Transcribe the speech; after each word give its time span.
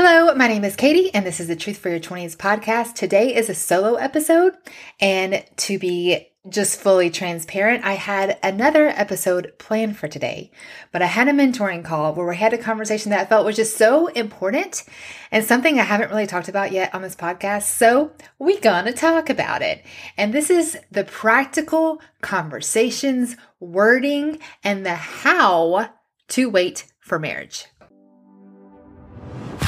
Hello, 0.00 0.32
my 0.32 0.46
name 0.46 0.62
is 0.62 0.76
Katie, 0.76 1.12
and 1.12 1.26
this 1.26 1.40
is 1.40 1.48
the 1.48 1.56
Truth 1.56 1.78
for 1.78 1.88
Your 1.88 1.98
20s 1.98 2.36
podcast. 2.36 2.94
Today 2.94 3.34
is 3.34 3.50
a 3.50 3.54
solo 3.54 3.96
episode, 3.96 4.54
and 5.00 5.44
to 5.56 5.76
be 5.76 6.28
just 6.48 6.80
fully 6.80 7.10
transparent, 7.10 7.84
I 7.84 7.94
had 7.94 8.38
another 8.40 8.86
episode 8.86 9.54
planned 9.58 9.96
for 9.96 10.06
today, 10.06 10.52
but 10.92 11.02
I 11.02 11.06
had 11.06 11.26
a 11.26 11.32
mentoring 11.32 11.84
call 11.84 12.14
where 12.14 12.28
we 12.28 12.36
had 12.36 12.52
a 12.52 12.58
conversation 12.58 13.10
that 13.10 13.22
I 13.22 13.24
felt 13.24 13.44
was 13.44 13.56
just 13.56 13.76
so 13.76 14.06
important 14.06 14.84
and 15.32 15.44
something 15.44 15.80
I 15.80 15.82
haven't 15.82 16.10
really 16.10 16.28
talked 16.28 16.48
about 16.48 16.70
yet 16.70 16.94
on 16.94 17.02
this 17.02 17.16
podcast. 17.16 17.64
So 17.64 18.12
we 18.38 18.60
gonna 18.60 18.92
talk 18.92 19.28
about 19.28 19.62
it. 19.62 19.84
And 20.16 20.32
this 20.32 20.48
is 20.48 20.78
the 20.92 21.02
practical 21.02 22.00
conversations, 22.20 23.36
wording, 23.58 24.38
and 24.62 24.86
the 24.86 24.94
how 24.94 25.90
to 26.28 26.48
wait 26.48 26.86
for 27.00 27.18
marriage. 27.18 27.66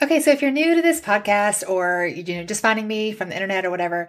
Okay, 0.00 0.20
so 0.20 0.30
if 0.30 0.42
you're 0.42 0.52
new 0.52 0.76
to 0.76 0.82
this 0.82 1.00
podcast 1.00 1.68
or 1.68 2.06
you 2.06 2.36
know 2.36 2.44
just 2.44 2.62
finding 2.62 2.86
me 2.86 3.10
from 3.10 3.30
the 3.30 3.34
internet 3.34 3.64
or 3.64 3.70
whatever, 3.70 4.08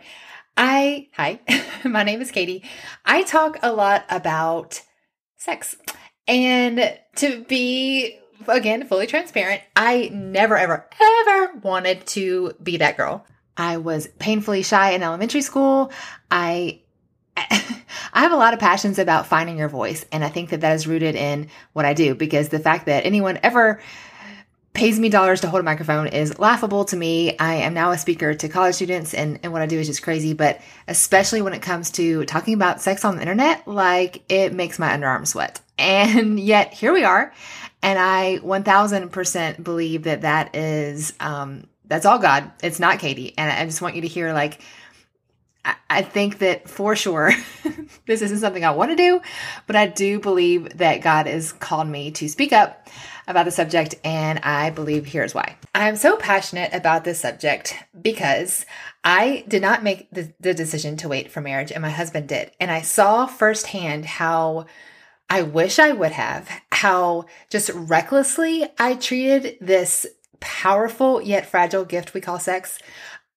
I 0.56 1.08
hi, 1.14 1.40
my 1.84 2.04
name 2.04 2.22
is 2.22 2.30
Katie. 2.30 2.64
I 3.06 3.24
talk 3.24 3.58
a 3.64 3.74
lot 3.74 4.06
about 4.08 4.84
sex. 5.38 5.76
And 6.28 6.96
to 7.16 7.44
be 7.46 8.20
again 8.48 8.86
fully 8.86 9.08
transparent, 9.08 9.64
I 9.76 10.12
never 10.14 10.58
ever 10.58 10.88
ever 11.02 11.54
wanted 11.64 12.06
to 12.08 12.54
be 12.62 12.78
that 12.78 12.96
girl. 12.96 13.26
I 13.58 13.78
was 13.78 14.06
painfully 14.20 14.62
shy 14.62 14.92
in 14.92 15.02
elementary 15.02 15.42
school. 15.42 15.92
I 16.30 16.82
I 17.36 18.22
have 18.22 18.32
a 18.32 18.38
lot 18.38 18.54
of 18.54 18.60
passions 18.60 19.00
about 19.00 19.26
finding 19.26 19.58
your 19.58 19.70
voice, 19.70 20.06
and 20.12 20.24
I 20.24 20.30
think 20.30 20.52
that 20.52 20.62
that 20.62 20.76
is 20.76 20.86
rooted 20.86 21.16
in 21.16 21.50
what 21.74 21.86
I 21.86 21.96
do 21.96 22.14
because 22.14 22.50
the 22.50 22.60
fact 22.60 22.86
that 22.86 23.08
anyone 23.08 23.40
ever 23.42 23.82
pays 24.74 25.00
me 25.00 25.10
dollars 25.10 25.42
to 25.42 25.50
hold 25.50 25.62
a 25.62 25.64
microphone 25.64 26.08
is 26.08 26.38
laughable 26.38 26.86
to 26.86 26.96
me. 26.96 27.38
I 27.38 27.56
am 27.56 27.74
now 27.74 27.92
a 27.92 27.98
speaker 27.98 28.34
to 28.34 28.50
college 28.50 28.76
students 28.76 29.14
and, 29.14 29.40
and 29.44 29.52
what 29.52 29.62
I 29.62 29.66
do 29.66 29.80
is 29.80 29.88
just 29.88 30.04
crazy, 30.04 30.34
but 30.34 30.62
especially 30.88 31.42
when 31.42 31.54
it 31.54 31.62
comes 31.62 31.90
to 31.92 32.24
talking 32.26 32.54
about 32.54 32.82
sex 32.82 33.04
on 33.04 33.16
the 33.16 33.22
internet, 33.22 33.68
like 33.68 34.24
it 34.30 34.54
makes 34.54 34.80
my 34.80 34.90
underarms 34.90 35.28
sweat. 35.28 35.62
And 35.80 36.38
yet 36.38 36.74
here 36.74 36.92
we 36.92 37.06
are. 37.06 37.32
And 37.82 37.98
I 37.98 38.40
1000% 38.44 39.64
believe 39.64 40.04
that 40.04 40.24
that 40.24 40.54
is, 40.54 41.14
um, 41.22 41.68
that's 41.86 42.06
all 42.06 42.20
God. 42.20 42.52
It's 42.62 42.82
not 42.82 43.00
Katie. 43.00 43.34
And 43.38 43.50
I 43.50 43.64
just 43.64 43.82
want 43.82 43.96
you 43.96 44.02
to 44.02 44.08
hear 44.10 44.34
like, 44.34 44.60
I 45.90 46.02
think 46.02 46.40
that 46.40 46.70
for 46.70 46.96
sure 46.96 47.32
this 48.08 48.22
isn't 48.22 48.40
something 48.40 48.66
I 48.66 48.72
want 48.72 48.92
to 48.92 48.96
do, 48.96 49.22
but 49.68 49.76
I 49.76 49.88
do 49.88 50.20
believe 50.20 50.78
that 50.78 51.02
God 51.02 51.28
has 51.28 51.52
called 51.52 51.88
me 51.88 52.12
to 52.12 52.28
speak 52.28 52.54
up 52.54 52.88
about 53.30 53.46
the 53.46 53.52
subject, 53.52 53.96
and 54.04 54.40
I 54.40 54.72
believe 54.72 55.06
here's 55.06 55.36
why. 55.36 55.56
I'm 55.74 55.96
so 55.96 56.18
passionate 56.18 56.74
about 56.74 57.04
this 57.04 57.22
subject 57.22 57.76
because 58.02 58.66
I 59.04 59.46
did 59.48 59.62
not 59.62 59.84
make 59.84 60.10
the, 60.12 60.34
the 60.40 60.54
decision 60.54 60.98
to 60.98 61.08
wait 61.08 61.32
for 61.32 61.40
marriage, 61.40 61.72
and 61.72 61.82
my 61.82 61.92
husband 61.92 62.28
did. 62.28 62.52
And 62.60 62.72
I 62.72 62.82
saw 62.82 63.28
firsthand 63.28 64.06
how 64.06 64.66
I 65.30 65.44
wish 65.44 65.78
I 65.78 65.92
would 65.92 66.12
have, 66.12 66.50
how 66.72 67.26
just 67.50 67.70
recklessly 67.70 68.66
I 68.80 68.96
treated 68.96 69.58
this 69.62 70.08
powerful 70.40 71.22
yet 71.22 71.46
fragile 71.46 71.86
gift 71.86 72.14
we 72.14 72.22
call 72.22 72.40
sex. 72.40 72.80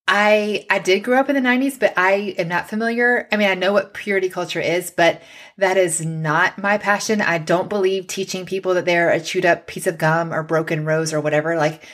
I 0.08 0.66
I 0.68 0.78
did 0.78 1.04
grow 1.04 1.18
up 1.20 1.28
in 1.28 1.36
the 1.36 1.48
90s, 1.48 1.78
but 1.78 1.94
I 1.96 2.34
am 2.38 2.48
not 2.48 2.68
familiar. 2.68 3.28
I 3.30 3.36
mean, 3.36 3.48
I 3.48 3.54
know 3.54 3.72
what 3.72 3.94
purity 3.94 4.28
culture 4.28 4.60
is, 4.60 4.90
but 4.90 5.22
that 5.58 5.76
is 5.76 6.04
not 6.04 6.58
my 6.58 6.78
passion. 6.78 7.20
I 7.20 7.38
don't 7.38 7.68
believe 7.68 8.06
teaching 8.06 8.44
people 8.44 8.74
that 8.74 8.84
they're 8.84 9.10
a 9.10 9.20
chewed 9.20 9.46
up 9.46 9.66
piece 9.66 9.86
of 9.86 9.98
gum 9.98 10.32
or 10.32 10.42
broken 10.42 10.84
rose 10.84 11.12
or 11.12 11.20
whatever. 11.20 11.56
Like 11.56 11.86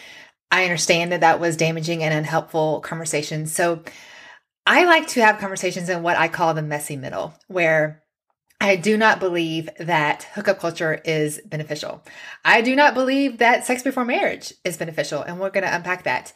I 0.51 0.65
understand 0.65 1.13
that 1.13 1.21
that 1.21 1.41
was 1.41 1.57
damaging 1.57 2.03
and 2.03 2.15
unhelpful 2.15 2.81
conversations. 2.81 3.53
So 3.53 3.83
I 4.67 4.85
like 4.85 5.09
to 5.09 5.23
have 5.23 5.39
conversations 5.39 5.89
in 5.89 6.03
what 6.03 6.17
I 6.17 6.29
call 6.29 6.55
the 6.55 6.63
messy 6.63 6.97
middle, 6.97 7.35
where 7.47 8.03
I 8.61 8.77
do 8.77 8.97
not 8.97 9.21
believe 9.21 9.71
that 9.79 10.25
hookup 10.35 10.59
culture 10.59 11.01
is 11.05 11.41
beneficial. 11.47 12.03
I 12.45 12.61
do 12.61 12.75
not 12.75 12.93
believe 12.95 13.39
that 13.39 13.65
sex 13.65 13.83
before 13.83 14.05
marriage 14.05 14.53
is 14.65 14.77
beneficial, 14.77 15.23
and 15.23 15.39
we're 15.39 15.51
going 15.51 15.65
to 15.65 15.75
unpack 15.75 16.03
that. 16.05 16.33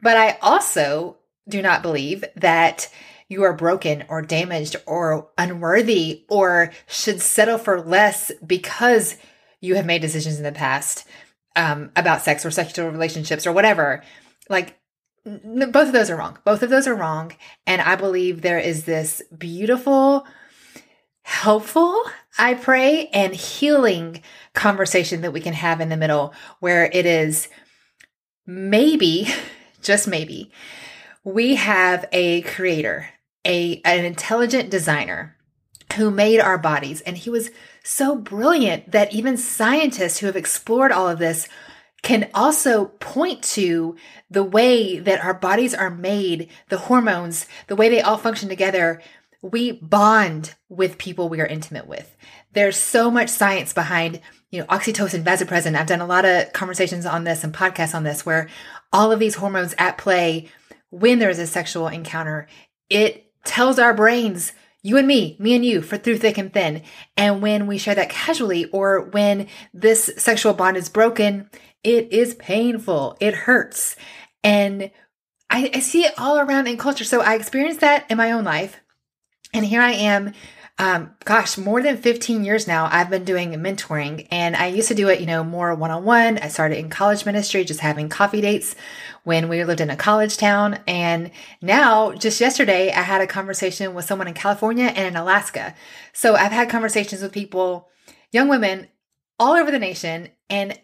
But 0.00 0.16
I 0.16 0.38
also 0.42 1.16
do 1.48 1.62
not 1.62 1.82
believe 1.82 2.24
that 2.36 2.90
you 3.28 3.42
are 3.42 3.52
broken 3.52 4.04
or 4.08 4.22
damaged 4.22 4.76
or 4.86 5.30
unworthy 5.36 6.24
or 6.28 6.72
should 6.86 7.20
settle 7.20 7.58
for 7.58 7.80
less 7.80 8.30
because 8.44 9.16
you 9.60 9.74
have 9.74 9.86
made 9.86 10.00
decisions 10.00 10.36
in 10.36 10.44
the 10.44 10.52
past 10.52 11.06
um, 11.56 11.90
about 11.96 12.22
sex 12.22 12.44
or 12.44 12.50
sexual 12.50 12.90
relationships 12.90 13.46
or 13.46 13.52
whatever. 13.52 14.02
Like, 14.48 14.78
n- 15.24 15.70
both 15.72 15.88
of 15.88 15.92
those 15.92 16.10
are 16.10 16.16
wrong. 16.16 16.38
Both 16.44 16.62
of 16.62 16.70
those 16.70 16.86
are 16.86 16.94
wrong. 16.94 17.32
And 17.66 17.80
I 17.82 17.96
believe 17.96 18.42
there 18.42 18.58
is 18.58 18.84
this 18.84 19.22
beautiful, 19.36 20.26
helpful, 21.22 22.04
I 22.38 22.54
pray, 22.54 23.08
and 23.08 23.34
healing 23.34 24.22
conversation 24.54 25.22
that 25.22 25.32
we 25.32 25.40
can 25.40 25.54
have 25.54 25.80
in 25.80 25.88
the 25.88 25.96
middle 25.96 26.34
where 26.60 26.84
it 26.92 27.06
is 27.06 27.48
maybe, 28.46 29.26
just 29.82 30.08
maybe, 30.08 30.50
we 31.24 31.56
have 31.56 32.06
a 32.12 32.42
creator, 32.42 33.10
a 33.46 33.80
an 33.84 34.04
intelligent 34.04 34.70
designer 34.70 35.36
who 35.96 36.10
made 36.10 36.40
our 36.40 36.58
bodies 36.58 37.00
and 37.02 37.16
he 37.16 37.30
was 37.30 37.50
so 37.84 38.16
brilliant 38.16 38.90
that 38.90 39.12
even 39.12 39.36
scientists 39.36 40.18
who 40.18 40.26
have 40.26 40.36
explored 40.36 40.90
all 40.90 41.08
of 41.08 41.18
this 41.18 41.48
can 42.02 42.28
also 42.34 42.86
point 43.00 43.42
to 43.42 43.96
the 44.30 44.42
way 44.42 44.98
that 44.98 45.24
our 45.24 45.34
bodies 45.34 45.74
are 45.74 45.90
made, 45.90 46.48
the 46.68 46.78
hormones, 46.78 47.46
the 47.68 47.76
way 47.76 47.88
they 47.88 48.00
all 48.00 48.18
function 48.18 48.48
together. 48.48 49.02
We 49.42 49.72
bond 49.72 50.54
with 50.68 50.98
people 50.98 51.28
we 51.28 51.40
are 51.40 51.46
intimate 51.46 51.86
with. 51.86 52.16
There's 52.52 52.76
so 52.76 53.10
much 53.10 53.28
science 53.28 53.72
behind, 53.72 54.20
you 54.50 54.60
know, 54.60 54.66
oxytocin, 54.66 55.24
vasopressin. 55.24 55.76
I've 55.76 55.86
done 55.86 56.00
a 56.00 56.06
lot 56.06 56.24
of 56.24 56.52
conversations 56.52 57.06
on 57.06 57.24
this 57.24 57.44
and 57.44 57.52
podcasts 57.52 57.94
on 57.94 58.04
this 58.04 58.24
where 58.26 58.48
all 58.92 59.12
of 59.12 59.18
these 59.18 59.36
hormones 59.36 59.74
at 59.78 59.98
play 59.98 60.48
when 60.90 61.18
there's 61.18 61.38
a 61.38 61.46
sexual 61.46 61.88
encounter, 61.88 62.46
it 62.88 63.30
tells 63.44 63.78
our 63.78 63.94
brains, 63.94 64.52
you 64.82 64.96
and 64.96 65.06
me, 65.06 65.36
me 65.38 65.54
and 65.54 65.64
you, 65.64 65.82
for 65.82 65.96
through 65.96 66.18
thick 66.18 66.38
and 66.38 66.52
thin. 66.52 66.82
And 67.16 67.42
when 67.42 67.66
we 67.66 67.78
share 67.78 67.94
that 67.94 68.10
casually 68.10 68.66
or 68.66 69.02
when 69.02 69.48
this 69.74 70.10
sexual 70.16 70.54
bond 70.54 70.76
is 70.76 70.88
broken, 70.88 71.50
it 71.82 72.12
is 72.12 72.34
painful. 72.34 73.16
It 73.20 73.34
hurts. 73.34 73.96
And 74.42 74.90
I, 75.50 75.70
I 75.74 75.80
see 75.80 76.04
it 76.04 76.14
all 76.18 76.38
around 76.38 76.66
in 76.66 76.76
culture. 76.76 77.04
So 77.04 77.20
I 77.20 77.34
experienced 77.34 77.80
that 77.80 78.08
in 78.10 78.16
my 78.16 78.32
own 78.32 78.44
life. 78.44 78.80
And 79.52 79.64
here 79.64 79.80
I 79.80 79.92
am 79.92 80.32
um, 80.78 81.14
gosh, 81.24 81.56
more 81.56 81.82
than 81.82 81.96
15 81.96 82.44
years 82.44 82.66
now, 82.66 82.86
I've 82.92 83.08
been 83.08 83.24
doing 83.24 83.52
mentoring 83.52 84.28
and 84.30 84.54
I 84.54 84.66
used 84.66 84.88
to 84.88 84.94
do 84.94 85.08
it, 85.08 85.20
you 85.20 85.26
know, 85.26 85.42
more 85.42 85.74
one 85.74 85.90
on 85.90 86.04
one. 86.04 86.36
I 86.36 86.48
started 86.48 86.78
in 86.78 86.90
college 86.90 87.24
ministry, 87.24 87.64
just 87.64 87.80
having 87.80 88.10
coffee 88.10 88.42
dates 88.42 88.76
when 89.24 89.48
we 89.48 89.64
lived 89.64 89.80
in 89.80 89.88
a 89.88 89.96
college 89.96 90.36
town. 90.36 90.78
And 90.86 91.30
now, 91.62 92.12
just 92.12 92.42
yesterday, 92.42 92.92
I 92.92 93.00
had 93.00 93.22
a 93.22 93.26
conversation 93.26 93.94
with 93.94 94.04
someone 94.04 94.28
in 94.28 94.34
California 94.34 94.84
and 94.84 95.06
in 95.06 95.16
Alaska. 95.16 95.74
So 96.12 96.34
I've 96.34 96.52
had 96.52 96.68
conversations 96.68 97.22
with 97.22 97.32
people, 97.32 97.88
young 98.30 98.48
women 98.48 98.88
all 99.38 99.54
over 99.54 99.70
the 99.70 99.78
nation. 99.78 100.28
And 100.50 100.78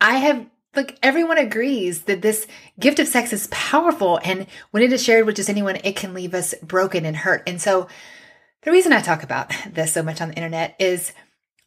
I 0.00 0.16
have 0.18 0.44
like 0.74 0.98
everyone 1.04 1.38
agrees 1.38 2.02
that 2.02 2.20
this 2.20 2.48
gift 2.80 2.98
of 2.98 3.06
sex 3.06 3.32
is 3.32 3.46
powerful. 3.52 4.18
And 4.24 4.48
when 4.72 4.82
it 4.82 4.92
is 4.92 5.04
shared 5.04 5.24
with 5.24 5.36
just 5.36 5.48
anyone, 5.48 5.76
it 5.84 5.94
can 5.94 6.14
leave 6.14 6.34
us 6.34 6.52
broken 6.62 7.06
and 7.06 7.16
hurt. 7.16 7.44
And 7.46 7.62
so 7.62 7.86
the 8.66 8.72
reason 8.72 8.92
I 8.92 9.00
talk 9.00 9.22
about 9.22 9.54
this 9.70 9.94
so 9.94 10.02
much 10.02 10.20
on 10.20 10.28
the 10.28 10.34
internet 10.34 10.76
is 10.78 11.14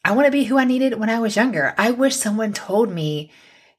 I 0.05 0.11
want 0.11 0.27
to 0.27 0.31
be 0.31 0.43
who 0.43 0.59
I 0.59 0.65
needed 0.65 0.99
when 0.99 1.09
I 1.09 1.19
was 1.19 1.35
younger. 1.35 1.73
I 1.77 1.91
wish 1.91 2.15
someone 2.15 2.53
told 2.53 2.91
me, 2.91 3.31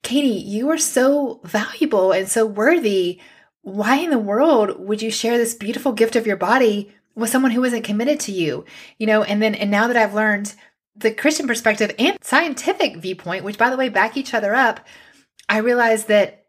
Katie, 0.02 0.28
you 0.28 0.70
are 0.70 0.78
so 0.78 1.40
valuable 1.44 2.12
and 2.12 2.28
so 2.28 2.46
worthy. 2.46 3.20
Why 3.60 3.96
in 3.96 4.10
the 4.10 4.18
world 4.18 4.80
would 4.80 5.02
you 5.02 5.10
share 5.10 5.36
this 5.36 5.54
beautiful 5.54 5.92
gift 5.92 6.16
of 6.16 6.26
your 6.26 6.38
body 6.38 6.94
with 7.14 7.28
someone 7.28 7.50
who 7.50 7.64
isn't 7.64 7.82
committed 7.82 8.18
to 8.20 8.32
you? 8.32 8.64
You 8.98 9.06
know, 9.06 9.22
and 9.22 9.42
then, 9.42 9.54
and 9.54 9.70
now 9.70 9.86
that 9.86 9.96
I've 9.96 10.14
learned 10.14 10.54
the 10.96 11.10
Christian 11.10 11.46
perspective 11.46 11.94
and 11.98 12.16
scientific 12.22 12.96
viewpoint, 12.96 13.44
which 13.44 13.58
by 13.58 13.68
the 13.68 13.76
way, 13.76 13.90
back 13.90 14.16
each 14.16 14.32
other 14.32 14.54
up, 14.54 14.80
I 15.46 15.58
realized 15.58 16.08
that 16.08 16.39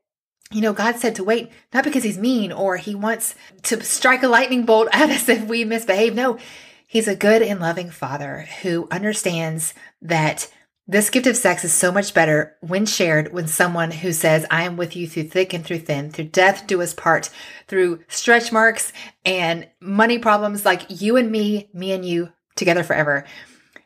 you 0.52 0.62
know, 0.62 0.74
God 0.74 0.98
said 0.98 1.16
to 1.16 1.24
wait, 1.24 1.52
not 1.74 1.84
because 1.84 2.04
he's 2.04 2.18
mean 2.18 2.52
or 2.52 2.78
he 2.78 2.96
wants 2.96 3.36
to 3.64 3.84
strike 3.84 4.24
a 4.24 4.28
lightning 4.28 4.66
bolt 4.66 4.90
at 4.92 5.10
us 5.10 5.30
if 5.30 5.46
we 5.46 5.66
misbehave. 5.66 6.16
No, 6.16 6.38
he's 6.86 7.08
a 7.08 7.16
good 7.16 7.42
and 7.42 7.60
loving 7.60 7.90
father 7.90 8.48
who 8.62 8.88
understands 8.92 9.74
that 10.02 10.52
this 10.88 11.10
gift 11.10 11.28
of 11.28 11.38
sex 11.38 11.64
is 11.64 11.72
so 11.72 11.92
much 11.92 12.14
better 12.14 12.58
when 12.60 12.86
shared 12.86 13.32
when 13.32 13.48
someone 13.48 13.92
who 13.92 14.12
says, 14.12 14.46
I 14.52 14.64
am 14.64 14.76
with 14.76 14.96
you 14.96 15.08
through 15.08 15.30
thick 15.30 15.54
and 15.54 15.64
through 15.64 15.80
thin, 15.80 16.12
through 16.12 16.26
death 16.26 16.68
do 16.68 16.82
us 16.82 16.94
part, 16.94 17.30
through 17.68 18.02
stretch 18.10 18.52
marks 18.52 18.92
and 19.24 19.70
money 19.80 20.20
problems 20.20 20.66
like 20.66 21.02
you 21.02 21.16
and 21.16 21.32
me, 21.32 21.70
me 21.74 21.94
and 21.94 22.04
you 22.04 22.34
together 22.56 22.84
forever. 22.84 23.26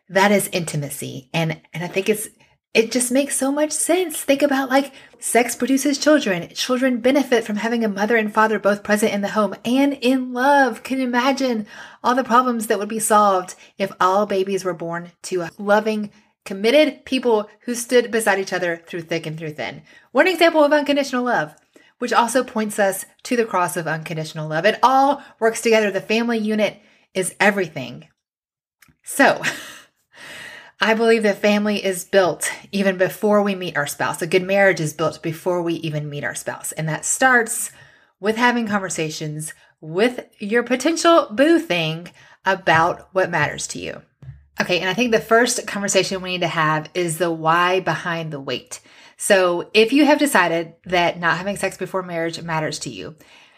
That 0.09 0.31
is 0.31 0.50
intimacy. 0.51 1.29
And, 1.31 1.62
and 1.73 1.83
I 1.83 1.88
think 1.88 2.09
it's, 2.09 2.27
it 2.75 2.92
just 2.92 3.10
makes 3.10 3.38
so 3.38 3.54
much 3.54 3.72
sense. 3.72 4.22
Think 4.22 4.42
about 4.42 4.69
like 4.69 4.92
sex 5.18 5.56
produces 5.56 5.98
children. 5.98 6.50
Children 6.50 7.00
benefit 7.00 7.45
from 7.45 7.56
having 7.56 7.86
a 7.86 7.88
mother 7.88 8.18
and 8.18 8.33
father 8.33 8.60
both 8.60 8.83
present 8.83 9.13
in 9.13 9.22
the 9.22 9.30
home 9.30 9.56
and 9.63 9.94
in 9.94 10.33
love. 10.33 10.83
Can 10.83 10.98
you 10.98 11.06
imagine 11.06 11.68
all 12.04 12.16
the 12.16 12.24
problems 12.24 12.68
that 12.68 12.77
would 12.77 12.89
be 12.89 13.00
solved 13.00 13.56
if 13.77 13.94
all 14.01 14.25
babies 14.25 14.66
were 14.66 14.74
born 14.74 15.13
to 15.24 15.44
a 15.44 15.51
loving, 15.57 16.12
committed 16.44 17.06
people 17.06 17.50
who 17.62 17.75
stood 17.75 18.12
beside 18.12 18.39
each 18.39 18.51
other 18.51 18.83
through 18.86 19.04
thick 19.04 19.25
and 19.25 19.39
through 19.39 19.54
thin? 19.54 19.81
One 20.12 20.27
example 20.27 20.62
of 20.62 20.74
unconditional 20.74 21.24
love, 21.24 21.56
which 22.00 22.12
also 22.12 22.44
points 22.44 22.77
us 22.77 23.06
to 23.24 23.38
the 23.38 23.45
cross 23.45 23.77
of 23.77 23.88
unconditional 23.88 24.50
love. 24.50 24.66
It 24.66 24.80
all 24.83 25.24
works 25.39 25.62
together. 25.62 25.92
The 25.92 26.01
family 26.01 26.39
unit 26.39 26.81
is 27.13 27.36
everything. 27.39 28.10
So, 29.01 29.42
I 30.86 30.94
believe 30.94 31.24
that 31.24 31.40
family 31.40 31.84
is 31.84 32.06
built 32.06 32.52
even 32.72 33.00
before 33.00 33.42
we 33.42 33.56
meet 33.56 33.76
our 33.76 33.88
spouse. 33.88 34.22
A 34.22 34.28
good 34.28 34.44
marriage 34.44 34.80
is 34.80 34.94
built 34.94 35.24
before 35.24 35.64
we 35.64 35.74
even 35.78 36.12
meet 36.12 36.24
our 36.24 36.36
spouse. 36.36 36.74
And 36.74 36.88
that 36.88 37.06
starts 37.06 37.72
with 38.20 38.36
having 38.36 38.68
conversations 38.68 39.56
with 39.82 40.28
your 40.38 40.62
potential 40.62 41.28
boo 41.32 41.58
thing 41.58 42.10
about 42.46 43.10
what 43.14 43.32
matters 43.32 43.66
to 43.70 43.80
you. 43.80 44.04
Okay, 44.62 44.80
and 44.80 44.88
I 44.88 44.94
think 44.94 45.12
the 45.12 45.20
first 45.20 45.66
conversation 45.66 46.22
we 46.22 46.34
need 46.34 46.42
to 46.42 46.48
have 46.48 46.88
is 46.94 47.18
the 47.18 47.32
why 47.32 47.80
behind 47.80 48.32
the 48.32 48.40
wait. 48.40 48.80
So 49.18 49.72
if 49.74 49.92
you 49.92 50.06
have 50.06 50.20
decided 50.20 50.76
that 50.86 51.20
not 51.20 51.40
having 51.40 51.58
sex 51.58 51.78
before 51.78 52.04
marriage 52.04 52.40
matters 52.44 52.78
to 52.82 52.92
you, 52.92 53.16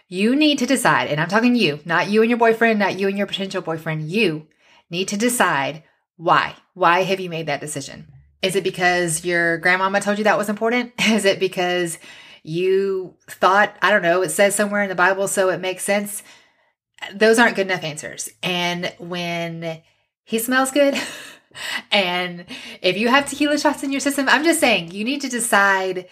you 0.07 0.33
need 0.33 0.59
to 0.59 0.65
decide, 0.65 1.09
and 1.09 1.19
I'm 1.19 1.27
talking 1.27 1.57
you, 1.57 1.81
not 1.83 2.07
you 2.09 2.21
and 2.21 2.29
your 2.29 2.39
boyfriend, 2.39 2.79
not 2.79 2.97
you 2.97 3.09
and 3.09 3.17
your 3.17 3.27
potential 3.27 3.61
boyfriend, 3.61 4.09
you 4.09 4.47
need 4.89 5.09
to 5.09 5.17
decide 5.17 5.83
why? 6.17 6.55
Why 6.73 7.03
have 7.03 7.19
you 7.19 7.29
made 7.29 7.45
that 7.45 7.61
decision? 7.61 8.07
Is 8.41 8.55
it 8.55 8.63
because 8.63 9.23
your 9.23 9.57
grandmama 9.59 10.01
told 10.01 10.17
you 10.17 10.23
that 10.25 10.37
was 10.37 10.49
important? 10.49 10.93
Is 10.99 11.25
it 11.25 11.39
because 11.39 11.97
you 12.43 13.15
thought, 13.27 13.75
I 13.81 13.91
don't 13.91 14.01
know, 14.01 14.21
it 14.21 14.29
says 14.29 14.55
somewhere 14.55 14.83
in 14.83 14.89
the 14.89 14.95
Bible, 14.95 15.27
so 15.27 15.49
it 15.49 15.59
makes 15.59 15.83
sense? 15.83 16.23
Those 17.13 17.39
aren't 17.39 17.55
good 17.55 17.67
enough 17.67 17.83
answers. 17.83 18.29
And 18.41 18.93
when 18.99 19.81
he 20.23 20.39
smells 20.39 20.71
good, 20.71 20.95
and 21.91 22.45
if 22.81 22.97
you 22.97 23.09
have 23.09 23.29
tequila 23.29 23.57
shots 23.57 23.83
in 23.83 23.91
your 23.91 24.01
system, 24.01 24.27
I'm 24.29 24.43
just 24.43 24.59
saying 24.59 24.91
you 24.91 25.03
need 25.03 25.21
to 25.21 25.29
decide 25.29 26.07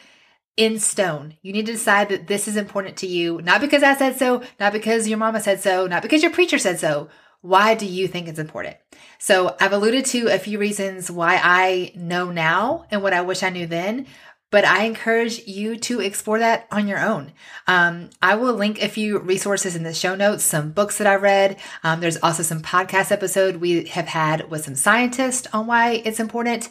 in 0.57 0.79
stone. 0.79 1.35
You 1.41 1.53
need 1.53 1.65
to 1.65 1.73
decide 1.73 2.09
that 2.09 2.27
this 2.27 2.47
is 2.47 2.57
important 2.57 2.97
to 2.97 3.07
you, 3.07 3.41
not 3.41 3.61
because 3.61 3.83
I 3.83 3.95
said 3.95 4.17
so, 4.17 4.41
not 4.59 4.73
because 4.73 5.07
your 5.07 5.17
mama 5.17 5.41
said 5.41 5.61
so, 5.61 5.85
not 5.85 6.01
because 6.01 6.21
your 6.21 6.31
preacher 6.31 6.57
said 6.57 6.79
so. 6.79 7.09
Why 7.45 7.75
do 7.75 7.85
you 7.85 8.07
think 8.07 8.27
it's 8.27 8.39
important? 8.39 8.77
So 9.19 9.55
I've 9.61 9.71
alluded 9.71 10.05
to 10.05 10.29
a 10.29 10.39
few 10.39 10.57
reasons 10.57 11.11
why 11.11 11.39
I 11.43 11.91
know 11.93 12.31
now 12.31 12.87
and 12.89 13.03
what 13.03 13.13
I 13.13 13.21
wish 13.21 13.43
I 13.43 13.51
knew 13.51 13.67
then, 13.67 14.07
but 14.49 14.65
I 14.65 14.85
encourage 14.85 15.45
you 15.45 15.77
to 15.77 15.99
explore 15.99 16.39
that 16.39 16.65
on 16.71 16.87
your 16.87 16.99
own. 16.99 17.33
Um, 17.67 18.09
I 18.19 18.33
will 18.33 18.55
link 18.55 18.81
a 18.81 18.89
few 18.89 19.19
resources 19.19 19.75
in 19.75 19.83
the 19.83 19.93
show 19.93 20.15
notes, 20.15 20.43
some 20.43 20.71
books 20.71 20.97
that 20.97 21.05
I 21.05 21.17
read. 21.17 21.57
Um, 21.83 21.99
there's 21.99 22.17
also 22.17 22.41
some 22.41 22.63
podcast 22.63 23.11
episode 23.11 23.57
we 23.57 23.85
have 23.89 24.07
had 24.07 24.49
with 24.49 24.65
some 24.65 24.73
scientists 24.73 25.47
on 25.53 25.67
why 25.67 26.01
it's 26.03 26.19
important. 26.19 26.69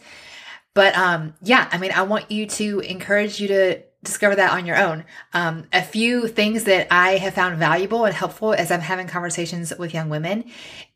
But 0.75 0.99
um, 0.99 1.35
yeah, 1.41 1.69
I 1.71 1.79
mean, 1.79 1.93
I 1.93 2.03
want 2.03 2.33
you 2.33 2.47
to 2.47 2.81
encourage 2.81 3.41
you 3.41 3.47
to 3.47 3.83
discover 4.05 4.37
that 4.37 4.53
on 4.53 4.67
your 4.67 4.77
own. 4.77 5.05
Um, 5.33 5.65
a 5.73 5.83
few 5.83 6.29
things 6.29 6.65
that 6.65 6.87
I 6.91 7.17
have 7.17 7.35
found 7.35 7.59
valuable 7.59 8.05
and 8.05 8.15
helpful 8.15 8.53
as 8.53 8.71
I'm 8.71 8.81
having 8.81 9.09
conversations 9.09 9.73
with 9.79 9.95
young 9.95 10.09
women 10.09 10.45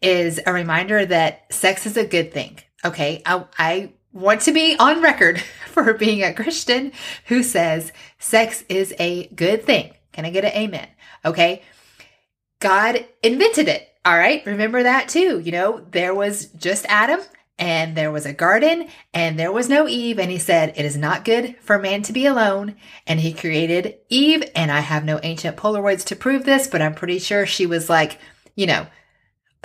is 0.01 0.41
a 0.47 0.53
reminder 0.53 1.05
that 1.07 1.53
sex 1.53 1.87
is 1.87 1.97
a 1.97 2.07
good 2.07 2.33
thing. 2.33 2.61
Okay. 2.85 3.23
I, 3.27 3.45
I 3.59 3.93
want 4.13 4.43
to 4.43 4.53
be 4.53 4.77
on 4.79 5.03
record 5.03 5.41
for 5.67 5.95
being 5.95 6.23
a 6.23 6.35
Christian 6.35 6.93
who 7.27 7.43
says 7.43 7.93
sex 8.19 8.65
is 8.69 8.95
a 8.99 9.27
good 9.29 9.65
thing. 9.65 9.95
Can 10.13 10.25
I 10.25 10.31
get 10.31 10.45
an 10.45 10.53
amen? 10.53 10.89
Okay. 11.25 11.63
God 12.61 13.07
invented 13.23 13.69
it. 13.69 13.89
All 14.05 14.17
right. 14.17 14.45
Remember 14.47 14.83
that 14.83 15.09
too. 15.09 15.41
You 15.41 15.53
know, 15.53 15.85
there 15.91 16.15
was 16.15 16.47
just 16.47 16.87
Adam 16.89 17.21
and 17.59 17.97
there 17.97 18.13
was 18.13 18.25
a 18.25 18.33
garden 18.33 18.89
and 19.13 19.39
there 19.39 19.51
was 19.51 19.69
no 19.69 19.89
Eve. 19.89 20.19
And 20.19 20.31
he 20.31 20.39
said, 20.39 20.75
It 20.77 20.85
is 20.85 20.97
not 20.97 21.25
good 21.25 21.57
for 21.61 21.79
man 21.79 22.03
to 22.03 22.13
be 22.13 22.27
alone. 22.27 22.77
And 23.07 23.21
he 23.21 23.33
created 23.33 23.97
Eve. 24.09 24.45
And 24.55 24.71
I 24.71 24.81
have 24.81 25.05
no 25.05 25.19
ancient 25.23 25.57
Polaroids 25.57 26.05
to 26.07 26.17
prove 26.17 26.45
this, 26.45 26.69
but 26.69 26.81
I'm 26.81 26.95
pretty 26.95 27.19
sure 27.19 27.47
she 27.47 27.67
was 27.67 27.91
like, 27.91 28.19
you 28.55 28.67
know, 28.67 28.87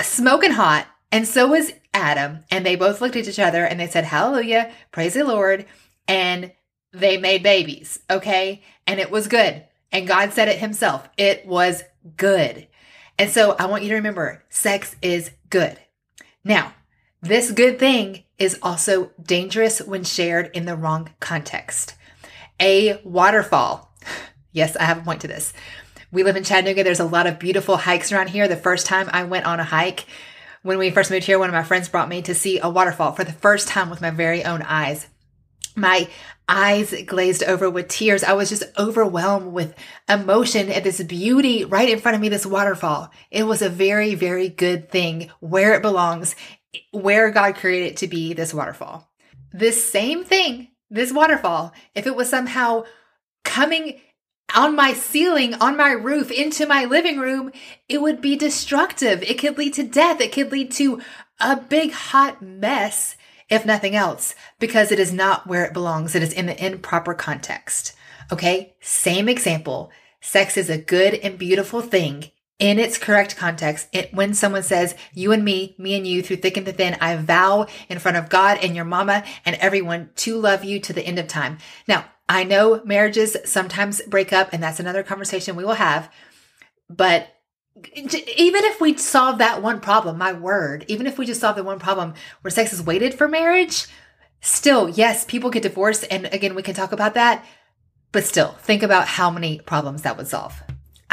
smoking 0.01 0.51
hot. 0.51 0.87
And 1.11 1.27
so 1.27 1.47
was 1.47 1.73
Adam. 1.93 2.43
And 2.49 2.65
they 2.65 2.75
both 2.75 2.99
looked 2.99 3.15
at 3.15 3.27
each 3.27 3.39
other 3.39 3.63
and 3.63 3.79
they 3.79 3.87
said, 3.87 4.05
Hallelujah, 4.05 4.71
praise 4.91 5.13
the 5.13 5.23
Lord. 5.23 5.65
And 6.07 6.51
they 6.91 7.17
made 7.17 7.43
babies. 7.43 7.99
Okay. 8.09 8.63
And 8.87 8.99
it 8.99 9.11
was 9.11 9.27
good. 9.27 9.63
And 9.91 10.07
God 10.07 10.33
said 10.33 10.47
it 10.47 10.57
himself. 10.57 11.07
It 11.17 11.45
was 11.45 11.83
good. 12.17 12.67
And 13.19 13.29
so 13.29 13.55
I 13.59 13.67
want 13.67 13.83
you 13.83 13.89
to 13.89 13.95
remember 13.95 14.43
sex 14.49 14.95
is 15.03 15.29
good. 15.51 15.77
Now, 16.43 16.73
this 17.23 17.51
good 17.51 17.79
thing 17.79 18.23
is 18.37 18.59
also 18.61 19.11
dangerous 19.21 19.79
when 19.79 20.03
shared 20.03 20.51
in 20.53 20.65
the 20.65 20.75
wrong 20.75 21.09
context. 21.19 21.95
A 22.59 23.01
waterfall. 23.03 23.89
Yes, 24.55 24.75
I 24.75 24.83
have 24.83 24.99
a 24.99 25.01
point 25.01 25.21
to 25.21 25.27
this. 25.27 25.51
We 26.11 26.21
live 26.21 26.35
in 26.35 26.43
Chattanooga. 26.43 26.83
There's 26.83 26.99
a 26.99 27.05
lot 27.05 27.25
of 27.25 27.39
beautiful 27.39 27.75
hikes 27.75 28.11
around 28.11 28.29
here. 28.29 28.47
The 28.47 28.55
first 28.55 28.85
time 28.85 29.09
I 29.11 29.23
went 29.23 29.47
on 29.47 29.59
a 29.59 29.63
hike, 29.63 30.05
when 30.61 30.77
we 30.77 30.91
first 30.91 31.09
moved 31.09 31.25
here, 31.25 31.39
one 31.39 31.49
of 31.49 31.55
my 31.55 31.63
friends 31.63 31.89
brought 31.89 32.07
me 32.07 32.21
to 32.21 32.35
see 32.35 32.59
a 32.59 32.69
waterfall 32.69 33.13
for 33.13 33.23
the 33.23 33.33
first 33.33 33.67
time 33.67 33.89
with 33.89 33.99
my 33.99 34.11
very 34.11 34.45
own 34.45 34.61
eyes. 34.61 35.07
My 35.75 36.07
eyes 36.47 36.93
glazed 37.07 37.43
over 37.43 37.67
with 37.67 37.87
tears. 37.87 38.23
I 38.23 38.33
was 38.33 38.49
just 38.49 38.63
overwhelmed 38.77 39.53
with 39.53 39.73
emotion 40.07 40.69
at 40.69 40.83
this 40.83 41.01
beauty 41.01 41.65
right 41.65 41.89
in 41.89 41.97
front 41.97 42.13
of 42.13 42.21
me, 42.21 42.29
this 42.29 42.45
waterfall. 42.45 43.09
It 43.31 43.45
was 43.45 43.63
a 43.63 43.69
very, 43.69 44.13
very 44.13 44.49
good 44.49 44.91
thing 44.91 45.31
where 45.39 45.73
it 45.73 45.81
belongs 45.81 46.35
where 46.91 47.31
God 47.31 47.55
created 47.55 47.87
it 47.87 47.97
to 47.97 48.07
be 48.07 48.33
this 48.33 48.53
waterfall. 48.53 49.09
This 49.51 49.83
same 49.83 50.23
thing, 50.23 50.69
this 50.89 51.11
waterfall, 51.13 51.73
if 51.95 52.07
it 52.07 52.15
was 52.15 52.29
somehow 52.29 52.83
coming 53.43 53.99
on 54.55 54.75
my 54.75 54.93
ceiling, 54.93 55.53
on 55.55 55.77
my 55.77 55.91
roof, 55.91 56.31
into 56.31 56.65
my 56.65 56.85
living 56.85 57.17
room, 57.17 57.51
it 57.89 58.01
would 58.01 58.21
be 58.21 58.35
destructive. 58.35 59.23
It 59.23 59.39
could 59.39 59.57
lead 59.57 59.73
to 59.75 59.83
death. 59.83 60.21
It 60.21 60.31
could 60.31 60.51
lead 60.51 60.71
to 60.73 61.01
a 61.39 61.57
big 61.57 61.91
hot 61.91 62.41
mess, 62.41 63.15
if 63.49 63.65
nothing 63.65 63.95
else, 63.95 64.35
because 64.59 64.91
it 64.91 64.99
is 64.99 65.11
not 65.11 65.47
where 65.47 65.65
it 65.65 65.73
belongs. 65.73 66.15
It 66.15 66.23
is 66.23 66.33
in 66.33 66.45
the 66.45 66.65
improper 66.65 67.13
context. 67.13 67.93
Okay. 68.31 68.75
Same 68.79 69.27
example. 69.27 69.91
Sex 70.21 70.55
is 70.55 70.69
a 70.69 70.77
good 70.77 71.15
and 71.15 71.37
beautiful 71.37 71.81
thing 71.81 72.31
in 72.63 72.79
its 72.79 72.97
correct 72.97 73.35
context, 73.35 73.89
it, 73.91 74.13
when 74.13 74.33
someone 74.33 74.63
says, 74.63 74.95
you 75.13 75.33
and 75.33 75.43
me, 75.43 75.75
me 75.77 75.97
and 75.97 76.07
you, 76.07 76.23
through 76.23 76.37
thick 76.37 76.55
and 76.55 76.65
thin, 76.65 76.95
I 77.01 77.17
vow 77.17 77.67
in 77.89 77.99
front 77.99 78.15
of 78.15 78.29
God 78.29 78.57
and 78.63 78.73
your 78.73 78.85
mama 78.85 79.25
and 79.45 79.57
everyone 79.57 80.11
to 80.15 80.37
love 80.37 80.63
you 80.63 80.79
to 80.79 80.93
the 80.93 81.05
end 81.05 81.19
of 81.19 81.27
time. 81.27 81.57
Now, 81.89 82.05
I 82.29 82.45
know 82.45 82.81
marriages 82.85 83.35
sometimes 83.43 84.01
break 84.03 84.31
up, 84.31 84.53
and 84.53 84.63
that's 84.63 84.79
another 84.79 85.03
conversation 85.03 85.57
we 85.57 85.65
will 85.65 85.73
have. 85.73 86.09
But 86.89 87.27
even 87.97 88.63
if 88.63 88.79
we 88.79 88.95
solve 88.95 89.39
that 89.39 89.61
one 89.61 89.81
problem, 89.81 90.17
my 90.17 90.31
word, 90.31 90.85
even 90.87 91.05
if 91.05 91.17
we 91.17 91.25
just 91.25 91.41
solve 91.41 91.57
the 91.57 91.65
one 91.65 91.79
problem 91.79 92.13
where 92.43 92.51
sex 92.51 92.71
is 92.71 92.81
waited 92.81 93.13
for 93.13 93.27
marriage, 93.27 93.87
still, 94.39 94.87
yes, 94.87 95.25
people 95.25 95.49
get 95.49 95.63
divorced. 95.63 96.05
And 96.09 96.27
again, 96.27 96.55
we 96.55 96.63
can 96.63 96.75
talk 96.75 96.93
about 96.93 97.15
that. 97.15 97.43
But 98.13 98.23
still, 98.23 98.53
think 98.59 98.83
about 98.83 99.09
how 99.09 99.29
many 99.29 99.59
problems 99.59 100.03
that 100.03 100.15
would 100.15 100.29
solve. 100.29 100.63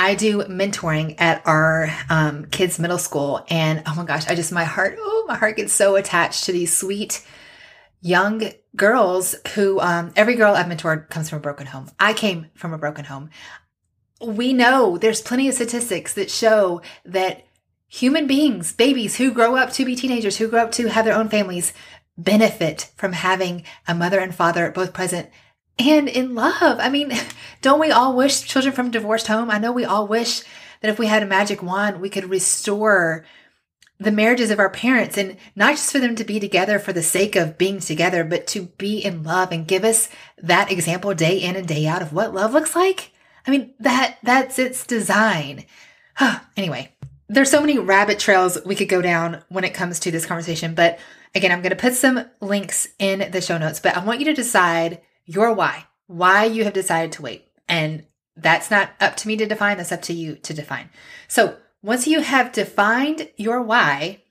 I 0.01 0.15
do 0.15 0.39
mentoring 0.45 1.17
at 1.21 1.47
our 1.47 1.95
um, 2.09 2.47
kids' 2.47 2.79
middle 2.79 2.97
school, 2.97 3.45
and 3.51 3.83
oh 3.85 3.95
my 3.95 4.05
gosh, 4.07 4.27
I 4.29 4.35
just 4.35 4.51
my 4.51 4.65
heart, 4.65 4.97
oh 4.99 5.27
my 5.29 5.35
heart 5.35 5.59
gets 5.59 5.75
so 5.75 5.95
attached 5.95 6.45
to 6.45 6.53
these 6.53 6.75
sweet 6.75 7.23
young 8.01 8.51
girls 8.75 9.35
who 9.55 9.79
um, 9.79 10.11
every 10.17 10.37
girl 10.37 10.55
I've 10.55 10.65
mentored 10.65 11.11
comes 11.11 11.29
from 11.29 11.41
a 11.41 11.43
broken 11.43 11.67
home. 11.67 11.91
I 12.01 12.15
came 12.15 12.47
from 12.55 12.73
a 12.73 12.79
broken 12.79 13.05
home. 13.05 13.29
We 14.23 14.55
know 14.55 14.97
there's 14.97 15.21
plenty 15.21 15.49
of 15.49 15.55
statistics 15.55 16.15
that 16.15 16.31
show 16.31 16.81
that 17.05 17.47
human 17.87 18.27
beings, 18.27 18.73
babies 18.73 19.19
who 19.19 19.31
grow 19.31 19.55
up 19.55 19.71
to 19.73 19.85
be 19.85 19.97
teenagers, 19.97 20.39
who 20.39 20.49
grow 20.49 20.63
up 20.63 20.73
to 20.73 20.89
have 20.89 21.05
their 21.05 21.17
own 21.17 21.29
families, 21.29 21.75
benefit 22.17 22.91
from 22.97 23.13
having 23.13 23.65
a 23.87 23.95
mother 23.95 24.19
and 24.19 24.35
father 24.35 24.71
both 24.71 24.95
present 24.95 25.29
and 25.81 26.09
in 26.09 26.35
love. 26.35 26.79
I 26.81 26.89
mean, 26.89 27.13
don't 27.63 27.81
we 27.81 27.91
all 27.91 28.17
wish 28.17 28.43
children 28.43 28.75
from 28.75 28.91
divorced 28.91 29.27
home? 29.27 29.51
I 29.51 29.59
know 29.59 29.73
we 29.73 29.85
all 29.85 30.07
wish 30.07 30.43
that 30.81 30.91
if 30.91 30.99
we 30.99 31.07
had 31.07 31.23
a 31.23 31.27
magic 31.27 31.63
wand, 31.63 32.01
we 32.01 32.11
could 32.11 32.31
restore 32.31 33.25
the 33.99 34.11
marriages 34.11 34.51
of 34.51 34.59
our 34.59 34.71
parents 34.71 35.19
and 35.19 35.37
not 35.55 35.73
just 35.73 35.93
for 35.93 35.99
them 35.99 36.17
to 36.17 36.25
be 36.25 36.41
together 36.41 36.79
for 36.79 36.95
the 36.95 37.03
sake 37.03 37.37
of 37.37 37.59
being 37.59 37.81
together, 37.81 38.25
but 38.25 38.47
to 38.47 38.63
be 38.79 38.99
in 38.99 39.23
love 39.23 39.53
and 39.53 39.69
give 39.69 39.85
us 39.85 40.09
that 40.43 40.73
example 40.73 41.13
day 41.13 41.37
in 41.37 41.55
and 41.55 41.69
day 41.69 41.87
out 41.87 42.01
of 42.01 42.13
what 42.13 42.33
love 42.33 42.55
looks 42.55 42.75
like. 42.75 43.13
I 43.47 43.51
mean, 43.51 43.75
that, 43.79 44.17
that's 44.23 44.59
its 44.59 44.87
design. 44.87 45.67
anyway, 46.57 46.95
there's 47.29 47.51
so 47.51 47.61
many 47.61 47.79
rabbit 47.79 48.19
trails 48.19 48.59
we 48.65 48.75
could 48.75 48.89
go 48.89 49.03
down 49.03 49.45
when 49.51 49.65
it 49.65 49.75
comes 49.75 50.01
to 50.01 50.11
this 50.11 50.27
conversation, 50.27 50.75
but 50.75 50.99
again, 51.35 51.53
I'm 51.53 51.61
going 51.61 51.71
to 51.71 51.77
put 51.77 51.95
some 51.95 52.25
links 52.41 52.89
in 52.99 53.31
the 53.31 53.41
show 53.43 53.59
notes, 53.59 53.81
but 53.81 53.97
I 53.97 54.05
want 54.05 54.21
you 54.21 54.27
to 54.27 54.35
decide 54.35 55.03
your 55.31 55.53
why, 55.53 55.87
why 56.09 56.45
you 56.45 56.65
have 56.65 56.73
decided 56.73 57.13
to 57.13 57.23
wait. 57.23 57.47
And 57.69 58.05
that's 58.37 58.71
not 58.71 58.91
up 59.01 59.17
to 59.19 59.29
me 59.29 59.37
to 59.37 59.47
define, 59.47 59.77
that's 59.77 59.93
up 59.93 60.03
to 60.03 60.13
you 60.13 60.35
to 60.37 60.53
define. 60.53 60.91
So 61.29 61.57
once 61.83 62.09
you 62.09 62.21
have 62.21 62.53
defined 62.53 63.29
your 63.37 63.63
why, 63.63 64.23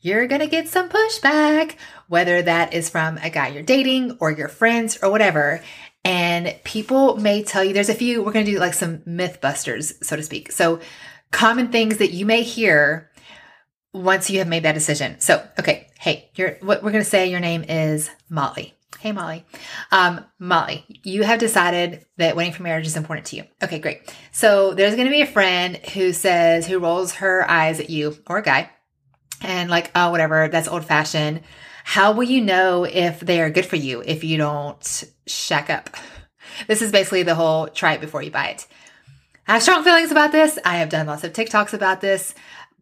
you're 0.00 0.26
going 0.26 0.42
to 0.42 0.46
get 0.46 0.68
some 0.68 0.90
pushback, 0.90 1.76
whether 2.08 2.42
that 2.42 2.74
is 2.74 2.90
from 2.90 3.16
a 3.18 3.30
guy 3.30 3.48
you're 3.48 3.62
dating 3.62 4.18
or 4.20 4.30
your 4.30 4.48
friends 4.48 4.98
or 5.02 5.10
whatever. 5.10 5.62
And 6.04 6.54
people 6.62 7.16
may 7.16 7.42
tell 7.42 7.64
you 7.64 7.72
there's 7.72 7.88
a 7.88 7.94
few, 7.94 8.22
we're 8.22 8.32
going 8.32 8.44
to 8.44 8.52
do 8.52 8.58
like 8.58 8.74
some 8.74 9.02
myth 9.06 9.40
busters, 9.40 9.94
so 10.06 10.14
to 10.14 10.22
speak. 10.22 10.52
So, 10.52 10.80
common 11.30 11.68
things 11.68 11.98
that 11.98 12.12
you 12.12 12.24
may 12.24 12.42
hear 12.42 13.10
once 13.92 14.30
you 14.30 14.38
have 14.38 14.48
made 14.48 14.62
that 14.62 14.72
decision. 14.72 15.20
So, 15.20 15.46
okay, 15.58 15.88
hey, 15.98 16.30
you're 16.34 16.52
what 16.60 16.82
we're 16.82 16.92
going 16.92 17.04
to 17.04 17.10
say 17.10 17.28
your 17.28 17.40
name 17.40 17.64
is 17.64 18.10
Molly. 18.30 18.77
Hey, 19.00 19.12
Molly. 19.12 19.44
Um, 19.92 20.24
Molly, 20.40 20.84
you 21.04 21.22
have 21.22 21.38
decided 21.38 22.04
that 22.16 22.34
waiting 22.34 22.52
for 22.52 22.64
marriage 22.64 22.86
is 22.86 22.96
important 22.96 23.28
to 23.28 23.36
you. 23.36 23.44
Okay, 23.62 23.78
great. 23.78 24.12
So 24.32 24.74
there's 24.74 24.96
going 24.96 25.06
to 25.06 25.12
be 25.12 25.22
a 25.22 25.26
friend 25.26 25.76
who 25.76 26.12
says, 26.12 26.66
who 26.66 26.80
rolls 26.80 27.14
her 27.14 27.48
eyes 27.48 27.78
at 27.78 27.90
you 27.90 28.16
or 28.26 28.38
a 28.38 28.42
guy 28.42 28.70
and 29.40 29.70
like, 29.70 29.92
oh, 29.94 30.10
whatever, 30.10 30.48
that's 30.48 30.66
old 30.66 30.84
fashioned. 30.84 31.42
How 31.84 32.10
will 32.10 32.24
you 32.24 32.40
know 32.40 32.84
if 32.84 33.20
they 33.20 33.40
are 33.40 33.50
good 33.50 33.66
for 33.66 33.76
you 33.76 34.02
if 34.04 34.24
you 34.24 34.36
don't 34.36 35.04
shack 35.26 35.70
up? 35.70 35.90
This 36.66 36.82
is 36.82 36.90
basically 36.90 37.22
the 37.22 37.36
whole 37.36 37.68
try 37.68 37.94
it 37.94 38.00
before 38.00 38.22
you 38.22 38.32
buy 38.32 38.48
it. 38.48 38.66
I 39.46 39.54
have 39.54 39.62
strong 39.62 39.84
feelings 39.84 40.10
about 40.10 40.32
this. 40.32 40.58
I 40.64 40.78
have 40.78 40.90
done 40.90 41.06
lots 41.06 41.24
of 41.24 41.32
TikToks 41.32 41.72
about 41.72 42.00
this. 42.00 42.34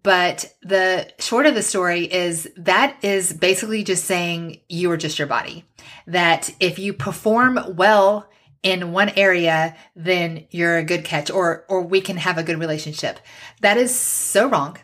But 0.07 0.55
the 0.63 1.13
short 1.19 1.47
of 1.47 1.57
the 1.57 1.65
story 1.65 2.05
is 2.05 2.49
that 2.59 2.97
is 3.03 3.33
basically 3.33 3.83
just 3.83 4.05
saying 4.05 4.61
you 4.69 4.89
are 4.93 4.97
just 4.97 5.19
your 5.19 5.27
body. 5.27 5.65
That 6.07 6.49
if 6.61 6.79
you 6.79 6.93
perform 6.93 7.59
well 7.75 8.31
in 8.63 8.93
one 8.93 9.09
area, 9.17 9.75
then 9.97 10.47
you're 10.53 10.77
a 10.77 10.85
good 10.85 11.05
catch 11.05 11.29
or 11.29 11.65
or 11.69 11.83
we 11.83 12.01
can 12.01 12.19
have 12.19 12.39
a 12.39 12.45
good 12.45 12.61
relationship. 12.61 13.19
That 13.63 13.79
is 13.79 13.93
so 13.93 14.49
wrong. 14.49 14.79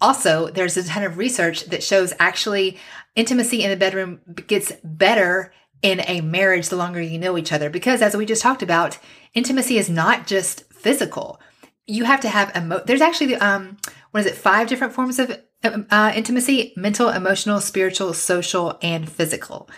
Also, 0.00 0.46
there's 0.50 0.76
a 0.76 0.84
ton 0.84 1.02
of 1.02 1.18
research 1.18 1.64
that 1.64 1.82
shows 1.82 2.12
actually 2.20 2.78
intimacy 3.16 3.64
in 3.64 3.70
the 3.70 3.76
bedroom 3.76 4.20
gets 4.46 4.70
better 4.84 5.52
in 5.82 6.00
a 6.06 6.20
marriage 6.20 6.68
the 6.68 6.76
longer 6.76 7.00
you 7.00 7.18
know 7.18 7.36
each 7.36 7.52
other 7.52 7.70
because 7.70 8.00
as 8.00 8.16
we 8.16 8.24
just 8.24 8.42
talked 8.42 8.62
about, 8.62 8.98
intimacy 9.34 9.78
is 9.78 9.90
not 9.90 10.28
just 10.28 10.72
physical. 10.72 11.40
You 11.86 12.04
have 12.04 12.20
to 12.20 12.28
have 12.28 12.56
emo- 12.56 12.82
there's 12.84 13.00
actually 13.00 13.36
um 13.36 13.76
what 14.10 14.20
is 14.20 14.26
it, 14.26 14.36
five 14.36 14.68
different 14.68 14.92
forms 14.92 15.18
of 15.18 15.38
uh, 15.64 16.12
intimacy 16.14 16.72
mental, 16.76 17.08
emotional, 17.08 17.60
spiritual, 17.60 18.12
social, 18.12 18.78
and 18.82 19.10
physical. 19.10 19.68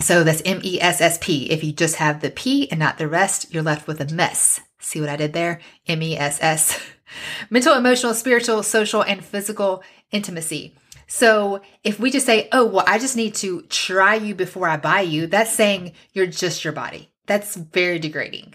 So 0.00 0.24
that's 0.24 0.42
M 0.44 0.60
E 0.62 0.80
S 0.80 1.00
S 1.00 1.18
P. 1.20 1.50
If 1.50 1.64
you 1.64 1.72
just 1.72 1.96
have 1.96 2.20
the 2.20 2.30
P 2.30 2.70
and 2.70 2.78
not 2.78 2.98
the 2.98 3.08
rest, 3.08 3.52
you're 3.52 3.62
left 3.62 3.86
with 3.86 4.00
a 4.00 4.12
mess. 4.12 4.60
See 4.78 5.00
what 5.00 5.08
I 5.08 5.16
did 5.16 5.32
there? 5.32 5.60
M 5.86 6.02
E 6.02 6.16
S 6.16 6.38
S. 6.40 6.80
Mental, 7.50 7.74
emotional, 7.74 8.14
spiritual, 8.14 8.62
social, 8.62 9.02
and 9.02 9.24
physical 9.24 9.82
intimacy. 10.10 10.76
So 11.06 11.60
if 11.84 12.00
we 12.00 12.10
just 12.10 12.26
say, 12.26 12.48
oh, 12.52 12.66
well, 12.66 12.84
I 12.86 12.98
just 12.98 13.16
need 13.16 13.34
to 13.36 13.62
try 13.62 14.16
you 14.16 14.34
before 14.34 14.68
I 14.68 14.76
buy 14.76 15.02
you, 15.02 15.26
that's 15.26 15.52
saying 15.52 15.92
you're 16.12 16.26
just 16.26 16.64
your 16.64 16.72
body. 16.72 17.10
That's 17.26 17.54
very 17.54 17.98
degrading. 17.98 18.54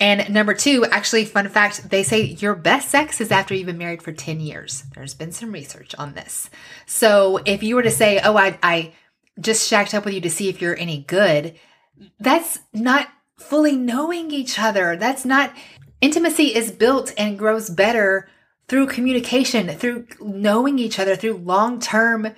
And 0.00 0.32
number 0.32 0.54
two, 0.54 0.84
actually, 0.90 1.24
fun 1.24 1.48
fact, 1.48 1.88
they 1.88 2.02
say 2.02 2.22
your 2.22 2.54
best 2.54 2.90
sex 2.90 3.20
is 3.20 3.30
after 3.30 3.54
you've 3.54 3.66
been 3.66 3.78
married 3.78 4.02
for 4.02 4.12
10 4.12 4.40
years. 4.40 4.84
There's 4.94 5.14
been 5.14 5.30
some 5.30 5.52
research 5.52 5.94
on 5.96 6.14
this. 6.14 6.50
So 6.86 7.38
if 7.44 7.62
you 7.62 7.76
were 7.76 7.82
to 7.82 7.90
say, 7.90 8.20
oh, 8.24 8.36
I, 8.36 8.58
I 8.62 8.92
just 9.38 9.68
shacked 9.68 9.94
up 9.94 10.04
with 10.04 10.14
you 10.14 10.20
to 10.22 10.30
see 10.30 10.48
if 10.48 10.60
you're 10.60 10.76
any 10.76 11.02
good, 11.02 11.54
that's 12.18 12.58
not 12.72 13.08
fully 13.38 13.76
knowing 13.76 14.32
each 14.32 14.58
other. 14.58 14.96
That's 14.96 15.24
not, 15.24 15.54
intimacy 16.00 16.54
is 16.54 16.72
built 16.72 17.12
and 17.16 17.38
grows 17.38 17.70
better 17.70 18.28
through 18.66 18.88
communication, 18.88 19.68
through 19.68 20.06
knowing 20.20 20.78
each 20.78 20.98
other, 20.98 21.14
through 21.14 21.36
long 21.36 21.78
term 21.78 22.34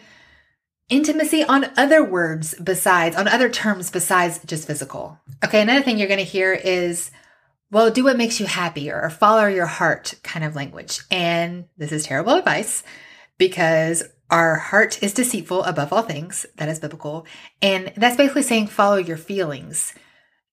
intimacy 0.88 1.42
on 1.42 1.70
other 1.76 2.04
words 2.04 2.54
besides, 2.62 3.16
on 3.16 3.28
other 3.28 3.48
terms 3.48 3.90
besides 3.90 4.40
just 4.44 4.66
physical. 4.66 5.18
Okay, 5.44 5.62
another 5.62 5.82
thing 5.82 5.98
you're 5.98 6.08
going 6.08 6.18
to 6.18 6.24
hear 6.24 6.52
is, 6.52 7.10
well, 7.70 7.90
do 7.90 8.04
what 8.04 8.16
makes 8.16 8.38
you 8.38 8.46
happier 8.46 9.00
or 9.00 9.10
follow 9.10 9.46
your 9.46 9.66
heart 9.66 10.14
kind 10.22 10.44
of 10.44 10.54
language. 10.54 11.00
And 11.10 11.66
this 11.76 11.92
is 11.92 12.04
terrible 12.04 12.34
advice 12.34 12.84
because 13.38 14.04
our 14.30 14.56
heart 14.56 15.02
is 15.02 15.14
deceitful 15.14 15.64
above 15.64 15.92
all 15.92 16.02
things. 16.02 16.46
That 16.56 16.68
is 16.68 16.78
biblical. 16.78 17.26
And 17.60 17.92
that's 17.96 18.16
basically 18.16 18.42
saying 18.42 18.68
follow 18.68 18.96
your 18.96 19.16
feelings. 19.16 19.94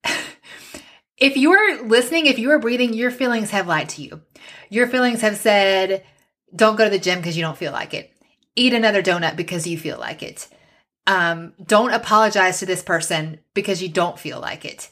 if 1.18 1.38
you 1.38 1.52
are 1.52 1.84
listening, 1.84 2.26
if 2.26 2.40
you 2.40 2.50
are 2.52 2.60
breathing, 2.60 2.94
your 2.94 3.12
feelings 3.12 3.52
have 3.52 3.68
lied 3.68 3.90
to 3.90 4.02
you. 4.02 4.22
Your 4.70 4.88
feelings 4.88 5.22
have 5.22 5.38
said, 5.38 6.04
don't 6.56 6.78
go 6.78 6.84
to 6.84 6.90
the 6.90 7.00
gym 7.00 7.20
because 7.20 7.38
you 7.38 7.44
don't 7.44 7.58
feel 7.58 7.72
like 7.72 7.94
it. 7.94 8.12
Eat 8.56 8.74
another 8.74 9.02
donut 9.02 9.36
because 9.36 9.66
you 9.68 9.78
feel 9.78 10.00
like 10.00 10.24
it. 10.24 10.48
Um, 11.06 11.54
don't 11.64 11.94
apologize 11.94 12.60
to 12.60 12.66
this 12.66 12.82
person 12.82 13.40
because 13.54 13.82
you 13.84 13.90
don't 13.90 14.18
feel 14.18 14.40
like 14.40 14.66
it 14.66 14.90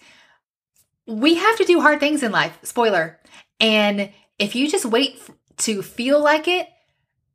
we 1.12 1.36
have 1.36 1.58
to 1.58 1.66
do 1.66 1.82
hard 1.82 2.00
things 2.00 2.24
in 2.24 2.32
life. 2.32 2.58
Spoiler. 2.64 3.20
And 3.60 4.12
if 4.40 4.56
you 4.56 4.70
just 4.70 4.86
wait 4.86 5.22
to 5.58 5.82
feel 5.82 6.22
like 6.24 6.48
it, 6.48 6.68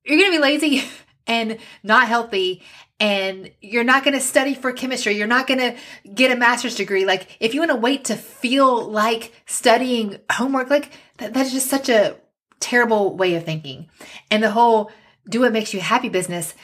you're 0.04 0.18
going 0.18 0.32
to 0.32 0.38
be 0.38 0.42
lazy 0.42 0.82
and 1.26 1.58
not 1.82 2.08
healthy 2.08 2.62
and 2.98 3.50
you're 3.60 3.84
not 3.84 4.04
going 4.04 4.14
to 4.14 4.20
study 4.20 4.54
for 4.54 4.72
chemistry. 4.72 5.16
You're 5.16 5.26
not 5.26 5.46
going 5.46 5.60
to 5.60 5.76
get 6.10 6.32
a 6.32 6.36
master's 6.36 6.76
degree. 6.76 7.04
Like 7.04 7.36
if 7.40 7.52
you 7.52 7.60
want 7.60 7.72
to 7.72 7.76
wait 7.76 8.06
to 8.06 8.16
feel 8.16 8.88
like 8.88 9.32
studying 9.44 10.18
homework, 10.32 10.70
like 10.70 10.90
that, 11.18 11.34
that 11.34 11.46
is 11.46 11.52
just 11.52 11.68
such 11.68 11.90
a 11.90 12.16
terrible 12.60 13.14
way 13.16 13.34
of 13.34 13.44
thinking. 13.44 13.90
And 14.30 14.42
the 14.42 14.50
whole 14.50 14.90
do 15.28 15.40
what 15.40 15.52
makes 15.52 15.74
you 15.74 15.80
happy 15.80 16.08
business, 16.08 16.54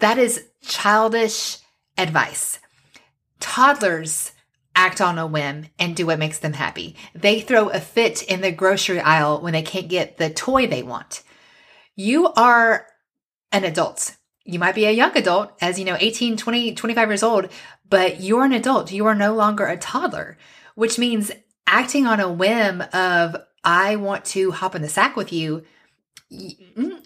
that 0.00 0.18
is 0.18 0.46
childish 0.62 1.58
advice. 1.96 2.58
Toddlers 3.38 4.32
act 4.74 5.00
on 5.00 5.18
a 5.18 5.26
whim 5.26 5.66
and 5.78 5.96
do 5.96 6.06
what 6.06 6.18
makes 6.18 6.38
them 6.38 6.54
happy. 6.54 6.96
They 7.14 7.40
throw 7.40 7.68
a 7.68 7.80
fit 7.80 8.22
in 8.22 8.40
the 8.40 8.52
grocery 8.52 9.00
aisle 9.00 9.40
when 9.40 9.52
they 9.52 9.62
can't 9.62 9.88
get 9.88 10.16
the 10.16 10.30
toy 10.30 10.66
they 10.66 10.82
want. 10.82 11.22
You 11.96 12.32
are 12.34 12.86
an 13.52 13.64
adult. 13.64 14.16
You 14.44 14.58
might 14.58 14.74
be 14.74 14.86
a 14.86 14.90
young 14.90 15.16
adult, 15.16 15.52
as 15.60 15.78
you 15.78 15.84
know, 15.84 15.96
18, 15.98 16.36
20, 16.36 16.74
25 16.74 17.08
years 17.08 17.22
old, 17.22 17.48
but 17.88 18.20
you're 18.20 18.44
an 18.44 18.52
adult. 18.52 18.92
You 18.92 19.06
are 19.06 19.14
no 19.14 19.34
longer 19.34 19.66
a 19.66 19.76
toddler, 19.76 20.38
which 20.74 20.98
means 20.98 21.30
acting 21.66 22.06
on 22.06 22.20
a 22.20 22.32
whim 22.32 22.82
of, 22.92 23.36
I 23.62 23.96
want 23.96 24.24
to 24.26 24.52
hop 24.52 24.74
in 24.74 24.82
the 24.82 24.88
sack 24.88 25.16
with 25.16 25.32
you. 25.32 25.64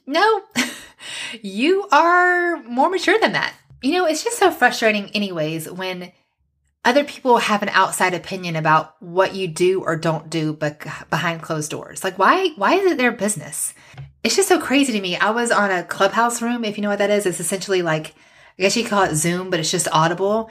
No, 0.06 0.42
you 1.42 1.88
are 1.90 2.62
more 2.62 2.90
mature 2.90 3.18
than 3.18 3.32
that. 3.32 3.54
You 3.82 3.92
know, 3.92 4.06
it's 4.06 4.24
just 4.24 4.38
so 4.38 4.50
frustrating, 4.50 5.10
anyways, 5.10 5.70
when 5.70 6.12
other 6.84 7.04
people 7.04 7.38
have 7.38 7.62
an 7.62 7.70
outside 7.70 8.14
opinion 8.14 8.56
about 8.56 9.00
what 9.00 9.34
you 9.34 9.48
do 9.48 9.82
or 9.82 9.96
don't 9.96 10.28
do 10.28 10.52
but 10.52 10.80
behind 11.10 11.42
closed 11.42 11.70
doors. 11.70 12.04
Like 12.04 12.18
why 12.18 12.48
why 12.56 12.74
is 12.74 12.92
it 12.92 12.98
their 12.98 13.12
business? 13.12 13.74
It's 14.22 14.36
just 14.36 14.48
so 14.48 14.60
crazy 14.60 14.92
to 14.92 15.00
me. 15.00 15.16
I 15.16 15.30
was 15.30 15.50
on 15.50 15.70
a 15.70 15.84
clubhouse 15.84 16.42
room, 16.42 16.64
if 16.64 16.76
you 16.76 16.82
know 16.82 16.88
what 16.88 16.98
that 16.98 17.10
is. 17.10 17.26
It's 17.26 17.40
essentially 17.40 17.82
like 17.82 18.14
I 18.58 18.62
guess 18.62 18.76
you 18.76 18.84
call 18.84 19.04
it 19.04 19.16
Zoom, 19.16 19.50
but 19.50 19.60
it's 19.60 19.70
just 19.70 19.88
audible. 19.90 20.50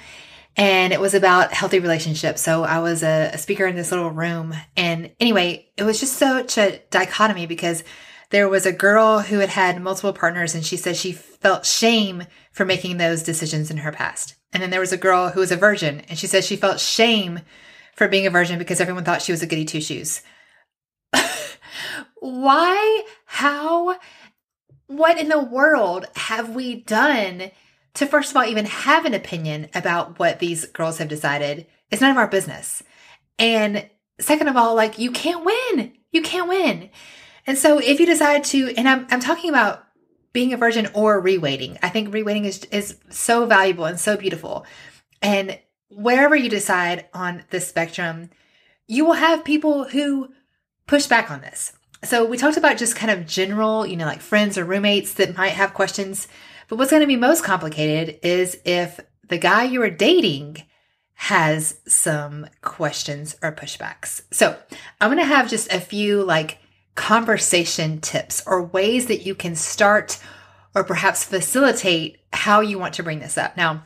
And 0.55 0.93
it 0.93 0.99
was 0.99 1.13
about 1.13 1.53
healthy 1.53 1.79
relationships. 1.79 2.41
So 2.41 2.63
I 2.63 2.79
was 2.79 3.01
a, 3.01 3.31
a 3.33 3.37
speaker 3.37 3.65
in 3.65 3.75
this 3.75 3.91
little 3.91 4.11
room. 4.11 4.53
And 4.75 5.11
anyway, 5.19 5.71
it 5.77 5.83
was 5.83 5.99
just 5.99 6.17
such 6.17 6.57
a 6.57 6.79
dichotomy 6.91 7.47
because 7.47 7.83
there 8.29 8.49
was 8.49 8.65
a 8.65 8.71
girl 8.71 9.19
who 9.19 9.39
had 9.39 9.49
had 9.49 9.81
multiple 9.81 10.13
partners 10.13 10.53
and 10.53 10.65
she 10.65 10.77
said 10.77 10.95
she 10.95 11.11
felt 11.11 11.65
shame 11.65 12.25
for 12.51 12.65
making 12.65 12.97
those 12.97 13.23
decisions 13.23 13.71
in 13.71 13.77
her 13.77 13.91
past. 13.91 14.35
And 14.53 14.61
then 14.61 14.69
there 14.69 14.79
was 14.79 14.93
a 14.93 14.97
girl 14.97 15.29
who 15.29 15.39
was 15.39 15.51
a 15.51 15.57
virgin, 15.57 16.01
and 16.07 16.17
she 16.17 16.27
said 16.27 16.43
she 16.43 16.55
felt 16.55 16.79
shame 16.79 17.39
for 17.95 18.07
being 18.07 18.27
a 18.27 18.31
virgin 18.31 18.59
because 18.59 18.79
everyone 18.79 19.03
thought 19.03 19.21
she 19.21 19.31
was 19.31 19.41
a 19.41 19.47
goody 19.47 19.65
two 19.65 19.81
shoes. 19.81 20.21
Why? 22.19 23.03
How? 23.25 23.97
What 24.87 25.19
in 25.19 25.29
the 25.29 25.41
world 25.41 26.05
have 26.15 26.55
we 26.55 26.75
done 26.75 27.51
to, 27.95 28.05
first 28.05 28.31
of 28.31 28.37
all, 28.37 28.45
even 28.45 28.65
have 28.65 29.05
an 29.05 29.13
opinion 29.13 29.69
about 29.73 30.19
what 30.19 30.39
these 30.39 30.65
girls 30.65 30.97
have 30.97 31.07
decided, 31.07 31.67
It's 31.91 32.01
none 32.01 32.11
of 32.11 32.17
our 32.17 32.27
business. 32.27 32.81
And 33.37 33.87
second 34.19 34.47
of 34.47 34.57
all, 34.57 34.75
like 34.75 34.97
you 34.97 35.11
can't 35.11 35.45
win. 35.45 35.93
You 36.11 36.21
can't 36.21 36.49
win. 36.49 36.89
And 37.45 37.57
so 37.57 37.79
if 37.79 37.99
you 37.99 38.05
decide 38.05 38.43
to, 38.45 38.73
and 38.77 38.87
I'm, 38.87 39.07
I'm 39.09 39.19
talking 39.19 39.49
about 39.49 39.83
being 40.33 40.51
a 40.51 40.57
virgin 40.57 40.89
or 40.93 41.21
rewaiting. 41.21 41.77
I 41.81 41.89
think 41.89 42.13
rewaiting 42.13 42.45
is, 42.45 42.65
is 42.65 42.97
so 43.09 43.45
valuable 43.45 43.85
and 43.85 43.99
so 43.99 44.17
beautiful. 44.17 44.65
And 45.21 45.59
wherever 45.89 46.35
you 46.35 46.49
decide 46.49 47.05
on 47.13 47.43
the 47.51 47.61
spectrum, 47.61 48.29
you 48.87 49.05
will 49.05 49.13
have 49.13 49.45
people 49.45 49.85
who 49.85 50.29
push 50.87 51.07
back 51.07 51.31
on 51.31 51.41
this. 51.41 51.73
So 52.03 52.25
we 52.25 52.37
talked 52.37 52.57
about 52.57 52.77
just 52.77 52.95
kind 52.95 53.11
of 53.11 53.27
general, 53.27 53.85
you 53.85 53.95
know, 53.95 54.05
like 54.05 54.19
friends 54.19 54.57
or 54.57 54.65
roommates 54.65 55.13
that 55.13 55.37
might 55.37 55.49
have 55.49 55.73
questions. 55.73 56.27
But 56.67 56.77
what's 56.77 56.91
going 56.91 57.01
to 57.01 57.07
be 57.07 57.15
most 57.15 57.43
complicated 57.43 58.19
is 58.23 58.57
if 58.65 58.99
the 59.29 59.37
guy 59.37 59.63
you 59.63 59.81
are 59.83 59.89
dating 59.89 60.63
has 61.13 61.79
some 61.87 62.47
questions 62.61 63.37
or 63.41 63.53
pushbacks. 63.53 64.23
So 64.31 64.57
I'm 64.99 65.09
going 65.09 65.23
to 65.23 65.25
have 65.25 65.49
just 65.49 65.71
a 65.71 65.79
few 65.79 66.23
like 66.23 66.57
conversation 66.95 67.99
tips 67.99 68.43
or 68.45 68.63
ways 68.63 69.07
that 69.07 69.25
you 69.25 69.35
can 69.35 69.55
start 69.55 70.19
or 70.75 70.83
perhaps 70.83 71.23
facilitate 71.23 72.19
how 72.33 72.61
you 72.61 72.79
want 72.79 72.95
to 72.95 73.03
bring 73.03 73.19
this 73.19 73.37
up. 73.37 73.57
Now, 73.57 73.83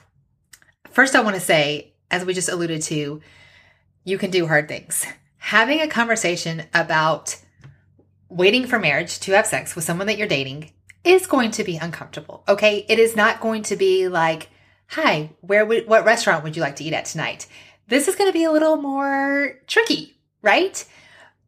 first, 0.90 1.16
I 1.16 1.22
want 1.22 1.36
to 1.36 1.42
say, 1.42 1.94
as 2.10 2.26
we 2.26 2.34
just 2.34 2.50
alluded 2.50 2.82
to, 2.84 3.22
you 4.04 4.18
can 4.18 4.32
do 4.32 4.48
hard 4.48 4.68
things. 4.68 5.06
Having 5.38 5.82
a 5.82 5.88
conversation 5.88 6.64
about 6.74 7.38
waiting 8.30 8.66
for 8.66 8.80
marriage 8.80 9.20
to 9.20 9.34
have 9.34 9.48
sex 9.48 9.76
with 9.76 9.86
someone 9.86 10.08
that 10.08 10.18
you're 10.18 10.28
dating 10.28 10.72
is 11.04 11.28
going 11.28 11.52
to 11.52 11.64
be 11.64 11.78
uncomfortable. 11.78 12.44
Okay. 12.48 12.86
It 12.90 13.00
is 13.00 13.16
not 13.16 13.40
going 13.40 13.64
to 13.64 13.76
be 13.76 14.08
like, 14.08 14.50
hi, 14.88 15.32
where 15.42 15.66
would, 15.66 15.88
what 15.88 16.06
restaurant 16.06 16.44
would 16.44 16.56
you 16.56 16.62
like 16.62 16.76
to 16.78 16.84
eat 16.84 16.94
at 16.94 17.06
tonight? 17.06 17.48
This 17.88 18.08
is 18.08 18.16
going 18.16 18.30
to 18.30 18.38
be 18.38 18.44
a 18.44 18.52
little 18.52 18.76
more 18.76 19.60
tricky, 19.68 20.18
right? 20.42 20.84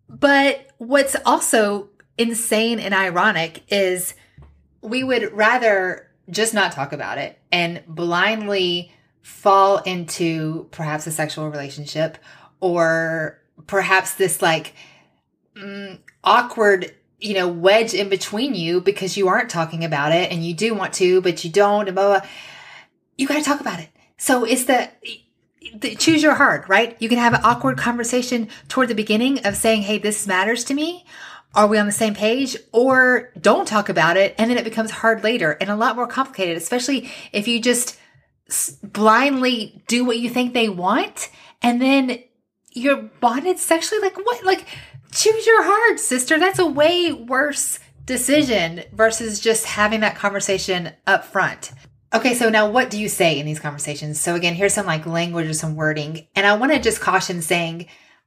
But 0.10 0.68
what's 0.78 1.16
also 1.26 1.90
insane 2.18 2.80
and 2.80 2.94
ironic 2.94 3.64
is 3.70 4.14
we 4.82 5.04
would 5.04 5.32
rather 5.34 6.08
just 6.30 6.54
not 6.54 6.72
talk 6.72 6.94
about 6.94 7.18
it 7.18 7.40
and 7.52 7.84
blindly 7.88 8.92
fall 9.22 9.78
into 9.78 10.68
perhaps 10.72 11.08
a 11.08 11.12
sexual 11.12 11.50
relationship 11.50 12.18
or 12.60 13.40
perhaps 13.68 14.16
this 14.16 14.42
like 14.42 14.74
mm, 15.56 16.00
awkward 16.24 16.94
you 17.20 17.34
know 17.34 17.48
wedge 17.48 17.94
in 17.94 18.10
between 18.10 18.56
you 18.56 18.82
because 18.82 19.18
you 19.18 19.28
aren't 19.28 19.50
talking 19.50 19.84
about 19.84 20.12
it 20.12 20.32
and 20.32 20.46
you 20.46 20.54
do 20.54 20.74
want 20.74 20.94
to 20.94 21.22
but 21.22 21.44
you 21.44 21.50
don't 21.50 21.88
and 21.88 21.96
blah, 21.96 22.20
blah. 22.20 22.30
you 23.18 23.28
got 23.28 23.38
to 23.38 23.44
talk 23.44 23.60
about 23.60 23.80
it 23.80 23.90
so 24.18 24.44
it's 24.46 24.66
the 24.66 24.90
choose 25.98 26.24
your 26.24 26.36
heart, 26.36 26.68
right? 26.68 26.96
You 27.00 27.10
can 27.10 27.18
have 27.18 27.34
an 27.34 27.42
awkward 27.44 27.78
conversation 27.78 28.48
toward 28.68 28.88
the 28.88 28.96
beginning 28.96 29.46
of 29.46 29.56
saying, 29.56 29.84
Hey, 29.84 29.98
this 29.98 30.28
matters 30.28 30.64
to 30.66 30.74
me. 30.74 31.06
Are 31.56 31.68
we 31.68 31.80
on 31.80 31.88
the 31.88 31.92
same 31.92 32.14
page? 32.14 32.56
Or 32.72 33.32
don't 33.40 33.68
talk 33.68 33.90
about 33.90 34.18
it. 34.18 34.36
And 34.38 34.50
then 34.50 34.58
it 34.58 34.64
becomes 34.64 34.92
hard 34.92 35.24
later 35.24 35.58
and 35.60 35.70
a 35.70 35.76
lot 35.76 35.96
more 35.96 36.08
complicated, 36.08 36.58
especially 36.58 37.12
if 37.32 37.48
you 37.48 37.60
just 37.60 37.98
blindly 38.84 39.84
do 39.88 40.06
what 40.06 40.20
you 40.20 40.30
think 40.30 40.54
they 40.54 40.70
want. 40.70 41.30
And 41.62 41.82
then 41.82 42.20
you're 42.72 43.10
bonded 43.20 43.58
sexually. 43.58 44.02
Like 44.02 44.18
what? 44.18 44.44
Like 44.46 44.66
choose 45.12 45.46
your 45.46 45.64
heart, 45.64 46.00
sister. 46.00 46.40
That's 46.40 46.60
a 46.60 46.66
way 46.66 47.12
worse 47.12 47.80
decision 48.06 48.84
versus 48.92 49.40
just 49.40 49.66
having 49.66 50.00
that 50.02 50.16
conversation 50.16 50.92
up 51.06 51.26
front. 51.26 51.72
Okay, 52.12 52.34
so 52.34 52.50
now 52.50 52.70
what 52.70 52.90
do 52.90 53.00
you 53.00 53.08
say 53.08 53.40
in 53.40 53.46
these 53.46 53.60
conversations? 53.60 54.20
So 54.20 54.34
again, 54.34 54.56
here's 54.56 54.74
some 54.74 54.88
like 54.88 55.06
language 55.06 55.48
or 55.48 55.54
some 55.54 55.76
wording. 55.76 56.28
And 56.36 56.48
I 56.48 56.58
want 56.58 56.72
to 56.72 56.80
just 56.80 57.02
caution 57.02 57.42
saying, 57.42 57.86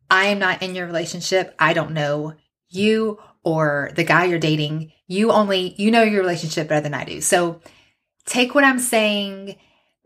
I 0.09 0.27
am 0.27 0.39
not 0.39 0.63
in 0.63 0.75
your 0.75 0.87
relationship. 0.87 1.55
I 1.59 1.73
don't 1.73 1.93
know 1.93 2.35
you 2.69 3.19
or 3.43 3.91
the 3.97 4.05
guy 4.05 4.25
you're 4.25 4.39
dating. 4.39 4.93
You 5.09 5.33
only, 5.33 5.75
you 5.79 5.91
know 5.91 6.03
your 6.03 6.21
relationship 6.21 6.69
better 6.69 6.81
than 6.81 6.95
I 6.95 7.05
do. 7.05 7.21
So 7.21 7.61
take 8.25 8.55
what 8.55 8.63
I'm 8.63 8.79
saying, 8.79 9.57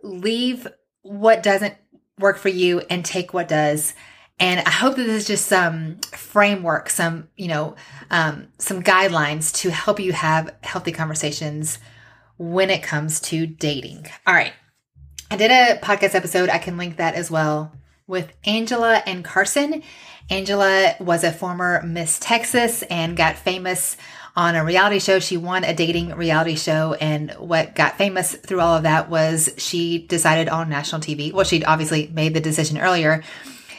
leave 0.03 0.67
what 1.03 1.43
doesn't 1.43 1.75
work 2.19 2.39
for 2.39 2.49
you 2.49 2.81
and 2.89 3.05
take 3.05 3.35
what 3.35 3.47
does. 3.47 3.93
And 4.39 4.61
I 4.61 4.71
hope 4.71 4.97
that 4.97 5.05
this 5.05 5.23
is 5.23 5.27
just 5.27 5.47
some 5.47 5.99
framework, 6.13 6.89
some, 6.89 7.29
you 7.37 7.49
know, 7.49 7.77
um, 8.11 8.49
some 8.59 8.83
guidelines 8.83 9.55
to 9.57 9.71
help 9.71 10.01
you 10.01 10.13
have 10.13 10.55
healthy 10.63 10.93
conversations 10.93 11.79
when 12.39 12.71
it 12.71 12.83
comes 12.83 13.21
to 13.21 13.47
dating. 13.47 14.07
All 14.27 14.35
right. 14.35 14.53
I 15.31 15.37
did 15.37 15.51
a 15.51 15.79
podcast 15.81 16.15
episode. 16.15 16.49
I 16.49 16.59
can 16.59 16.77
link 16.77 16.99
that 16.99 17.15
as 17.15 17.31
well 17.31 17.73
with 18.07 18.33
Angela 18.45 19.03
and 19.07 19.25
Carson. 19.25 19.83
Angela 20.31 20.95
was 21.01 21.25
a 21.25 21.33
former 21.33 21.83
Miss 21.83 22.19
Texas 22.19 22.83
and 22.85 23.17
got 23.17 23.37
famous 23.37 23.97
on 24.37 24.55
a 24.55 24.65
reality 24.65 24.99
show. 24.99 25.19
She 25.19 25.37
won 25.37 25.65
a 25.65 25.75
dating 25.75 26.15
reality 26.15 26.57
show. 26.57 26.95
And 26.95 27.33
what 27.33 27.75
got 27.75 27.97
famous 27.97 28.35
through 28.35 28.61
all 28.61 28.77
of 28.77 28.83
that 28.83 29.09
was 29.09 29.53
she 29.57 30.07
decided 30.07 30.49
on 30.49 30.69
national 30.69 31.01
TV. 31.01 31.33
Well, 31.33 31.45
she'd 31.45 31.65
obviously 31.65 32.09
made 32.09 32.35
the 32.35 32.41
decision 32.41 32.79
earlier. 32.79 33.25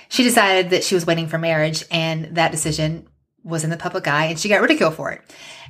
She 0.10 0.24
decided 0.24 0.72
that 0.72 0.84
she 0.84 0.96
was 0.96 1.06
waiting 1.06 1.28
for 1.28 1.38
marriage, 1.38 1.84
and 1.92 2.38
that 2.38 2.52
decision 2.52 3.08
was 3.48 3.64
in 3.64 3.70
the 3.70 3.78
public 3.78 4.08
eye, 4.08 4.26
and 4.26 4.40
she 4.40 4.50
got 4.50 4.62
ridiculed 4.62 4.96
for 4.96 5.12
it. 5.12 5.22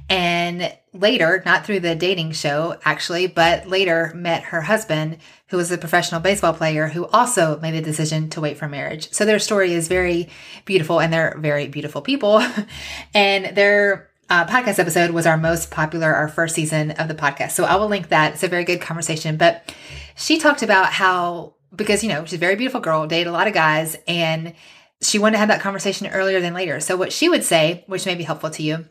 And 0.10 0.74
later, 0.94 1.44
not 1.46 1.66
through 1.66 1.82
the 1.82 1.96
dating 1.96 2.32
show 2.32 2.78
actually, 2.86 3.28
but 3.28 3.68
later 3.68 4.12
met 4.16 4.44
her 4.44 4.62
husband, 4.62 5.18
who 5.50 5.58
was 5.58 5.72
a 5.72 5.78
professional 5.78 6.22
baseball 6.22 6.54
player 6.54 6.88
who 6.88 7.06
also 7.08 7.60
made 7.60 7.74
the 7.74 7.82
decision 7.82 8.30
to 8.32 8.42
wait 8.42 8.58
for 8.58 8.68
marriage. 8.68 9.12
So 9.12 9.26
their 9.26 9.40
story 9.40 9.74
is 9.74 9.88
very 9.88 10.30
beautiful 10.66 11.00
and 11.00 11.12
they're 11.12 11.36
very 11.40 11.68
beautiful 11.68 12.02
people. 12.02 12.42
and 13.14 13.56
their 13.56 14.10
uh, 14.30 14.46
podcast 14.46 14.80
episode 14.80 15.12
was 15.12 15.26
our 15.26 15.38
most 15.38 15.72
popular, 15.72 16.14
our 16.14 16.28
first 16.28 16.56
season 16.56 16.92
of 16.92 17.08
the 17.08 17.16
podcast. 17.16 17.52
So 17.52 17.66
I 17.66 17.76
will 17.76 17.88
link 17.88 18.10
that. 18.10 18.34
It's 18.34 18.44
a 18.44 18.48
very 18.48 18.64
good 18.64 18.82
conversation. 18.82 19.38
But 19.38 19.74
she 20.16 20.38
talked 20.38 20.64
about 20.64 20.92
how, 20.94 21.56
because, 21.76 22.04
you 22.04 22.10
know, 22.10 22.24
she's 22.24 22.34
a 22.34 22.38
very 22.38 22.56
beautiful 22.56 22.82
girl, 22.82 23.08
dated 23.08 23.28
a 23.28 23.32
lot 23.32 23.48
of 23.48 23.54
guys, 23.54 23.98
and 24.08 24.54
she 25.02 25.20
wanted 25.20 25.34
to 25.34 25.40
have 25.40 25.50
that 25.50 25.62
conversation 25.62 26.08
earlier 26.08 26.42
than 26.42 26.54
later. 26.54 26.80
So 26.80 26.98
what 26.98 27.14
she 27.14 27.30
would 27.30 27.44
say, 27.44 27.84
which 27.88 28.06
may 28.06 28.16
be 28.16 28.24
helpful 28.24 28.50
to 28.52 28.64
you, 28.64 28.86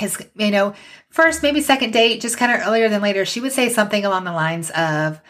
is, 0.00 0.22
you 0.36 0.50
know, 0.50 0.74
first, 1.10 1.42
maybe 1.42 1.60
second 1.60 1.92
date, 1.92 2.20
just 2.20 2.36
kind 2.36 2.52
of 2.52 2.66
earlier 2.66 2.88
than 2.88 3.02
later, 3.02 3.24
she 3.24 3.40
would 3.40 3.52
say 3.52 3.68
something 3.68 4.04
along 4.04 4.24
the 4.24 4.32
lines 4.32 4.70
of, 4.70 5.20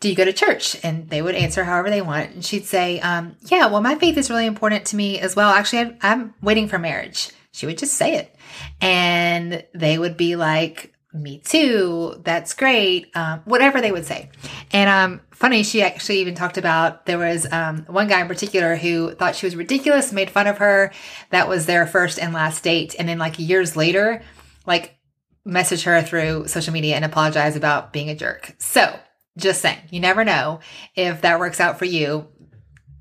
do 0.00 0.08
you 0.08 0.14
go 0.14 0.24
to 0.24 0.32
church? 0.32 0.76
And 0.84 1.08
they 1.08 1.22
would 1.22 1.34
answer 1.34 1.64
however 1.64 1.90
they 1.90 2.02
want. 2.02 2.30
And 2.32 2.44
she'd 2.44 2.66
say, 2.66 3.00
um, 3.00 3.36
yeah, 3.42 3.66
well, 3.66 3.80
my 3.80 3.94
faith 3.94 4.16
is 4.18 4.30
really 4.30 4.46
important 4.46 4.86
to 4.86 4.96
me 4.96 5.18
as 5.20 5.36
well. 5.36 5.50
Actually, 5.50 5.96
I'm 6.02 6.34
waiting 6.42 6.68
for 6.68 6.78
marriage. 6.78 7.30
She 7.52 7.66
would 7.66 7.78
just 7.78 7.94
say 7.94 8.16
it. 8.16 8.34
And 8.80 9.64
they 9.74 9.98
would 9.98 10.16
be 10.16 10.36
like, 10.36 10.91
me 11.14 11.38
too. 11.38 12.20
That's 12.24 12.54
great. 12.54 13.14
Um, 13.14 13.40
whatever 13.44 13.80
they 13.80 13.92
would 13.92 14.06
say. 14.06 14.30
And, 14.72 14.88
um, 14.88 15.20
funny, 15.30 15.62
she 15.62 15.82
actually 15.82 16.20
even 16.20 16.34
talked 16.34 16.56
about 16.58 17.06
there 17.06 17.18
was, 17.18 17.46
um, 17.52 17.84
one 17.86 18.08
guy 18.08 18.20
in 18.20 18.28
particular 18.28 18.76
who 18.76 19.14
thought 19.14 19.36
she 19.36 19.46
was 19.46 19.56
ridiculous, 19.56 20.12
made 20.12 20.30
fun 20.30 20.46
of 20.46 20.58
her. 20.58 20.92
That 21.30 21.48
was 21.48 21.66
their 21.66 21.86
first 21.86 22.18
and 22.18 22.32
last 22.32 22.64
date. 22.64 22.94
And 22.98 23.08
then 23.08 23.18
like 23.18 23.38
years 23.38 23.76
later, 23.76 24.22
like 24.66 24.96
message 25.44 25.82
her 25.82 26.02
through 26.02 26.48
social 26.48 26.72
media 26.72 26.96
and 26.96 27.04
apologize 27.04 27.56
about 27.56 27.92
being 27.92 28.08
a 28.08 28.14
jerk. 28.14 28.54
So 28.58 28.98
just 29.36 29.60
saying, 29.60 29.78
you 29.90 30.00
never 30.00 30.24
know 30.24 30.60
if 30.94 31.22
that 31.22 31.40
works 31.40 31.60
out 31.60 31.78
for 31.78 31.84
you. 31.84 32.28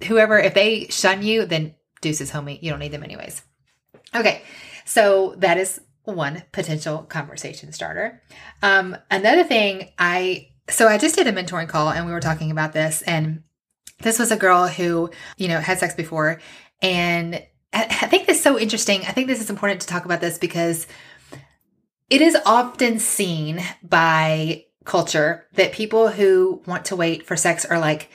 Whoever, 0.08 0.39
if 0.39 0.54
they 0.54 0.88
shun 0.88 1.24
you, 1.24 1.45
then 1.45 1.76
deuces, 2.02 2.32
homie. 2.32 2.62
You 2.62 2.71
don't 2.71 2.80
need 2.80 2.91
them 2.91 3.04
anyways. 3.04 3.41
Okay. 4.15 4.41
So 4.86 5.36
that 5.38 5.58
is 5.58 5.80
one 6.04 6.44
potential 6.52 7.00
conversation 7.04 7.72
starter. 7.72 8.22
Um, 8.62 8.98
another 9.10 9.44
thing 9.44 9.90
I, 9.98 10.50
so 10.70 10.88
I 10.88 10.98
just 10.98 11.16
did 11.16 11.28
a 11.28 11.34
mentoring 11.34 11.70
call 11.70 11.90
and 11.90 12.06
we 12.06 12.12
were 12.12 12.20
talking 12.20 12.52
about 12.52 12.74
this 12.74 13.02
and 13.04 13.44
this 14.02 14.20
was 14.20 14.32
a 14.32 14.38
girl 14.38 14.68
who, 14.68 15.12
you 15.38 15.48
know, 15.48 15.60
had 15.60 15.80
sex 15.80 15.94
before. 15.94 16.40
And 16.82 17.44
I 17.74 18.08
think 18.08 18.28
this 18.28 18.38
is 18.38 18.44
so 18.44 18.60
interesting. 18.60 19.02
I 19.02 19.12
think 19.12 19.28
this 19.28 19.40
is 19.40 19.50
important 19.50 19.82
to 19.82 19.88
talk 19.88 20.06
about 20.06 20.22
this 20.22 20.38
because 20.38 20.88
it 22.10 22.22
is 22.22 22.38
often 22.46 23.00
seen 23.00 23.62
by 23.82 24.66
culture 24.84 25.48
that 25.54 25.72
people 25.72 26.10
who 26.10 26.62
want 26.66 26.86
to 26.86 26.96
wait 26.96 27.26
for 27.26 27.38
sex 27.38 27.64
are 27.64 27.80
like, 27.80 28.10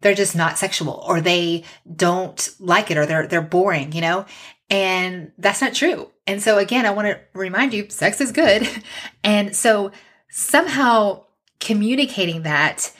they're 0.00 0.14
just 0.14 0.36
not 0.36 0.58
sexual 0.58 1.04
or 1.06 1.20
they 1.20 1.64
don't 1.94 2.50
like 2.58 2.90
it 2.90 2.98
or 2.98 3.06
they're, 3.06 3.26
they're 3.26 3.42
boring, 3.42 3.92
you 3.92 4.00
know? 4.00 4.26
And 4.68 5.32
that's 5.38 5.60
not 5.60 5.74
true. 5.74 6.10
And 6.30 6.40
so 6.40 6.58
again, 6.58 6.86
I 6.86 6.92
want 6.92 7.08
to 7.08 7.18
remind 7.34 7.74
you, 7.74 7.90
sex 7.90 8.20
is 8.20 8.30
good. 8.30 8.68
And 9.24 9.54
so 9.54 9.90
somehow 10.30 11.24
communicating 11.58 12.42
that 12.42 12.92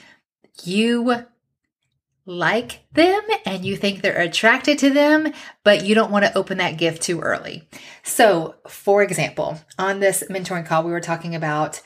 you 0.63 1.25
like 2.25 2.81
them 2.91 3.21
and 3.45 3.65
you 3.65 3.75
think 3.75 4.01
they're 4.01 4.19
attracted 4.19 4.77
to 4.79 4.89
them, 4.89 5.31
but 5.63 5.85
you 5.85 5.95
don't 5.95 6.11
want 6.11 6.25
to 6.25 6.37
open 6.37 6.59
that 6.59 6.77
gift 6.77 7.01
too 7.01 7.21
early. 7.21 7.67
So, 8.03 8.55
for 8.67 9.01
example, 9.01 9.59
on 9.79 9.99
this 9.99 10.23
mentoring 10.29 10.65
call, 10.65 10.83
we 10.83 10.91
were 10.91 10.99
talking 10.99 11.33
about 11.33 11.81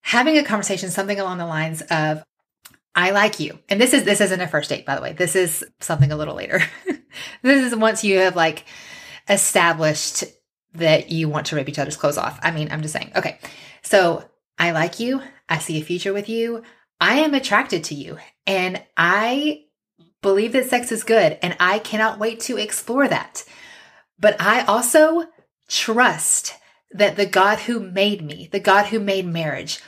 having 0.00 0.38
a 0.38 0.44
conversation, 0.44 0.90
something 0.90 1.20
along 1.20 1.38
the 1.38 1.46
lines 1.46 1.82
of, 1.82 2.22
I 2.94 3.10
like 3.10 3.40
you. 3.40 3.58
And 3.68 3.80
this 3.80 3.92
is 3.92 4.04
this 4.04 4.20
isn't 4.20 4.40
a 4.40 4.48
first 4.48 4.70
date, 4.70 4.86
by 4.86 4.94
the 4.94 5.02
way. 5.02 5.12
This 5.12 5.36
is 5.36 5.64
something 5.80 6.12
a 6.12 6.16
little 6.16 6.34
later. 6.34 6.62
this 7.42 7.64
is 7.64 7.76
once 7.76 8.04
you 8.04 8.18
have 8.18 8.36
like 8.36 8.64
established 9.28 10.24
that 10.74 11.10
you 11.10 11.28
want 11.28 11.46
to 11.46 11.56
rip 11.56 11.68
each 11.68 11.78
other's 11.78 11.96
clothes 11.96 12.18
off. 12.18 12.38
I 12.42 12.50
mean, 12.50 12.68
I'm 12.70 12.82
just 12.82 12.94
saying. 12.94 13.12
Okay. 13.16 13.38
So 13.82 14.24
I 14.58 14.70
like 14.70 15.00
you. 15.00 15.22
I 15.48 15.58
see 15.58 15.80
a 15.80 15.84
future 15.84 16.12
with 16.12 16.28
you. 16.28 16.62
I 17.00 17.20
am 17.20 17.34
attracted 17.34 17.84
to 17.84 17.94
you. 17.94 18.18
And 18.46 18.82
I 18.96 19.64
believe 20.22 20.52
that 20.52 20.68
sex 20.68 20.92
is 20.92 21.02
good. 21.02 21.38
And 21.42 21.56
I 21.58 21.78
cannot 21.78 22.18
wait 22.18 22.40
to 22.40 22.58
explore 22.58 23.08
that. 23.08 23.44
But 24.18 24.40
I 24.40 24.64
also 24.64 25.26
trust 25.68 26.54
that 26.92 27.16
the 27.16 27.26
God 27.26 27.60
who 27.60 27.80
made 27.80 28.22
me, 28.22 28.48
the 28.50 28.60
God 28.60 28.86
who 28.86 29.00
made 29.00 29.26
marriage, 29.26 29.80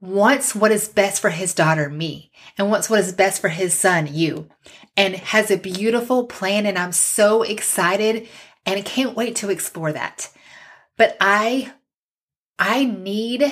wants 0.00 0.54
what 0.54 0.72
is 0.72 0.88
best 0.88 1.20
for 1.20 1.30
his 1.30 1.52
daughter, 1.52 1.90
me, 1.90 2.30
and 2.56 2.70
wants 2.70 2.88
what 2.88 3.00
is 3.00 3.12
best 3.12 3.40
for 3.40 3.48
his 3.48 3.74
son, 3.74 4.08
you, 4.10 4.48
and 4.96 5.14
has 5.14 5.50
a 5.50 5.58
beautiful 5.58 6.26
plan. 6.26 6.66
And 6.66 6.78
I'm 6.78 6.92
so 6.92 7.42
excited 7.42 8.28
and 8.66 8.78
I 8.78 8.82
can't 8.82 9.16
wait 9.16 9.36
to 9.36 9.50
explore 9.50 9.92
that. 9.92 10.30
But 10.96 11.16
I, 11.20 11.72
I 12.58 12.84
need 12.84 13.42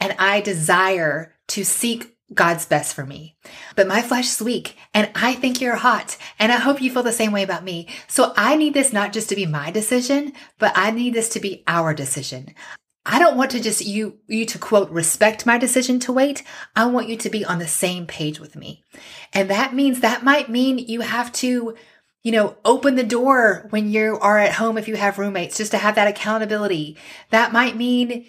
and 0.00 0.14
I 0.18 0.40
desire 0.40 1.34
to 1.48 1.64
seek 1.64 2.16
God's 2.32 2.66
best 2.66 2.94
for 2.94 3.04
me. 3.04 3.36
But 3.76 3.86
my 3.86 4.00
flesh 4.00 4.26
is 4.26 4.42
weak 4.42 4.76
and 4.94 5.10
I 5.14 5.34
think 5.34 5.60
you're 5.60 5.76
hot 5.76 6.16
and 6.38 6.50
I 6.50 6.56
hope 6.56 6.80
you 6.80 6.90
feel 6.90 7.02
the 7.02 7.12
same 7.12 7.32
way 7.32 7.42
about 7.42 7.64
me. 7.64 7.88
So 8.08 8.32
I 8.36 8.56
need 8.56 8.74
this 8.74 8.92
not 8.92 9.12
just 9.12 9.28
to 9.28 9.36
be 9.36 9.46
my 9.46 9.70
decision, 9.70 10.32
but 10.58 10.72
I 10.74 10.90
need 10.90 11.14
this 11.14 11.28
to 11.30 11.40
be 11.40 11.62
our 11.66 11.94
decision. 11.94 12.54
I 13.06 13.18
don't 13.18 13.36
want 13.36 13.50
to 13.50 13.60
just 13.60 13.84
you 13.84 14.18
you 14.26 14.46
to 14.46 14.58
quote 14.58 14.90
respect 14.90 15.44
my 15.44 15.58
decision 15.58 16.00
to 16.00 16.12
wait. 16.12 16.42
I 16.74 16.86
want 16.86 17.08
you 17.08 17.16
to 17.18 17.30
be 17.30 17.44
on 17.44 17.58
the 17.58 17.68
same 17.68 18.06
page 18.06 18.40
with 18.40 18.56
me. 18.56 18.82
And 19.34 19.50
that 19.50 19.74
means 19.74 20.00
that 20.00 20.24
might 20.24 20.48
mean 20.48 20.78
you 20.78 21.02
have 21.02 21.30
to 21.32 21.74
you 22.24 22.32
know, 22.32 22.56
open 22.64 22.96
the 22.96 23.04
door 23.04 23.66
when 23.70 23.92
you 23.92 24.18
are 24.20 24.38
at 24.38 24.54
home 24.54 24.76
if 24.76 24.88
you 24.88 24.96
have 24.96 25.18
roommates 25.18 25.58
just 25.58 25.70
to 25.70 25.78
have 25.78 25.94
that 25.94 26.08
accountability. 26.08 26.96
That 27.30 27.52
might 27.52 27.76
mean 27.76 28.26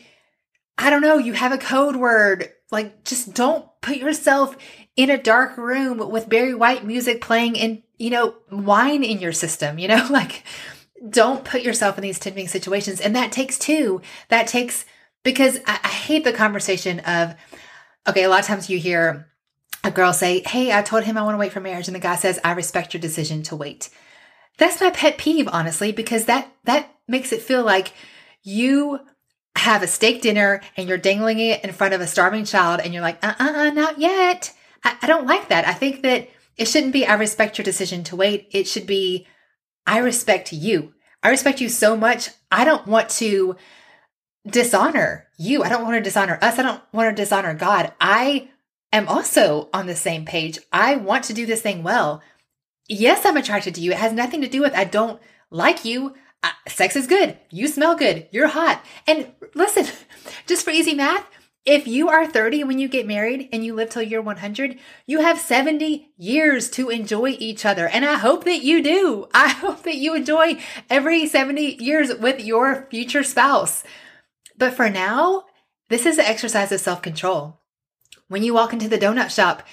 I 0.77 0.89
don't 0.89 1.01
know, 1.01 1.17
you 1.17 1.33
have 1.33 1.53
a 1.53 1.57
code 1.57 1.95
word. 1.95 2.51
Like 2.71 3.05
just 3.05 3.33
don't 3.33 3.65
put 3.81 3.97
yourself 3.97 4.57
in 4.95 5.09
a 5.09 5.21
dark 5.21 5.57
room 5.57 6.09
with 6.09 6.29
Barry 6.29 6.53
White 6.53 6.85
music 6.85 7.21
playing 7.21 7.57
and, 7.57 7.81
you 7.97 8.09
know, 8.09 8.35
wine 8.51 9.03
in 9.03 9.19
your 9.19 9.31
system, 9.31 9.79
you 9.79 9.87
know, 9.87 10.05
like 10.11 10.43
don't 11.09 11.45
put 11.45 11.61
yourself 11.61 11.97
in 11.97 12.01
these 12.01 12.19
tempting 12.19 12.47
situations. 12.47 12.99
And 12.99 13.15
that 13.15 13.31
takes 13.31 13.57
two. 13.57 14.01
That 14.29 14.47
takes, 14.47 14.85
because 15.23 15.59
I, 15.65 15.79
I 15.83 15.87
hate 15.87 16.23
the 16.23 16.33
conversation 16.33 16.99
of, 17.01 17.35
okay, 18.07 18.23
a 18.23 18.29
lot 18.29 18.41
of 18.41 18.45
times 18.45 18.69
you 18.69 18.77
hear 18.77 19.29
a 19.85 19.91
girl 19.91 20.11
say, 20.11 20.41
Hey, 20.45 20.73
I 20.73 20.81
told 20.81 21.03
him 21.03 21.17
I 21.17 21.23
want 21.23 21.35
to 21.35 21.39
wait 21.39 21.53
for 21.53 21.61
marriage. 21.61 21.87
And 21.87 21.95
the 21.95 21.99
guy 21.99 22.15
says, 22.15 22.39
I 22.43 22.51
respect 22.51 22.93
your 22.93 23.01
decision 23.01 23.43
to 23.43 23.55
wait. 23.55 23.89
That's 24.57 24.81
my 24.81 24.89
pet 24.89 25.17
peeve, 25.17 25.47
honestly, 25.47 25.91
because 25.91 26.25
that, 26.25 26.51
that 26.63 26.89
makes 27.07 27.31
it 27.31 27.41
feel 27.41 27.63
like 27.63 27.93
you 28.41 28.99
have 29.55 29.83
a 29.83 29.87
steak 29.87 30.21
dinner 30.21 30.61
and 30.75 30.89
you're 30.89 30.97
dangling 30.97 31.39
it 31.39 31.63
in 31.63 31.71
front 31.71 31.93
of 31.93 32.01
a 32.01 32.07
starving 32.07 32.45
child 32.45 32.81
and 32.81 32.93
you're 32.93 33.03
like, 33.03 33.23
uh 33.23 33.33
uh 33.39 33.53
uh, 33.55 33.69
not 33.69 33.99
yet. 33.99 34.53
I, 34.83 34.97
I 35.03 35.07
don't 35.07 35.27
like 35.27 35.49
that. 35.49 35.67
I 35.67 35.73
think 35.73 36.01
that 36.01 36.29
it 36.57 36.67
shouldn't 36.67 36.93
be, 36.93 37.05
I 37.05 37.13
respect 37.15 37.57
your 37.57 37.65
decision 37.65 38.03
to 38.05 38.15
wait. 38.15 38.47
It 38.51 38.67
should 38.67 38.87
be, 38.87 39.27
I 39.85 39.99
respect 39.99 40.51
you. 40.51 40.93
I 41.21 41.29
respect 41.29 41.61
you 41.61 41.69
so 41.69 41.95
much. 41.95 42.29
I 42.51 42.65
don't 42.65 42.87
want 42.87 43.09
to 43.09 43.55
dishonor 44.47 45.27
you. 45.37 45.63
I 45.63 45.69
don't 45.69 45.83
want 45.83 45.95
to 45.95 46.01
dishonor 46.01 46.39
us. 46.41 46.57
I 46.59 46.63
don't 46.63 46.81
want 46.91 47.15
to 47.15 47.21
dishonor 47.21 47.53
God. 47.53 47.93
I 47.99 48.49
am 48.95 49.07
also 49.07 49.69
on 49.73 49.87
the 49.87 49.95
same 49.95 50.25
page. 50.25 50.59
I 50.71 50.95
want 50.95 51.23
to 51.25 51.33
do 51.33 51.45
this 51.45 51.61
thing 51.61 51.83
well. 51.83 52.21
Yes, 52.87 53.25
I'm 53.25 53.37
attracted 53.37 53.75
to 53.75 53.81
you. 53.81 53.91
It 53.91 53.97
has 53.97 54.13
nothing 54.13 54.41
to 54.41 54.47
do 54.47 54.61
with 54.61 54.73
I 54.75 54.83
don't 54.83 55.21
like 55.49 55.85
you. 55.85 56.15
Uh, 56.43 56.49
sex 56.67 56.95
is 56.95 57.07
good. 57.07 57.37
You 57.49 57.67
smell 57.67 57.95
good. 57.95 58.27
You're 58.31 58.47
hot. 58.47 58.83
And 59.07 59.31
listen, 59.55 59.87
just 60.45 60.63
for 60.63 60.71
easy 60.71 60.93
math, 60.93 61.25
if 61.65 61.87
you 61.87 62.09
are 62.09 62.27
30 62.27 62.63
when 62.65 62.77
you 62.77 62.87
get 62.87 63.07
married 63.07 63.49
and 63.51 63.65
you 63.65 63.73
live 63.73 63.89
till 63.89 64.03
you're 64.03 64.21
100, 64.21 64.77
you 65.07 65.21
have 65.21 65.39
70 65.39 66.11
years 66.15 66.69
to 66.71 66.89
enjoy 66.89 67.35
each 67.39 67.65
other. 67.65 67.87
And 67.87 68.05
I 68.05 68.15
hope 68.15 68.43
that 68.43 68.61
you 68.61 68.83
do. 68.83 69.27
I 69.33 69.49
hope 69.49 69.81
that 69.83 69.95
you 69.97 70.15
enjoy 70.15 70.61
every 70.89 71.25
70 71.25 71.83
years 71.83 72.13
with 72.13 72.39
your 72.39 72.87
future 72.91 73.23
spouse. 73.23 73.83
But 74.55 74.73
for 74.73 74.89
now, 74.89 75.45
this 75.89 76.05
is 76.05 76.19
an 76.19 76.25
exercise 76.25 76.71
of 76.71 76.79
self 76.79 77.01
control. 77.01 77.59
When 78.27 78.43
you 78.43 78.53
walk 78.53 78.73
into 78.73 78.89
the 78.89 78.97
donut 78.97 79.29
shop, 79.29 79.63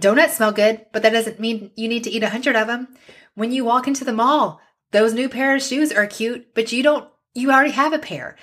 donuts 0.00 0.36
smell 0.36 0.52
good, 0.52 0.86
but 0.92 1.02
that 1.02 1.12
doesn't 1.12 1.40
mean 1.40 1.70
you 1.76 1.88
need 1.88 2.04
to 2.04 2.10
eat 2.10 2.22
a 2.22 2.30
hundred 2.30 2.56
of 2.56 2.66
them. 2.66 2.88
When 3.34 3.52
you 3.52 3.64
walk 3.64 3.86
into 3.86 4.04
the 4.04 4.12
mall, 4.12 4.60
those 4.92 5.12
new 5.12 5.28
pair 5.28 5.54
of 5.54 5.62
shoes 5.62 5.92
are 5.92 6.06
cute, 6.06 6.54
but 6.54 6.72
you 6.72 6.82
don't, 6.82 7.08
you 7.34 7.50
already 7.50 7.72
have 7.72 7.92
a 7.92 7.98
pair. 7.98 8.36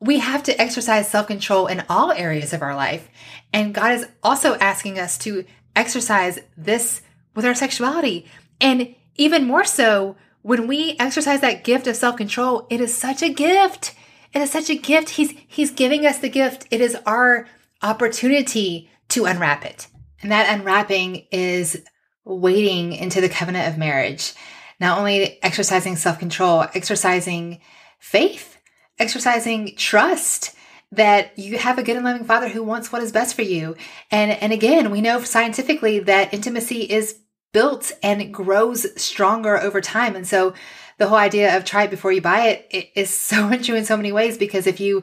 We 0.00 0.18
have 0.18 0.42
to 0.44 0.60
exercise 0.60 1.08
self 1.08 1.26
control 1.26 1.66
in 1.66 1.84
all 1.88 2.12
areas 2.12 2.52
of 2.52 2.62
our 2.62 2.76
life. 2.76 3.08
And 3.52 3.74
God 3.74 3.92
is 3.92 4.06
also 4.22 4.54
asking 4.56 4.98
us 4.98 5.18
to 5.18 5.44
exercise 5.74 6.38
this 6.56 7.02
with 7.34 7.44
our 7.44 7.54
sexuality. 7.54 8.26
And 8.60 8.94
even 9.16 9.46
more 9.46 9.64
so, 9.64 10.16
when 10.42 10.66
we 10.68 10.96
exercise 11.00 11.40
that 11.40 11.64
gift 11.64 11.86
of 11.86 11.96
self 11.96 12.16
control, 12.16 12.66
it 12.70 12.80
is 12.80 12.96
such 12.96 13.22
a 13.22 13.32
gift. 13.32 13.94
It 14.32 14.42
is 14.42 14.50
such 14.50 14.70
a 14.70 14.76
gift. 14.76 15.10
He's, 15.10 15.32
he's 15.46 15.70
giving 15.70 16.06
us 16.06 16.18
the 16.18 16.28
gift. 16.28 16.66
It 16.70 16.80
is 16.80 16.96
our 17.06 17.48
opportunity 17.82 18.90
to 19.10 19.26
unwrap 19.26 19.64
it. 19.64 19.88
And 20.22 20.32
that 20.32 20.58
unwrapping 20.58 21.26
is 21.30 21.82
wading 22.24 22.92
into 22.92 23.20
the 23.20 23.28
covenant 23.28 23.68
of 23.68 23.78
marriage 23.78 24.32
not 24.80 24.98
only 24.98 25.42
exercising 25.42 25.96
self 25.96 26.18
control, 26.18 26.66
exercising 26.74 27.60
faith, 27.98 28.58
exercising 28.98 29.74
trust 29.76 30.54
that 30.92 31.36
you 31.38 31.58
have 31.58 31.78
a 31.78 31.82
good 31.82 31.96
and 31.96 32.04
loving 32.04 32.24
father 32.24 32.48
who 32.48 32.62
wants 32.62 32.92
what 32.92 33.02
is 33.02 33.12
best 33.12 33.34
for 33.34 33.42
you. 33.42 33.74
And, 34.10 34.30
and 34.30 34.52
again, 34.52 34.90
we 34.90 35.00
know 35.00 35.20
scientifically 35.22 35.98
that 36.00 36.32
intimacy 36.32 36.82
is 36.82 37.18
built 37.52 37.92
and 38.02 38.32
grows 38.32 39.00
stronger 39.00 39.58
over 39.58 39.80
time. 39.80 40.14
And 40.14 40.26
so 40.26 40.54
the 40.98 41.08
whole 41.08 41.18
idea 41.18 41.56
of 41.56 41.64
try 41.64 41.84
it 41.84 41.90
before 41.90 42.12
you 42.12 42.20
buy 42.20 42.48
it, 42.48 42.66
it 42.70 42.90
is 42.94 43.10
so 43.10 43.48
untrue 43.50 43.74
in 43.74 43.84
so 43.84 43.96
many 43.96 44.12
ways 44.12 44.38
because 44.38 44.66
if 44.66 44.78
you 44.78 45.02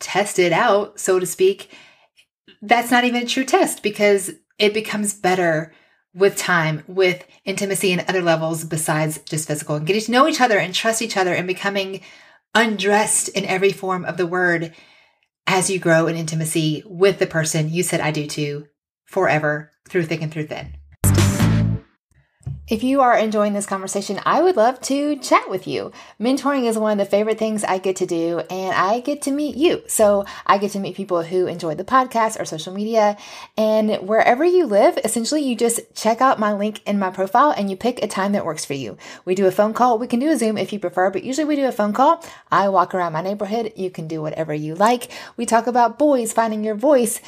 test 0.00 0.38
it 0.38 0.52
out, 0.52 1.00
so 1.00 1.18
to 1.18 1.26
speak, 1.26 1.70
that's 2.60 2.90
not 2.90 3.04
even 3.04 3.22
a 3.22 3.26
true 3.26 3.44
test 3.44 3.82
because 3.82 4.30
it 4.58 4.74
becomes 4.74 5.14
better 5.14 5.72
with 6.14 6.36
time, 6.36 6.82
with 6.86 7.26
intimacy 7.44 7.92
and 7.92 8.04
other 8.08 8.22
levels 8.22 8.64
besides 8.64 9.18
just 9.20 9.48
physical, 9.48 9.76
and 9.76 9.86
getting 9.86 10.02
to 10.02 10.12
know 10.12 10.28
each 10.28 10.40
other 10.40 10.58
and 10.58 10.74
trust 10.74 11.02
each 11.02 11.16
other 11.16 11.34
and 11.34 11.46
becoming 11.46 12.00
undressed 12.54 13.28
in 13.30 13.46
every 13.46 13.72
form 13.72 14.04
of 14.04 14.16
the 14.16 14.26
word 14.26 14.74
as 15.46 15.70
you 15.70 15.78
grow 15.78 16.06
in 16.06 16.16
intimacy 16.16 16.82
with 16.86 17.18
the 17.18 17.26
person 17.26 17.70
you 17.70 17.82
said 17.82 18.00
I 18.00 18.10
do 18.10 18.26
to 18.28 18.66
forever 19.06 19.70
through 19.88 20.04
thick 20.04 20.22
and 20.22 20.30
through 20.30 20.46
thin. 20.46 20.76
If 22.72 22.82
you 22.82 23.02
are 23.02 23.14
enjoying 23.14 23.52
this 23.52 23.66
conversation, 23.66 24.18
I 24.24 24.40
would 24.40 24.56
love 24.56 24.80
to 24.80 25.16
chat 25.16 25.50
with 25.50 25.66
you. 25.66 25.92
Mentoring 26.18 26.64
is 26.64 26.78
one 26.78 26.92
of 26.92 27.04
the 27.04 27.10
favorite 27.10 27.38
things 27.38 27.64
I 27.64 27.76
get 27.76 27.96
to 27.96 28.06
do, 28.06 28.38
and 28.48 28.74
I 28.74 29.00
get 29.00 29.20
to 29.22 29.30
meet 29.30 29.56
you. 29.56 29.82
So 29.88 30.24
I 30.46 30.56
get 30.56 30.70
to 30.70 30.78
meet 30.78 30.96
people 30.96 31.22
who 31.22 31.46
enjoy 31.46 31.74
the 31.74 31.84
podcast 31.84 32.40
or 32.40 32.46
social 32.46 32.72
media. 32.72 33.18
And 33.58 34.08
wherever 34.08 34.42
you 34.42 34.64
live, 34.64 34.98
essentially, 35.04 35.42
you 35.42 35.54
just 35.54 35.80
check 35.94 36.22
out 36.22 36.40
my 36.40 36.54
link 36.54 36.80
in 36.86 36.98
my 36.98 37.10
profile 37.10 37.52
and 37.54 37.68
you 37.68 37.76
pick 37.76 38.02
a 38.02 38.06
time 38.08 38.32
that 38.32 38.46
works 38.46 38.64
for 38.64 38.72
you. 38.72 38.96
We 39.26 39.34
do 39.34 39.46
a 39.46 39.50
phone 39.50 39.74
call. 39.74 39.98
We 39.98 40.06
can 40.06 40.20
do 40.20 40.30
a 40.30 40.38
Zoom 40.38 40.56
if 40.56 40.72
you 40.72 40.78
prefer, 40.78 41.10
but 41.10 41.24
usually 41.24 41.44
we 41.44 41.56
do 41.56 41.66
a 41.66 41.72
phone 41.72 41.92
call. 41.92 42.24
I 42.50 42.70
walk 42.70 42.94
around 42.94 43.12
my 43.12 43.20
neighborhood. 43.20 43.74
You 43.76 43.90
can 43.90 44.08
do 44.08 44.22
whatever 44.22 44.54
you 44.54 44.76
like. 44.76 45.10
We 45.36 45.44
talk 45.44 45.66
about 45.66 45.98
boys, 45.98 46.32
finding 46.32 46.64
your 46.64 46.76
voice 46.76 47.20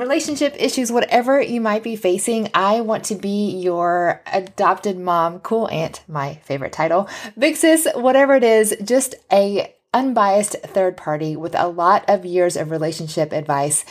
relationship 0.00 0.56
issues, 0.58 0.90
whatever 0.90 1.40
you 1.40 1.60
might 1.60 1.82
be 1.82 1.94
facing, 1.94 2.50
I 2.54 2.80
want 2.80 3.04
to 3.06 3.14
be 3.14 3.60
your 3.60 4.22
adopted 4.32 4.98
mom, 4.98 5.40
cool 5.40 5.68
aunt, 5.68 6.02
my 6.08 6.36
favorite 6.44 6.72
title, 6.72 7.08
big 7.38 7.56
sis, 7.56 7.86
whatever 7.94 8.34
it 8.34 8.42
is, 8.42 8.74
just 8.82 9.14
a 9.30 9.72
unbiased 9.92 10.56
third 10.62 10.96
party 10.96 11.34
with 11.34 11.54
a 11.54 11.66
lot 11.66 12.04
of 12.08 12.24
years 12.24 12.56
of 12.56 12.70
relationship 12.70 13.32
advice. 13.32 13.84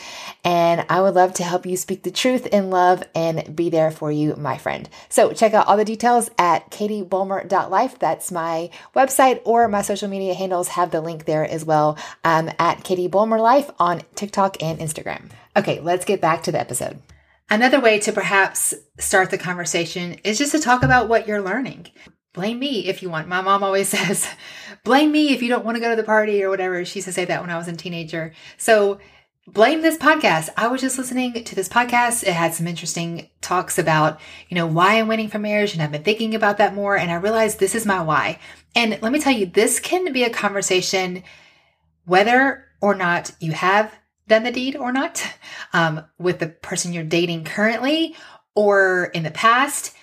And 0.44 0.86
I 0.88 1.00
would 1.02 1.14
love 1.14 1.34
to 1.34 1.44
help 1.44 1.66
you 1.66 1.76
speak 1.76 2.02
the 2.02 2.10
truth 2.10 2.46
in 2.46 2.70
love 2.70 3.02
and 3.14 3.54
be 3.54 3.68
there 3.68 3.90
for 3.90 4.10
you, 4.10 4.34
my 4.36 4.56
friend. 4.56 4.88
So 5.08 5.32
check 5.32 5.52
out 5.52 5.66
all 5.66 5.76
the 5.76 5.84
details 5.84 6.30
at 6.38 6.70
katiebulmer.life. 6.70 7.98
That's 7.98 8.32
my 8.32 8.70
website 8.96 9.40
or 9.44 9.68
my 9.68 9.82
social 9.82 10.08
media 10.08 10.34
handles 10.34 10.68
have 10.68 10.90
the 10.90 11.00
link 11.00 11.26
there 11.26 11.44
as 11.44 11.64
well 11.64 11.98
um, 12.24 12.50
at 12.58 12.82
Katie 12.84 13.08
Life 13.08 13.70
on 13.78 14.02
TikTok 14.14 14.62
and 14.62 14.78
Instagram. 14.78 15.30
Okay, 15.56 15.80
let's 15.80 16.04
get 16.04 16.20
back 16.20 16.42
to 16.44 16.52
the 16.52 16.60
episode. 16.60 17.00
Another 17.50 17.80
way 17.80 17.98
to 18.00 18.12
perhaps 18.12 18.72
start 18.98 19.30
the 19.30 19.38
conversation 19.38 20.14
is 20.24 20.38
just 20.38 20.52
to 20.52 20.60
talk 20.60 20.82
about 20.82 21.08
what 21.08 21.26
you're 21.26 21.42
learning 21.42 21.88
blame 22.32 22.58
me 22.58 22.86
if 22.86 23.02
you 23.02 23.10
want. 23.10 23.28
My 23.28 23.40
mom 23.40 23.62
always 23.62 23.88
says, 23.96 24.28
blame 24.84 25.12
me 25.12 25.32
if 25.32 25.42
you 25.42 25.48
don't 25.48 25.64
want 25.64 25.76
to 25.76 25.80
go 25.80 25.90
to 25.90 25.96
the 25.96 26.02
party 26.02 26.42
or 26.42 26.50
whatever. 26.50 26.84
She 26.84 26.98
used 26.98 27.06
to 27.08 27.12
say 27.12 27.24
that 27.24 27.40
when 27.40 27.50
I 27.50 27.56
was 27.56 27.68
a 27.68 27.72
teenager. 27.72 28.32
So 28.56 29.00
blame 29.46 29.82
this 29.82 29.96
podcast. 29.96 30.48
I 30.56 30.68
was 30.68 30.80
just 30.80 30.98
listening 30.98 31.44
to 31.44 31.54
this 31.54 31.68
podcast. 31.68 32.22
It 32.22 32.32
had 32.32 32.54
some 32.54 32.66
interesting 32.66 33.28
talks 33.40 33.78
about, 33.78 34.20
you 34.48 34.54
know, 34.54 34.66
why 34.66 34.98
I'm 34.98 35.08
waiting 35.08 35.28
for 35.28 35.38
marriage. 35.38 35.72
And 35.72 35.82
I've 35.82 35.92
been 35.92 36.02
thinking 36.04 36.34
about 36.34 36.58
that 36.58 36.74
more. 36.74 36.96
And 36.96 37.10
I 37.10 37.16
realized 37.16 37.58
this 37.58 37.74
is 37.74 37.86
my 37.86 38.02
why. 38.02 38.38
And 38.74 38.98
let 39.02 39.12
me 39.12 39.20
tell 39.20 39.32
you, 39.32 39.46
this 39.46 39.80
can 39.80 40.12
be 40.12 40.24
a 40.24 40.30
conversation 40.30 41.22
whether 42.04 42.64
or 42.80 42.94
not 42.94 43.32
you 43.40 43.52
have 43.52 43.92
done 44.28 44.44
the 44.44 44.52
deed 44.52 44.76
or 44.76 44.92
not 44.92 45.22
um, 45.72 46.04
with 46.18 46.38
the 46.38 46.46
person 46.46 46.92
you're 46.92 47.04
dating 47.04 47.44
currently 47.44 48.14
or 48.54 49.10
in 49.14 49.22
the 49.22 49.30
past. 49.30 49.94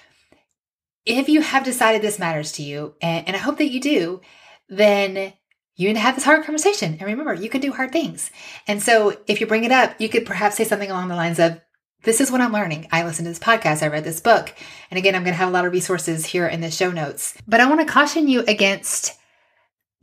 If 1.07 1.29
you 1.29 1.41
have 1.41 1.63
decided 1.63 2.01
this 2.01 2.19
matters 2.19 2.51
to 2.53 2.63
you, 2.63 2.95
and, 3.01 3.27
and 3.27 3.35
I 3.35 3.39
hope 3.39 3.57
that 3.59 3.71
you 3.71 3.79
do, 3.79 4.21
then 4.67 5.33
you 5.77 5.87
need 5.87 5.93
to 5.93 5.99
have 5.99 6.15
this 6.15 6.25
hard 6.25 6.43
conversation. 6.43 6.93
And 6.93 7.03
remember, 7.03 7.33
you 7.33 7.49
can 7.49 7.61
do 7.61 7.71
hard 7.71 7.91
things. 7.91 8.29
And 8.67 8.81
so 8.81 9.17
if 9.27 9.39
you 9.39 9.47
bring 9.47 9.63
it 9.63 9.71
up, 9.71 9.95
you 9.99 10.09
could 10.09 10.25
perhaps 10.25 10.57
say 10.57 10.63
something 10.63 10.91
along 10.91 11.07
the 11.07 11.15
lines 11.15 11.39
of, 11.39 11.61
this 12.03 12.19
is 12.19 12.31
what 12.31 12.41
I'm 12.41 12.51
learning. 12.51 12.87
I 12.91 13.03
listened 13.03 13.25
to 13.25 13.31
this 13.31 13.39
podcast. 13.39 13.81
I 13.81 13.87
read 13.87 14.03
this 14.03 14.19
book. 14.19 14.53
And 14.91 14.97
again, 14.97 15.15
I'm 15.15 15.23
going 15.23 15.33
to 15.33 15.37
have 15.37 15.49
a 15.49 15.51
lot 15.51 15.65
of 15.65 15.71
resources 15.71 16.25
here 16.25 16.47
in 16.47 16.61
the 16.61 16.71
show 16.71 16.91
notes. 16.91 17.37
But 17.47 17.59
I 17.59 17.67
want 17.67 17.79
to 17.79 17.91
caution 17.91 18.27
you 18.27 18.43
against 18.47 19.13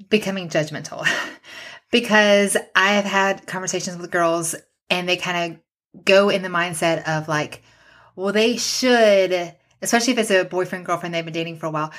becoming 0.09 0.49
judgmental 0.49 1.07
because 1.90 2.57
I 2.75 2.95
have 2.95 3.05
had 3.05 3.47
conversations 3.47 3.97
with 3.99 4.11
girls 4.11 4.55
and 4.90 5.09
they 5.09 5.17
kind 5.17 5.55
of 5.95 6.05
go 6.05 6.29
in 6.29 6.43
the 6.43 6.49
mindset 6.49 7.07
of 7.09 7.29
like, 7.29 7.62
well, 8.17 8.33
they 8.33 8.57
should, 8.57 9.55
especially 9.85 10.14
if 10.14 10.18
it's 10.18 10.31
a 10.31 10.44
boyfriend, 10.44 10.87
girlfriend 10.87 11.14
they've 11.14 11.25
been 11.25 11.33
dating 11.35 11.59
for 11.59 11.66
a 11.66 11.70
while, 11.70 11.92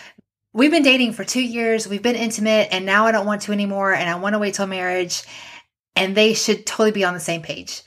we've 0.53 0.71
been 0.71 0.83
dating 0.83 1.13
for 1.13 1.23
two 1.23 1.43
years, 1.43 1.87
we've 1.87 2.01
been 2.01 2.15
intimate, 2.15 2.69
and 2.71 2.85
now 2.85 3.05
I 3.05 3.11
don't 3.11 3.25
want 3.25 3.43
to 3.43 3.51
anymore, 3.51 3.93
and 3.93 4.09
I 4.09 4.15
want 4.15 4.33
to 4.33 4.39
wait 4.39 4.55
till 4.55 4.67
marriage, 4.67 5.23
and 5.95 6.15
they 6.15 6.33
should 6.33 6.65
totally 6.65 6.91
be 6.91 7.05
on 7.05 7.13
the 7.13 7.19
same 7.19 7.41
page. 7.41 7.81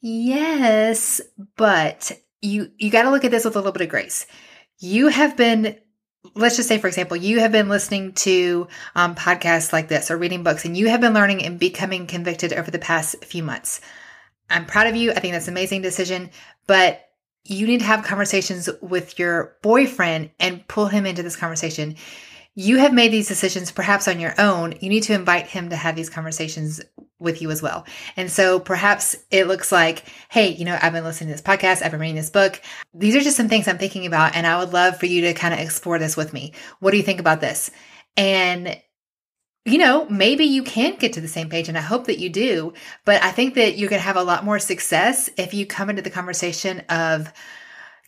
Yes, 0.00 1.20
but 1.56 2.12
you 2.40 2.70
you 2.78 2.90
got 2.90 3.02
to 3.02 3.10
look 3.10 3.24
at 3.24 3.30
this 3.30 3.44
with 3.44 3.54
a 3.54 3.58
little 3.58 3.72
bit 3.72 3.82
of 3.82 3.88
grace. 3.90 4.26
You 4.78 5.08
have 5.08 5.36
been 5.36 5.76
let's 6.34 6.56
just 6.56 6.68
say 6.68 6.78
for 6.78 6.86
example 6.86 7.16
you 7.16 7.40
have 7.40 7.52
been 7.52 7.68
listening 7.68 8.12
to 8.12 8.68
um, 8.94 9.14
podcasts 9.14 9.72
like 9.72 9.88
this 9.88 10.10
or 10.10 10.16
reading 10.16 10.42
books 10.42 10.64
and 10.64 10.76
you 10.76 10.88
have 10.88 11.00
been 11.00 11.14
learning 11.14 11.44
and 11.44 11.58
becoming 11.58 12.06
convicted 12.06 12.52
over 12.52 12.70
the 12.70 12.78
past 12.78 13.24
few 13.24 13.42
months 13.42 13.80
i'm 14.50 14.66
proud 14.66 14.86
of 14.86 14.94
you 14.94 15.10
i 15.12 15.18
think 15.18 15.32
that's 15.32 15.48
an 15.48 15.54
amazing 15.54 15.80
decision 15.80 16.30
but 16.66 17.09
you 17.44 17.66
need 17.66 17.80
to 17.80 17.86
have 17.86 18.04
conversations 18.04 18.68
with 18.80 19.18
your 19.18 19.56
boyfriend 19.62 20.30
and 20.38 20.66
pull 20.68 20.86
him 20.86 21.06
into 21.06 21.22
this 21.22 21.36
conversation. 21.36 21.96
You 22.54 22.78
have 22.78 22.92
made 22.92 23.12
these 23.12 23.28
decisions 23.28 23.70
perhaps 23.70 24.08
on 24.08 24.20
your 24.20 24.34
own. 24.38 24.74
You 24.80 24.90
need 24.90 25.04
to 25.04 25.14
invite 25.14 25.46
him 25.46 25.70
to 25.70 25.76
have 25.76 25.96
these 25.96 26.10
conversations 26.10 26.80
with 27.18 27.40
you 27.42 27.50
as 27.50 27.62
well. 27.62 27.86
And 28.16 28.30
so 28.30 28.58
perhaps 28.58 29.16
it 29.30 29.46
looks 29.46 29.70
like, 29.70 30.04
hey, 30.28 30.48
you 30.48 30.64
know, 30.64 30.78
I've 30.80 30.92
been 30.92 31.04
listening 31.04 31.28
to 31.28 31.34
this 31.34 31.42
podcast, 31.42 31.82
I've 31.82 31.90
been 31.90 32.00
reading 32.00 32.16
this 32.16 32.30
book. 32.30 32.60
These 32.94 33.14
are 33.14 33.20
just 33.20 33.36
some 33.36 33.48
things 33.48 33.68
I'm 33.68 33.78
thinking 33.78 34.06
about, 34.06 34.34
and 34.34 34.46
I 34.46 34.58
would 34.58 34.72
love 34.72 34.98
for 34.98 35.06
you 35.06 35.22
to 35.22 35.34
kind 35.34 35.54
of 35.54 35.60
explore 35.60 35.98
this 35.98 36.16
with 36.16 36.32
me. 36.32 36.54
What 36.80 36.90
do 36.90 36.96
you 36.96 37.02
think 37.02 37.20
about 37.20 37.40
this? 37.40 37.70
And 38.16 38.80
you 39.64 39.78
know, 39.78 40.06
maybe 40.08 40.44
you 40.44 40.62
can 40.62 40.96
get 40.96 41.12
to 41.14 41.20
the 41.20 41.28
same 41.28 41.48
page, 41.48 41.68
and 41.68 41.76
I 41.76 41.82
hope 41.82 42.06
that 42.06 42.18
you 42.18 42.30
do. 42.30 42.72
But 43.04 43.22
I 43.22 43.30
think 43.30 43.54
that 43.54 43.76
you're 43.76 43.90
going 43.90 44.00
to 44.00 44.06
have 44.06 44.16
a 44.16 44.22
lot 44.22 44.44
more 44.44 44.58
success 44.58 45.28
if 45.36 45.52
you 45.52 45.66
come 45.66 45.90
into 45.90 46.02
the 46.02 46.10
conversation 46.10 46.80
of 46.88 47.32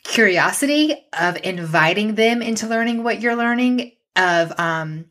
curiosity, 0.02 0.94
of 1.18 1.38
inviting 1.44 2.14
them 2.14 2.42
into 2.42 2.66
learning 2.66 3.04
what 3.04 3.20
you're 3.20 3.36
learning, 3.36 3.92
of 4.16 4.58
um, 4.58 5.06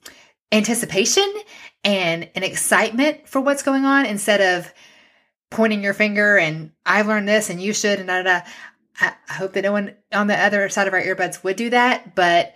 anticipation 0.51 1.31
and 1.83 2.29
an 2.35 2.43
excitement 2.43 3.27
for 3.27 3.41
what's 3.41 3.63
going 3.63 3.85
on 3.85 4.05
instead 4.05 4.41
of 4.41 4.71
pointing 5.49 5.83
your 5.83 5.93
finger 5.93 6.37
and 6.37 6.71
I've 6.85 7.07
learned 7.07 7.27
this 7.27 7.49
and 7.49 7.61
you 7.61 7.73
should 7.73 7.99
and 7.99 8.07
da 8.07 8.23
da. 8.23 8.39
da. 8.39 8.45
I 8.99 9.33
hope 9.33 9.53
that 9.53 9.63
no 9.63 9.71
one 9.71 9.95
on 10.13 10.27
the 10.27 10.37
other 10.37 10.69
side 10.69 10.87
of 10.87 10.93
our 10.93 11.01
earbuds 11.01 11.43
would 11.43 11.55
do 11.55 11.71
that, 11.71 12.13
but 12.13 12.55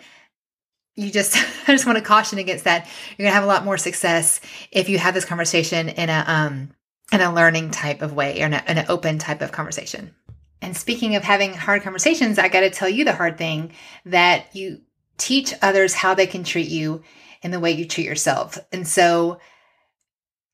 you 0.95 1.11
just 1.11 1.35
I 1.67 1.71
just 1.71 1.85
want 1.85 1.97
to 1.97 2.03
caution 2.03 2.39
against 2.39 2.65
that. 2.65 2.87
You're 3.17 3.25
gonna 3.25 3.35
have 3.35 3.43
a 3.43 3.47
lot 3.47 3.65
more 3.65 3.77
success 3.77 4.41
if 4.71 4.89
you 4.89 4.97
have 4.97 5.13
this 5.13 5.25
conversation 5.25 5.89
in 5.89 6.09
a 6.09 6.23
um 6.27 6.71
in 7.11 7.21
a 7.21 7.33
learning 7.33 7.71
type 7.71 8.01
of 8.01 8.13
way 8.13 8.41
or 8.41 8.47
in, 8.47 8.53
a, 8.53 8.63
in 8.67 8.77
an 8.79 8.85
open 8.89 9.19
type 9.19 9.41
of 9.41 9.51
conversation. 9.51 10.13
And 10.61 10.75
speaking 10.75 11.15
of 11.15 11.23
having 11.23 11.53
hard 11.53 11.83
conversations, 11.83 12.39
I 12.39 12.47
got 12.47 12.61
to 12.61 12.71
tell 12.71 12.89
you 12.89 13.05
the 13.05 13.13
hard 13.13 13.37
thing 13.37 13.71
that 14.05 14.55
you 14.55 14.81
teach 15.17 15.53
others 15.61 15.93
how 15.93 16.15
they 16.15 16.25
can 16.25 16.43
treat 16.43 16.67
you 16.67 17.03
in 17.43 17.51
the 17.51 17.59
way 17.59 17.71
you 17.71 17.85
treat 17.85 18.07
yourself. 18.07 18.57
And 18.71 18.87
so 18.87 19.39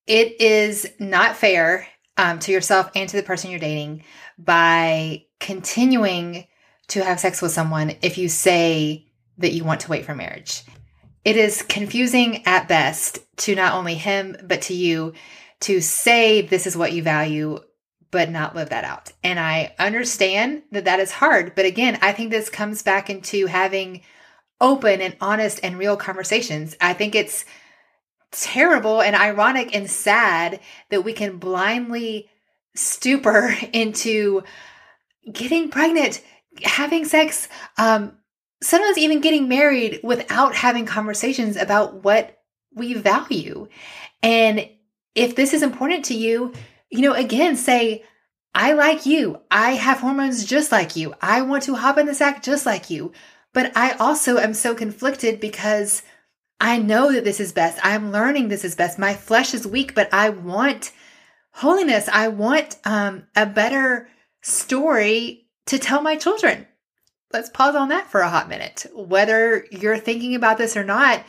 it 0.07 0.41
is 0.41 0.85
not 0.99 1.37
fair 1.37 1.87
um, 2.17 2.39
to 2.39 2.51
yourself 2.51 2.91
and 2.95 3.07
to 3.09 3.15
the 3.15 3.23
person 3.23 3.49
you're 3.49 3.59
dating 3.59 4.03
by 4.37 5.25
continuing 5.39 6.45
to 6.89 7.03
have 7.03 7.19
sex 7.19 7.41
with 7.41 7.53
someone 7.53 7.95
if 8.01 8.17
you 8.17 8.27
say 8.27 9.10
that 9.41 9.53
you 9.53 9.63
want 9.63 9.81
to 9.81 9.89
wait 9.89 10.05
for 10.05 10.15
marriage. 10.15 10.63
It 11.23 11.37
is 11.37 11.61
confusing 11.61 12.45
at 12.45 12.67
best 12.67 13.19
to 13.37 13.55
not 13.55 13.73
only 13.73 13.95
him, 13.95 14.35
but 14.43 14.63
to 14.63 14.73
you 14.73 15.13
to 15.61 15.79
say 15.81 16.41
this 16.41 16.65
is 16.65 16.75
what 16.75 16.93
you 16.93 17.03
value, 17.03 17.59
but 18.09 18.29
not 18.29 18.55
live 18.55 18.69
that 18.69 18.83
out. 18.83 19.11
And 19.23 19.39
I 19.39 19.73
understand 19.77 20.63
that 20.71 20.85
that 20.85 20.99
is 20.99 21.11
hard. 21.11 21.53
But 21.55 21.65
again, 21.65 21.99
I 22.01 22.11
think 22.11 22.31
this 22.31 22.49
comes 22.49 22.81
back 22.81 23.09
into 23.09 23.45
having 23.45 24.01
open 24.59 25.01
and 25.01 25.15
honest 25.21 25.59
and 25.63 25.77
real 25.77 25.95
conversations. 25.95 26.75
I 26.81 26.93
think 26.93 27.15
it's 27.15 27.45
terrible 28.31 29.01
and 29.01 29.15
ironic 29.15 29.75
and 29.75 29.89
sad 29.89 30.59
that 30.89 31.03
we 31.03 31.13
can 31.13 31.37
blindly 31.37 32.29
stupor 32.75 33.55
into 33.73 34.43
getting 35.31 35.69
pregnant, 35.69 36.21
having 36.63 37.05
sex, 37.05 37.47
um, 37.77 38.17
sometimes 38.61 38.97
even 38.97 39.21
getting 39.21 39.47
married 39.47 39.99
without 40.03 40.55
having 40.55 40.85
conversations 40.85 41.57
about 41.57 42.03
what 42.03 42.41
we 42.73 42.93
value. 42.93 43.67
And 44.23 44.69
if 45.15 45.35
this 45.35 45.53
is 45.53 45.63
important 45.63 46.05
to 46.05 46.13
you, 46.13 46.53
you 46.89 47.01
know, 47.01 47.13
again, 47.13 47.55
say, 47.55 48.03
I 48.53 48.73
like 48.73 49.05
you. 49.05 49.39
I 49.49 49.71
have 49.71 49.99
hormones 49.99 50.45
just 50.45 50.71
like 50.71 50.95
you. 50.95 51.13
I 51.21 51.41
want 51.41 51.63
to 51.63 51.75
hop 51.75 51.97
in 51.97 52.05
the 52.05 52.13
sack 52.13 52.43
just 52.43 52.65
like 52.65 52.89
you. 52.89 53.11
But 53.53 53.75
I 53.75 53.91
also 53.93 54.37
am 54.37 54.53
so 54.53 54.75
conflicted 54.75 55.39
because 55.39 56.03
I 56.59 56.77
know 56.77 57.11
that 57.11 57.23
this 57.23 57.39
is 57.39 57.53
best. 57.53 57.79
I'm 57.83 58.11
learning 58.11 58.47
this 58.47 58.63
is 58.63 58.75
best. 58.75 58.99
My 58.99 59.13
flesh 59.13 59.53
is 59.53 59.65
weak, 59.65 59.95
but 59.95 60.13
I 60.13 60.29
want 60.29 60.91
holiness. 61.51 62.07
I 62.07 62.27
want 62.27 62.77
um, 62.85 63.23
a 63.35 63.45
better 63.45 64.09
story 64.41 65.47
to 65.65 65.79
tell 65.79 66.01
my 66.01 66.15
children 66.15 66.67
let's 67.33 67.49
pause 67.49 67.75
on 67.75 67.89
that 67.89 68.09
for 68.09 68.21
a 68.21 68.29
hot 68.29 68.49
minute. 68.49 68.85
Whether 68.93 69.65
you're 69.71 69.97
thinking 69.97 70.35
about 70.35 70.57
this 70.57 70.75
or 70.77 70.83
not, 70.83 71.23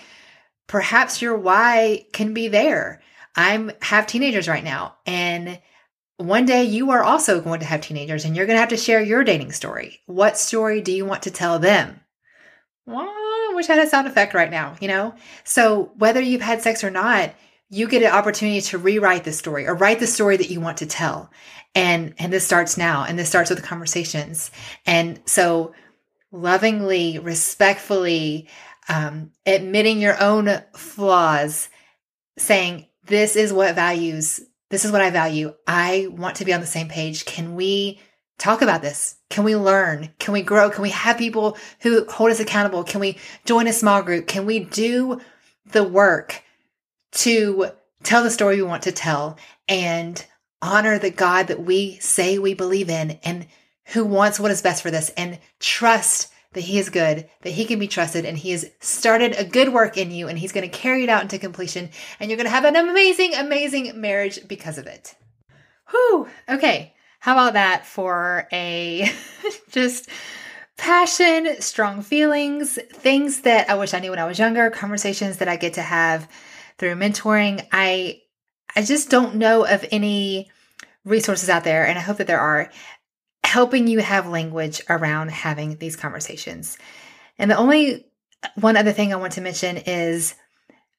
perhaps 0.66 1.22
your 1.22 1.36
why 1.36 2.06
can 2.12 2.34
be 2.34 2.48
there. 2.48 3.02
I'm 3.34 3.72
have 3.80 4.06
teenagers 4.06 4.48
right 4.48 4.64
now 4.64 4.96
and 5.06 5.60
one 6.18 6.46
day 6.46 6.64
you 6.64 6.90
are 6.90 7.02
also 7.02 7.40
going 7.40 7.60
to 7.60 7.66
have 7.66 7.80
teenagers 7.80 8.24
and 8.24 8.36
you're 8.36 8.46
going 8.46 8.56
to 8.56 8.60
have 8.60 8.68
to 8.70 8.76
share 8.76 9.02
your 9.02 9.24
dating 9.24 9.52
story. 9.52 10.00
What 10.06 10.38
story 10.38 10.80
do 10.80 10.92
you 10.92 11.04
want 11.04 11.22
to 11.22 11.30
tell 11.30 11.58
them? 11.58 12.00
Well, 12.86 13.08
I 13.08 13.52
wish 13.54 13.68
I 13.68 13.74
had 13.74 13.86
a 13.86 13.90
sound 13.90 14.06
effect 14.06 14.34
right 14.34 14.50
now, 14.50 14.76
you 14.80 14.88
know? 14.88 15.14
So 15.44 15.92
whether 15.96 16.20
you've 16.20 16.42
had 16.42 16.62
sex 16.62 16.84
or 16.84 16.90
not, 16.90 17.32
you 17.70 17.88
get 17.88 18.02
an 18.02 18.12
opportunity 18.12 18.60
to 18.60 18.78
rewrite 18.78 19.24
the 19.24 19.32
story 19.32 19.66
or 19.66 19.74
write 19.74 19.98
the 19.98 20.06
story 20.06 20.36
that 20.36 20.50
you 20.50 20.60
want 20.60 20.78
to 20.78 20.86
tell. 20.86 21.30
And 21.74 22.14
and 22.18 22.30
this 22.30 22.44
starts 22.44 22.76
now 22.76 23.04
and 23.04 23.18
this 23.18 23.28
starts 23.28 23.48
with 23.48 23.58
the 23.58 23.66
conversations. 23.66 24.50
And 24.84 25.20
so 25.24 25.72
lovingly, 26.32 27.18
respectfully, 27.18 28.48
um, 28.88 29.30
admitting 29.46 30.00
your 30.00 30.20
own 30.20 30.62
flaws, 30.74 31.68
saying, 32.38 32.86
This 33.04 33.36
is 33.36 33.52
what 33.52 33.74
values, 33.74 34.40
this 34.70 34.84
is 34.84 34.90
what 34.90 35.02
I 35.02 35.10
value. 35.10 35.54
I 35.66 36.08
want 36.10 36.36
to 36.36 36.44
be 36.44 36.52
on 36.52 36.60
the 36.60 36.66
same 36.66 36.88
page. 36.88 37.24
Can 37.26 37.54
we 37.54 38.00
talk 38.38 38.62
about 38.62 38.82
this? 38.82 39.16
Can 39.30 39.44
we 39.44 39.54
learn? 39.54 40.10
Can 40.18 40.32
we 40.32 40.42
grow? 40.42 40.70
Can 40.70 40.82
we 40.82 40.90
have 40.90 41.18
people 41.18 41.56
who 41.80 42.04
hold 42.06 42.30
us 42.30 42.40
accountable? 42.40 42.82
Can 42.82 43.00
we 43.00 43.18
join 43.44 43.68
a 43.68 43.72
small 43.72 44.02
group? 44.02 44.26
Can 44.26 44.46
we 44.46 44.60
do 44.60 45.20
the 45.66 45.84
work 45.84 46.42
to 47.12 47.68
tell 48.02 48.24
the 48.24 48.30
story 48.30 48.56
we 48.56 48.62
want 48.62 48.82
to 48.84 48.92
tell 48.92 49.36
and 49.68 50.24
honor 50.60 50.98
the 50.98 51.10
God 51.10 51.48
that 51.48 51.62
we 51.62 51.98
say 51.98 52.38
we 52.38 52.54
believe 52.54 52.88
in 52.88 53.18
and 53.22 53.46
who 53.86 54.04
wants 54.04 54.40
what 54.40 54.50
is 54.50 54.62
best 54.62 54.82
for 54.82 54.90
this 54.90 55.10
and 55.16 55.38
trust 55.60 56.30
that 56.52 56.60
he 56.60 56.78
is 56.78 56.90
good, 56.90 57.28
that 57.42 57.50
he 57.50 57.64
can 57.64 57.78
be 57.78 57.88
trusted, 57.88 58.24
and 58.24 58.36
he 58.36 58.50
has 58.50 58.70
started 58.80 59.34
a 59.36 59.44
good 59.44 59.72
work 59.72 59.96
in 59.96 60.10
you, 60.10 60.28
and 60.28 60.38
he's 60.38 60.52
going 60.52 60.68
to 60.68 60.78
carry 60.78 61.02
it 61.02 61.08
out 61.08 61.22
into 61.22 61.38
completion, 61.38 61.88
and 62.20 62.30
you're 62.30 62.36
going 62.36 62.46
to 62.46 62.50
have 62.50 62.64
an 62.64 62.76
amazing, 62.76 63.34
amazing 63.34 63.98
marriage 64.00 64.38
because 64.46 64.76
of 64.76 64.86
it. 64.86 65.14
Whew. 65.90 66.28
Okay. 66.48 66.94
How 67.20 67.32
about 67.32 67.54
that 67.54 67.86
for 67.86 68.48
a 68.52 69.10
just 69.70 70.08
passion, 70.76 71.60
strong 71.60 72.02
feelings, 72.02 72.78
things 72.92 73.42
that 73.42 73.70
I 73.70 73.76
wish 73.76 73.94
I 73.94 74.00
knew 74.00 74.10
when 74.10 74.18
I 74.18 74.26
was 74.26 74.38
younger, 74.38 74.70
conversations 74.70 75.36
that 75.38 75.48
I 75.48 75.56
get 75.56 75.74
to 75.74 75.82
have 75.82 76.28
through 76.78 76.96
mentoring. 76.96 77.66
I 77.70 78.22
I 78.74 78.82
just 78.82 79.10
don't 79.10 79.36
know 79.36 79.64
of 79.64 79.84
any 79.92 80.50
resources 81.04 81.48
out 81.48 81.64
there, 81.64 81.86
and 81.86 81.98
I 81.98 82.02
hope 82.02 82.16
that 82.18 82.26
there 82.26 82.40
are, 82.40 82.70
helping 83.52 83.86
you 83.86 83.98
have 83.98 84.26
language 84.26 84.80
around 84.88 85.30
having 85.30 85.76
these 85.76 85.94
conversations. 85.94 86.78
And 87.38 87.50
the 87.50 87.56
only 87.58 88.06
one 88.54 88.78
other 88.78 88.92
thing 88.92 89.12
I 89.12 89.16
want 89.16 89.34
to 89.34 89.42
mention 89.42 89.76
is 89.76 90.34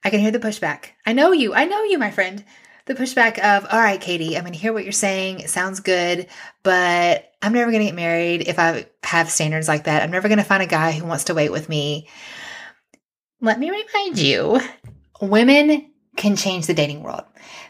I 0.04 0.12
can 0.12 0.20
hear 0.20 0.30
the 0.30 0.38
pushback. 0.38 0.90
I 1.04 1.14
know 1.14 1.32
you. 1.32 1.56
I 1.56 1.66
know 1.66 1.82
you, 1.82 1.98
my 1.98 2.12
friend. 2.12 2.46
The 2.86 2.94
pushback 2.94 3.40
of, 3.40 3.66
all 3.72 3.80
right, 3.80 4.00
Katie, 4.00 4.38
I'm 4.38 4.44
going 4.44 4.54
to 4.54 4.60
hear 4.60 4.72
what 4.72 4.84
you're 4.84 4.92
saying. 4.92 5.40
It 5.40 5.50
sounds 5.50 5.80
good, 5.80 6.28
but 6.62 7.32
I'm 7.42 7.54
never 7.54 7.72
going 7.72 7.82
to 7.82 7.88
get 7.88 7.96
married 7.96 8.48
if 8.48 8.60
I 8.60 8.86
have 9.02 9.32
standards 9.32 9.68
like 9.68 9.86
that. 9.86 10.04
I'm 10.04 10.12
never 10.12 10.28
going 10.28 10.38
to 10.38 10.44
find 10.44 10.62
a 10.62 10.68
guy 10.68 10.92
who 10.92 11.08
wants 11.08 11.24
to 11.26 11.34
wait 11.34 11.52
with 11.52 11.70
me. 11.70 12.08
Let 13.42 13.58
me 13.58 13.72
remind 13.72 14.20
you 14.20 14.60
women 15.20 15.92
can 16.18 16.36
change 16.36 16.68
the 16.68 16.76
dating 16.76 17.02
world. 17.02 17.24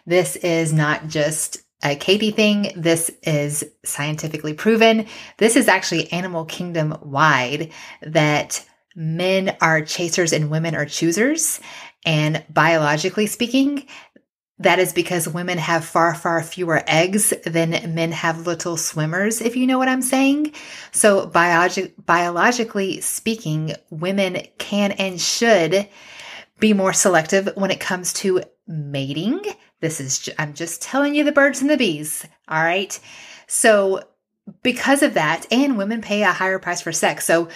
This 0.06 0.36
is 0.36 0.74
not 0.74 1.08
just 1.08 1.64
a 1.84 1.96
Katie 1.96 2.32
thing. 2.32 2.72
This 2.76 3.12
is 3.24 3.64
scientifically 3.84 4.54
proven. 4.54 5.06
This 5.38 5.56
is 5.56 5.68
actually 5.68 6.12
animal 6.12 6.46
kingdom 6.46 6.98
wide 7.02 7.72
that 8.02 8.66
men 8.96 9.56
are 9.62 9.82
chasers 9.82 10.34
and 10.34 10.50
women 10.50 10.76
are 10.76 10.86
choosers. 10.86 11.60
And 12.06 12.44
biologically 12.50 13.28
speaking, 13.28 13.86
that 14.60 14.80
is 14.80 14.94
because 14.94 15.28
women 15.28 15.58
have 15.58 15.84
far, 15.84 16.14
far 16.14 16.42
fewer 16.44 16.84
eggs 16.88 17.34
than 17.46 17.94
men 17.94 18.12
have 18.12 18.46
little 18.48 18.78
swimmers, 18.78 19.42
if 19.42 19.56
you 19.56 19.66
know 19.68 19.78
what 19.78 19.90
I'm 19.90 20.02
saying. 20.02 20.54
So, 20.92 21.28
biologi- 21.28 21.92
biologically 22.06 23.02
speaking, 23.02 23.74
women 23.90 24.38
can 24.60 24.92
and 24.94 25.20
should 25.20 25.90
be 26.60 26.74
more 26.74 26.94
selective 26.94 27.50
when 27.56 27.72
it 27.72 27.80
comes 27.80 28.14
to 28.14 28.44
mating. 28.68 29.42
This 29.84 30.00
is, 30.00 30.30
I'm 30.40 30.54
just 30.54 30.82
telling 30.82 31.14
you 31.14 31.26
the 31.26 31.34
birds 31.34 31.60
and 31.60 31.70
the 31.70 31.76
bees. 31.76 32.26
All 32.48 32.64
right. 32.64 32.98
So, 33.48 34.08
because 34.62 35.04
of 35.04 35.16
that, 35.16 35.46
and 35.52 35.78
women 35.78 36.02
pay 36.02 36.24
a 36.24 36.32
higher 36.32 36.58
price 36.58 36.80
for 36.80 36.94
sex. 36.94 37.26
So, 37.26 37.50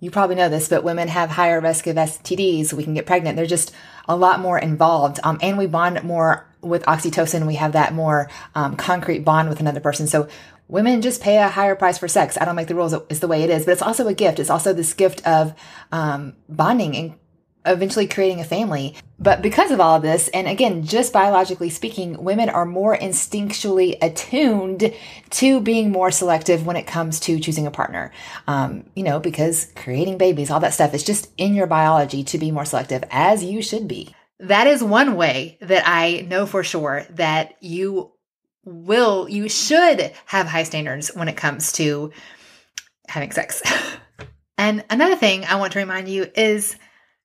you 0.00 0.10
probably 0.10 0.36
know 0.36 0.48
this, 0.48 0.66
but 0.66 0.82
women 0.82 1.08
have 1.08 1.28
higher 1.28 1.60
risk 1.60 1.86
of 1.86 1.96
STDs. 1.96 2.72
We 2.72 2.84
can 2.84 2.94
get 2.94 3.04
pregnant. 3.04 3.36
They're 3.36 3.44
just 3.44 3.70
a 4.08 4.16
lot 4.16 4.40
more 4.40 4.58
involved. 4.58 5.20
Um, 5.24 5.38
and 5.42 5.58
we 5.58 5.66
bond 5.66 6.02
more 6.04 6.48
with 6.62 6.84
oxytocin. 6.84 7.46
We 7.46 7.56
have 7.56 7.72
that 7.72 7.92
more 7.92 8.30
um, 8.54 8.76
concrete 8.76 9.18
bond 9.18 9.50
with 9.50 9.60
another 9.60 9.80
person. 9.80 10.06
So 10.06 10.26
women 10.68 11.02
just 11.02 11.20
pay 11.20 11.36
a 11.36 11.48
higher 11.48 11.74
price 11.74 11.98
for 11.98 12.08
sex. 12.08 12.38
I 12.40 12.46
don't 12.46 12.56
make 12.56 12.68
the 12.68 12.74
rules. 12.74 12.94
It's 13.10 13.20
the 13.20 13.28
way 13.28 13.42
it 13.42 13.50
is, 13.50 13.66
but 13.66 13.72
it's 13.72 13.82
also 13.82 14.08
a 14.08 14.14
gift. 14.14 14.38
It's 14.38 14.48
also 14.48 14.72
this 14.72 14.94
gift 14.94 15.26
of 15.26 15.54
um, 15.92 16.34
bonding 16.48 16.96
and 16.96 17.14
eventually 17.64 18.06
creating 18.06 18.40
a 18.40 18.44
family. 18.44 18.94
But 19.18 19.42
because 19.42 19.70
of 19.70 19.80
all 19.80 19.96
of 19.96 20.02
this, 20.02 20.28
and 20.28 20.46
again, 20.46 20.84
just 20.84 21.12
biologically 21.12 21.70
speaking, 21.70 22.22
women 22.22 22.48
are 22.48 22.66
more 22.66 22.96
instinctually 22.96 23.96
attuned 24.02 24.92
to 25.30 25.60
being 25.60 25.90
more 25.90 26.10
selective 26.10 26.66
when 26.66 26.76
it 26.76 26.86
comes 26.86 27.20
to 27.20 27.40
choosing 27.40 27.66
a 27.66 27.70
partner. 27.70 28.12
Um, 28.46 28.84
you 28.94 29.02
know, 29.02 29.20
because 29.20 29.72
creating 29.76 30.18
babies, 30.18 30.50
all 30.50 30.60
that 30.60 30.74
stuff 30.74 30.94
is 30.94 31.04
just 31.04 31.30
in 31.38 31.54
your 31.54 31.66
biology 31.66 32.24
to 32.24 32.38
be 32.38 32.50
more 32.50 32.64
selective, 32.64 33.04
as 33.10 33.42
you 33.42 33.62
should 33.62 33.88
be. 33.88 34.14
That 34.40 34.66
is 34.66 34.82
one 34.82 35.16
way 35.16 35.58
that 35.60 35.84
I 35.86 36.26
know 36.28 36.44
for 36.44 36.64
sure 36.64 37.06
that 37.10 37.54
you 37.60 38.12
will, 38.64 39.28
you 39.28 39.48
should 39.48 40.12
have 40.26 40.46
high 40.46 40.64
standards 40.64 41.14
when 41.14 41.28
it 41.28 41.36
comes 41.36 41.72
to 41.72 42.12
having 43.08 43.30
sex. 43.30 43.62
and 44.58 44.84
another 44.90 45.16
thing 45.16 45.44
I 45.44 45.56
want 45.56 45.72
to 45.74 45.78
remind 45.78 46.08
you 46.08 46.30
is 46.34 46.76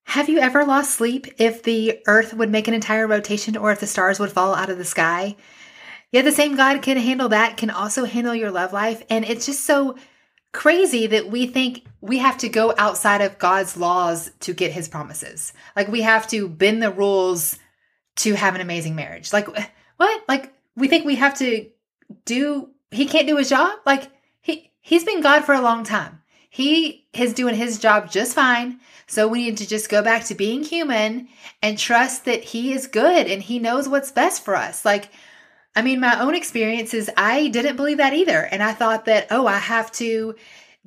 have 0.09 0.27
you 0.27 0.39
ever 0.39 0.65
lost 0.65 0.95
sleep 0.95 1.27
if 1.37 1.61
the 1.61 1.99
earth 2.07 2.33
would 2.33 2.49
make 2.49 2.67
an 2.67 2.73
entire 2.73 3.05
rotation 3.05 3.55
or 3.55 3.71
if 3.71 3.79
the 3.79 3.85
stars 3.85 4.19
would 4.19 4.31
fall 4.31 4.55
out 4.55 4.71
of 4.71 4.79
the 4.79 4.83
sky? 4.83 5.35
Yet 6.11 6.25
the 6.25 6.31
same 6.31 6.55
God 6.55 6.81
can 6.81 6.97
handle 6.97 7.29
that, 7.29 7.57
can 7.57 7.69
also 7.69 8.05
handle 8.05 8.33
your 8.33 8.49
love 8.49 8.73
life. 8.73 9.03
And 9.11 9.23
it's 9.23 9.45
just 9.45 9.65
so 9.65 9.97
crazy 10.51 11.05
that 11.05 11.29
we 11.29 11.45
think 11.45 11.85
we 12.01 12.17
have 12.17 12.39
to 12.39 12.49
go 12.49 12.73
outside 12.75 13.21
of 13.21 13.37
God's 13.37 13.77
laws 13.77 14.31
to 14.39 14.51
get 14.51 14.71
his 14.71 14.87
promises. 14.87 15.53
Like 15.75 15.89
we 15.89 16.01
have 16.01 16.27
to 16.29 16.49
bend 16.49 16.81
the 16.81 16.89
rules 16.89 17.59
to 18.15 18.33
have 18.33 18.55
an 18.55 18.61
amazing 18.61 18.95
marriage. 18.95 19.31
Like 19.31 19.47
what? 19.97 20.23
Like 20.27 20.51
we 20.75 20.87
think 20.87 21.05
we 21.05 21.17
have 21.17 21.37
to 21.37 21.69
do 22.25 22.71
he 22.89 23.05
can't 23.05 23.27
do 23.27 23.37
his 23.37 23.49
job? 23.49 23.77
Like 23.85 24.09
he 24.41 24.71
he's 24.81 25.03
been 25.03 25.21
God 25.21 25.45
for 25.45 25.53
a 25.53 25.61
long 25.61 25.83
time. 25.83 26.18
He 26.49 27.07
is 27.13 27.33
doing 27.33 27.55
his 27.55 27.79
job 27.79 28.11
just 28.11 28.33
fine. 28.33 28.79
So 29.09 29.27
we 29.27 29.45
need 29.45 29.57
to 29.57 29.67
just 29.67 29.89
go 29.89 30.03
back 30.03 30.25
to 30.25 30.35
being 30.35 30.63
human 30.63 31.29
and 31.63 31.77
trust 31.77 32.25
that 32.25 32.43
He 32.43 32.73
is 32.73 32.85
good 32.85 33.25
and 33.25 33.41
He 33.41 33.57
knows 33.57 33.89
what's 33.89 34.11
best 34.11 34.45
for 34.45 34.55
us. 34.55 34.85
Like, 34.85 35.09
I 35.75 35.81
mean, 35.81 35.99
my 35.99 36.19
own 36.19 36.35
experiences, 36.35 37.09
I 37.17 37.47
didn't 37.47 37.75
believe 37.75 37.97
that 37.97 38.13
either. 38.13 38.39
And 38.39 38.61
I 38.61 38.73
thought 38.73 39.05
that, 39.05 39.27
oh, 39.31 39.47
I 39.47 39.57
have 39.57 39.91
to 39.93 40.35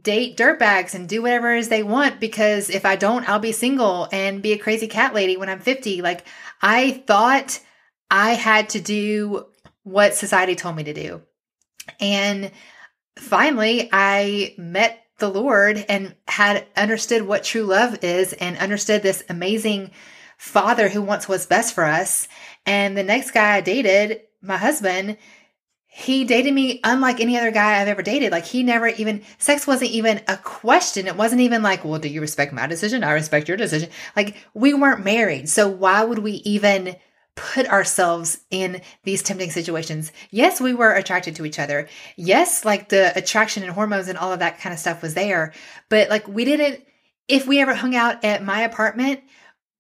date 0.01 0.37
dirtbags 0.37 0.95
and 0.95 1.09
do 1.09 1.23
whatever 1.23 1.55
it 1.55 1.61
is 1.61 1.69
they 1.69 1.83
want 1.83 2.21
because 2.21 2.71
if 2.71 2.85
I 2.85 2.95
don't, 2.95 3.29
I'll 3.29 3.39
be 3.39 3.53
single 3.53 4.09
and 4.13 4.43
be 4.43 4.53
a 4.53 4.59
crazy 4.59 4.87
cat 4.87 5.15
lady 5.15 5.37
when 5.37 5.49
I'm 5.49 5.61
50. 5.61 6.01
Like, 6.01 6.25
I 6.61 7.03
thought 7.07 7.59
I 8.09 8.35
had 8.35 8.69
to 8.71 8.81
do 8.81 9.47
what 9.83 10.15
society 10.15 10.55
told 10.55 10.77
me 10.77 10.85
to 10.85 10.95
do. 10.95 11.23
And 11.99 12.53
finally, 13.19 13.89
I 13.93 14.55
met 14.59 15.02
the 15.23 15.31
Lord 15.31 15.85
and 15.89 16.17
had 16.27 16.67
understood 16.77 17.23
what 17.23 17.45
true 17.45 17.63
love 17.63 18.03
is 18.03 18.33
and 18.33 18.59
understood 18.59 19.03
this 19.03 19.23
amazing 19.29 19.93
father 20.37 20.89
who 20.89 21.01
wants 21.01 21.29
what's 21.29 21.47
best 21.47 21.75
for 21.75 21.85
us. 21.85 22.27
And 22.67 22.99
the 22.99 23.05
next 23.05 23.31
guy 23.31 23.55
I 23.55 23.61
dated, 23.61 24.23
my 24.43 24.57
husband, 24.57 25.17
he 25.87 26.25
dated 26.25 26.53
me 26.53 26.81
unlike 26.83 27.21
any 27.21 27.39
other 27.39 27.53
guy 27.53 27.81
I've 27.81 27.87
ever 27.87 28.03
dated. 28.03 28.33
Like 28.33 28.47
he 28.47 28.65
never 28.65 28.89
even 28.89 29.23
sex 29.39 29.65
wasn't 29.65 29.93
even 29.93 30.21
a 30.27 30.37
question. 30.39 31.07
It 31.07 31.17
wasn't 31.17 31.43
even 31.43 31.63
like, 31.63 31.85
well, 31.85 32.01
do 32.01 32.09
you 32.09 32.21
respect 32.21 32.53
my 32.53 32.67
decision? 32.67 33.05
I 33.05 33.13
respect 33.13 33.47
your 33.47 33.57
decision. 33.57 33.91
Like 34.17 34.37
we 34.55 34.75
weren't 34.75 35.05
married. 35.05 35.49
So 35.49 35.69
why 35.69 36.03
would 36.03 36.19
we 36.19 36.33
even 36.33 36.97
put 37.35 37.67
ourselves 37.67 38.39
in 38.51 38.83
these 39.05 39.23
tempting 39.23 39.51
situations. 39.51 40.13
Yes, 40.31 40.61
we 40.61 40.75
were 40.75 40.93
attracted 40.93 41.37
to 41.37 41.47
each 41.47 41.59
other. 41.59 41.89
Yes, 42.17 42.65
like 42.65 42.89
the 42.89 43.17
attraction 43.17 43.63
and 43.63 43.73
hormones 43.73 44.09
and 44.09 44.19
all 44.19 44.33
of 44.33 44.41
that 44.41 44.61
kind 44.61 44.73
of 44.73 44.79
stuff 44.79 45.03
was 45.03 45.15
there. 45.15 45.53
But 45.89 46.11
like 46.11 46.29
we 46.29 46.45
didn't, 46.45 46.85
if 47.29 47.47
we 47.47 47.61
ever 47.61 47.75
hung 47.75 47.97
out 47.97 48.25
at 48.25 48.45
my 48.45 48.63
apartment, 48.63 49.21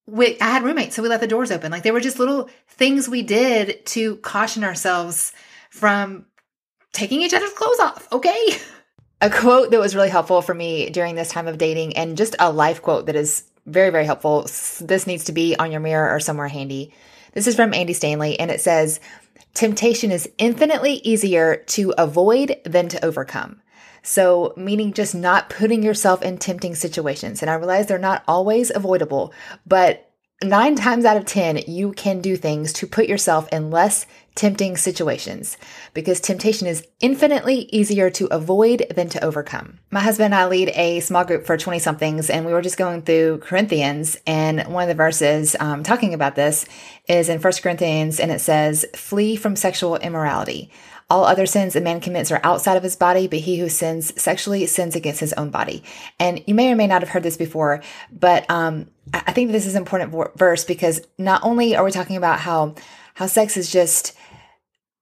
we, 0.06 0.38
I 0.40 0.48
had 0.48 0.62
roommates, 0.62 0.96
so 0.96 1.02
we 1.02 1.08
left 1.08 1.20
the 1.20 1.28
doors 1.28 1.50
open. 1.50 1.70
Like 1.70 1.82
they 1.82 1.90
were 1.90 2.00
just 2.00 2.18
little 2.18 2.48
things 2.68 3.08
we 3.08 3.22
did 3.22 3.84
to 3.86 4.16
caution 4.16 4.64
ourselves 4.64 5.32
from 5.70 6.26
taking 6.92 7.20
each 7.20 7.34
other's 7.34 7.52
clothes 7.52 7.80
off. 7.80 8.08
Okay. 8.12 8.46
A 9.20 9.30
quote 9.30 9.70
that 9.70 9.78
was 9.78 9.94
really 9.94 10.08
helpful 10.08 10.42
for 10.42 10.54
me 10.54 10.90
during 10.90 11.14
this 11.14 11.28
time 11.28 11.46
of 11.46 11.58
dating, 11.58 11.96
and 11.96 12.16
just 12.16 12.34
a 12.40 12.50
life 12.50 12.82
quote 12.82 13.06
that 13.06 13.14
is 13.14 13.44
very, 13.66 13.90
very 13.90 14.04
helpful. 14.04 14.42
This 14.80 15.06
needs 15.06 15.24
to 15.24 15.32
be 15.32 15.54
on 15.56 15.70
your 15.70 15.80
mirror 15.80 16.12
or 16.12 16.18
somewhere 16.18 16.48
handy 16.48 16.92
this 17.32 17.46
is 17.46 17.56
from 17.56 17.74
Andy 17.74 17.92
Stanley, 17.92 18.38
and 18.38 18.50
it 18.50 18.60
says, 18.60 19.00
Temptation 19.54 20.10
is 20.10 20.28
infinitely 20.38 20.94
easier 21.04 21.56
to 21.66 21.92
avoid 21.98 22.56
than 22.64 22.88
to 22.88 23.04
overcome. 23.04 23.60
So, 24.02 24.52
meaning 24.56 24.92
just 24.92 25.14
not 25.14 25.50
putting 25.50 25.82
yourself 25.82 26.22
in 26.22 26.38
tempting 26.38 26.74
situations. 26.74 27.42
And 27.42 27.50
I 27.50 27.54
realize 27.54 27.86
they're 27.86 27.98
not 27.98 28.24
always 28.26 28.72
avoidable, 28.74 29.32
but 29.66 30.11
nine 30.44 30.74
times 30.74 31.04
out 31.04 31.16
of 31.16 31.24
10, 31.24 31.64
you 31.68 31.92
can 31.92 32.20
do 32.20 32.36
things 32.36 32.72
to 32.74 32.86
put 32.86 33.06
yourself 33.06 33.48
in 33.52 33.70
less 33.70 34.06
tempting 34.34 34.76
situations 34.76 35.58
because 35.92 36.20
temptation 36.20 36.66
is 36.66 36.86
infinitely 37.00 37.68
easier 37.70 38.08
to 38.10 38.26
avoid 38.26 38.86
than 38.94 39.08
to 39.10 39.22
overcome. 39.22 39.78
My 39.90 40.00
husband 40.00 40.26
and 40.26 40.34
I 40.34 40.46
lead 40.46 40.70
a 40.70 41.00
small 41.00 41.24
group 41.24 41.44
for 41.44 41.56
20 41.56 41.78
somethings, 41.78 42.30
and 42.30 42.46
we 42.46 42.52
were 42.52 42.62
just 42.62 42.78
going 42.78 43.02
through 43.02 43.38
Corinthians. 43.38 44.16
And 44.26 44.66
one 44.72 44.84
of 44.84 44.88
the 44.88 44.94
verses 44.94 45.54
um, 45.60 45.82
talking 45.82 46.14
about 46.14 46.34
this 46.34 46.64
is 47.08 47.28
in 47.28 47.40
First 47.40 47.62
Corinthians, 47.62 48.20
and 48.20 48.30
it 48.30 48.40
says, 48.40 48.86
Flee 48.94 49.36
from 49.36 49.56
sexual 49.56 49.96
immorality. 49.96 50.70
All 51.12 51.26
other 51.26 51.44
sins 51.44 51.76
a 51.76 51.80
man 51.82 52.00
commits 52.00 52.30
are 52.30 52.40
outside 52.42 52.78
of 52.78 52.82
his 52.82 52.96
body, 52.96 53.28
but 53.28 53.40
he 53.40 53.58
who 53.58 53.68
sins 53.68 54.18
sexually 54.18 54.64
sins 54.64 54.96
against 54.96 55.20
his 55.20 55.34
own 55.34 55.50
body. 55.50 55.84
And 56.18 56.42
you 56.46 56.54
may 56.54 56.72
or 56.72 56.74
may 56.74 56.86
not 56.86 57.02
have 57.02 57.10
heard 57.10 57.22
this 57.22 57.36
before, 57.36 57.82
but 58.10 58.50
um, 58.50 58.88
I 59.12 59.30
think 59.32 59.52
this 59.52 59.66
is 59.66 59.74
an 59.74 59.82
important 59.82 60.38
verse 60.38 60.64
because 60.64 61.02
not 61.18 61.44
only 61.44 61.76
are 61.76 61.84
we 61.84 61.90
talking 61.90 62.16
about 62.16 62.40
how 62.40 62.76
how 63.12 63.26
sex 63.26 63.58
is 63.58 63.70
just 63.70 64.16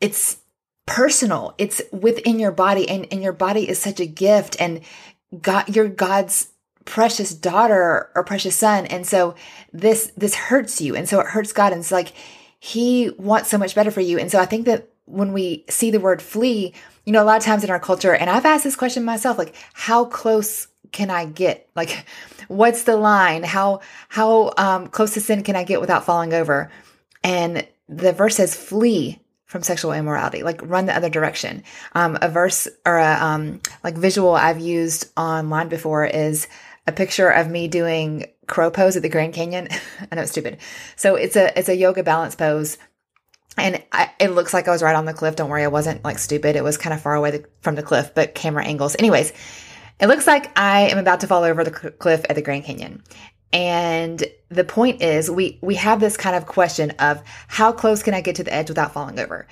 it's 0.00 0.38
personal, 0.84 1.54
it's 1.58 1.80
within 1.92 2.40
your 2.40 2.50
body, 2.50 2.88
and, 2.88 3.06
and 3.12 3.22
your 3.22 3.32
body 3.32 3.68
is 3.68 3.78
such 3.78 4.00
a 4.00 4.06
gift, 4.06 4.56
and 4.60 4.80
God, 5.40 5.76
you're 5.76 5.88
God's 5.88 6.48
precious 6.86 7.32
daughter 7.32 8.10
or 8.16 8.24
precious 8.24 8.56
son, 8.56 8.86
and 8.86 9.06
so 9.06 9.36
this 9.72 10.10
this 10.16 10.34
hurts 10.34 10.80
you, 10.80 10.96
and 10.96 11.08
so 11.08 11.20
it 11.20 11.26
hurts 11.26 11.52
God, 11.52 11.72
and 11.72 11.82
it's 11.82 11.92
like 11.92 12.14
He 12.58 13.10
wants 13.16 13.48
so 13.48 13.58
much 13.58 13.76
better 13.76 13.92
for 13.92 14.00
you, 14.00 14.18
and 14.18 14.28
so 14.28 14.40
I 14.40 14.46
think 14.46 14.66
that 14.66 14.88
when 15.10 15.32
we 15.32 15.64
see 15.68 15.90
the 15.90 16.00
word 16.00 16.22
flee, 16.22 16.74
you 17.04 17.12
know, 17.12 17.22
a 17.22 17.24
lot 17.24 17.38
of 17.38 17.44
times 17.44 17.64
in 17.64 17.70
our 17.70 17.80
culture, 17.80 18.14
and 18.14 18.30
I've 18.30 18.46
asked 18.46 18.64
this 18.64 18.76
question 18.76 19.04
myself, 19.04 19.38
like, 19.38 19.54
how 19.72 20.04
close 20.04 20.68
can 20.92 21.10
I 21.10 21.24
get? 21.24 21.68
Like, 21.74 22.04
what's 22.48 22.84
the 22.84 22.96
line? 22.96 23.42
How, 23.42 23.80
how, 24.08 24.52
um, 24.56 24.88
close 24.88 25.14
to 25.14 25.20
sin 25.20 25.42
can 25.42 25.56
I 25.56 25.64
get 25.64 25.80
without 25.80 26.04
falling 26.04 26.32
over? 26.32 26.70
And 27.22 27.66
the 27.88 28.12
verse 28.12 28.36
says, 28.36 28.54
flee 28.54 29.20
from 29.50 29.64
sexual 29.64 29.92
immorality, 29.92 30.44
like 30.44 30.60
run 30.62 30.86
the 30.86 30.96
other 30.96 31.10
direction. 31.10 31.64
Um, 31.94 32.16
a 32.22 32.28
verse 32.28 32.68
or 32.86 32.98
a 32.98 33.18
um, 33.20 33.60
like 33.82 33.98
visual 33.98 34.32
I've 34.32 34.60
used 34.60 35.10
online 35.16 35.68
before 35.68 36.06
is 36.06 36.46
a 36.86 36.92
picture 36.92 37.28
of 37.28 37.50
me 37.50 37.66
doing 37.66 38.26
crow 38.46 38.70
pose 38.70 38.96
at 38.96 39.02
the 39.02 39.08
Grand 39.08 39.34
Canyon. 39.34 39.66
I 40.12 40.14
know 40.14 40.22
it's 40.22 40.30
stupid. 40.30 40.58
So 40.94 41.16
it's 41.16 41.34
a 41.34 41.58
it's 41.58 41.68
a 41.68 41.74
yoga 41.74 42.04
balance 42.04 42.36
pose, 42.36 42.78
and 43.56 43.82
I, 43.92 44.10
it 44.18 44.28
looks 44.28 44.54
like 44.54 44.68
I 44.68 44.70
was 44.70 44.82
right 44.82 44.94
on 44.94 45.04
the 45.04 45.12
cliff. 45.12 45.36
Don't 45.36 45.50
worry, 45.50 45.64
I 45.64 45.68
wasn't 45.68 46.04
like 46.04 46.18
stupid. 46.18 46.56
It 46.56 46.64
was 46.64 46.78
kind 46.78 46.94
of 46.94 47.02
far 47.02 47.14
away 47.14 47.44
from 47.60 47.74
the 47.74 47.82
cliff, 47.82 48.14
but 48.14 48.34
camera 48.34 48.64
angles. 48.64 48.96
Anyways, 48.98 49.32
it 50.00 50.06
looks 50.06 50.26
like 50.26 50.58
I 50.58 50.88
am 50.88 50.98
about 50.98 51.20
to 51.20 51.26
fall 51.26 51.44
over 51.44 51.62
the 51.64 51.70
cliff 51.70 52.24
at 52.28 52.36
the 52.36 52.42
Grand 52.42 52.64
Canyon. 52.64 53.02
And 53.52 54.24
the 54.48 54.64
point 54.64 55.02
is 55.02 55.30
we 55.30 55.58
we 55.60 55.74
have 55.74 56.00
this 56.00 56.16
kind 56.16 56.36
of 56.36 56.46
question 56.46 56.92
of 56.92 57.22
how 57.48 57.72
close 57.72 58.02
can 58.02 58.14
I 58.14 58.20
get 58.20 58.36
to 58.36 58.44
the 58.44 58.54
edge 58.54 58.68
without 58.68 58.92
falling 58.92 59.18
over? 59.18 59.46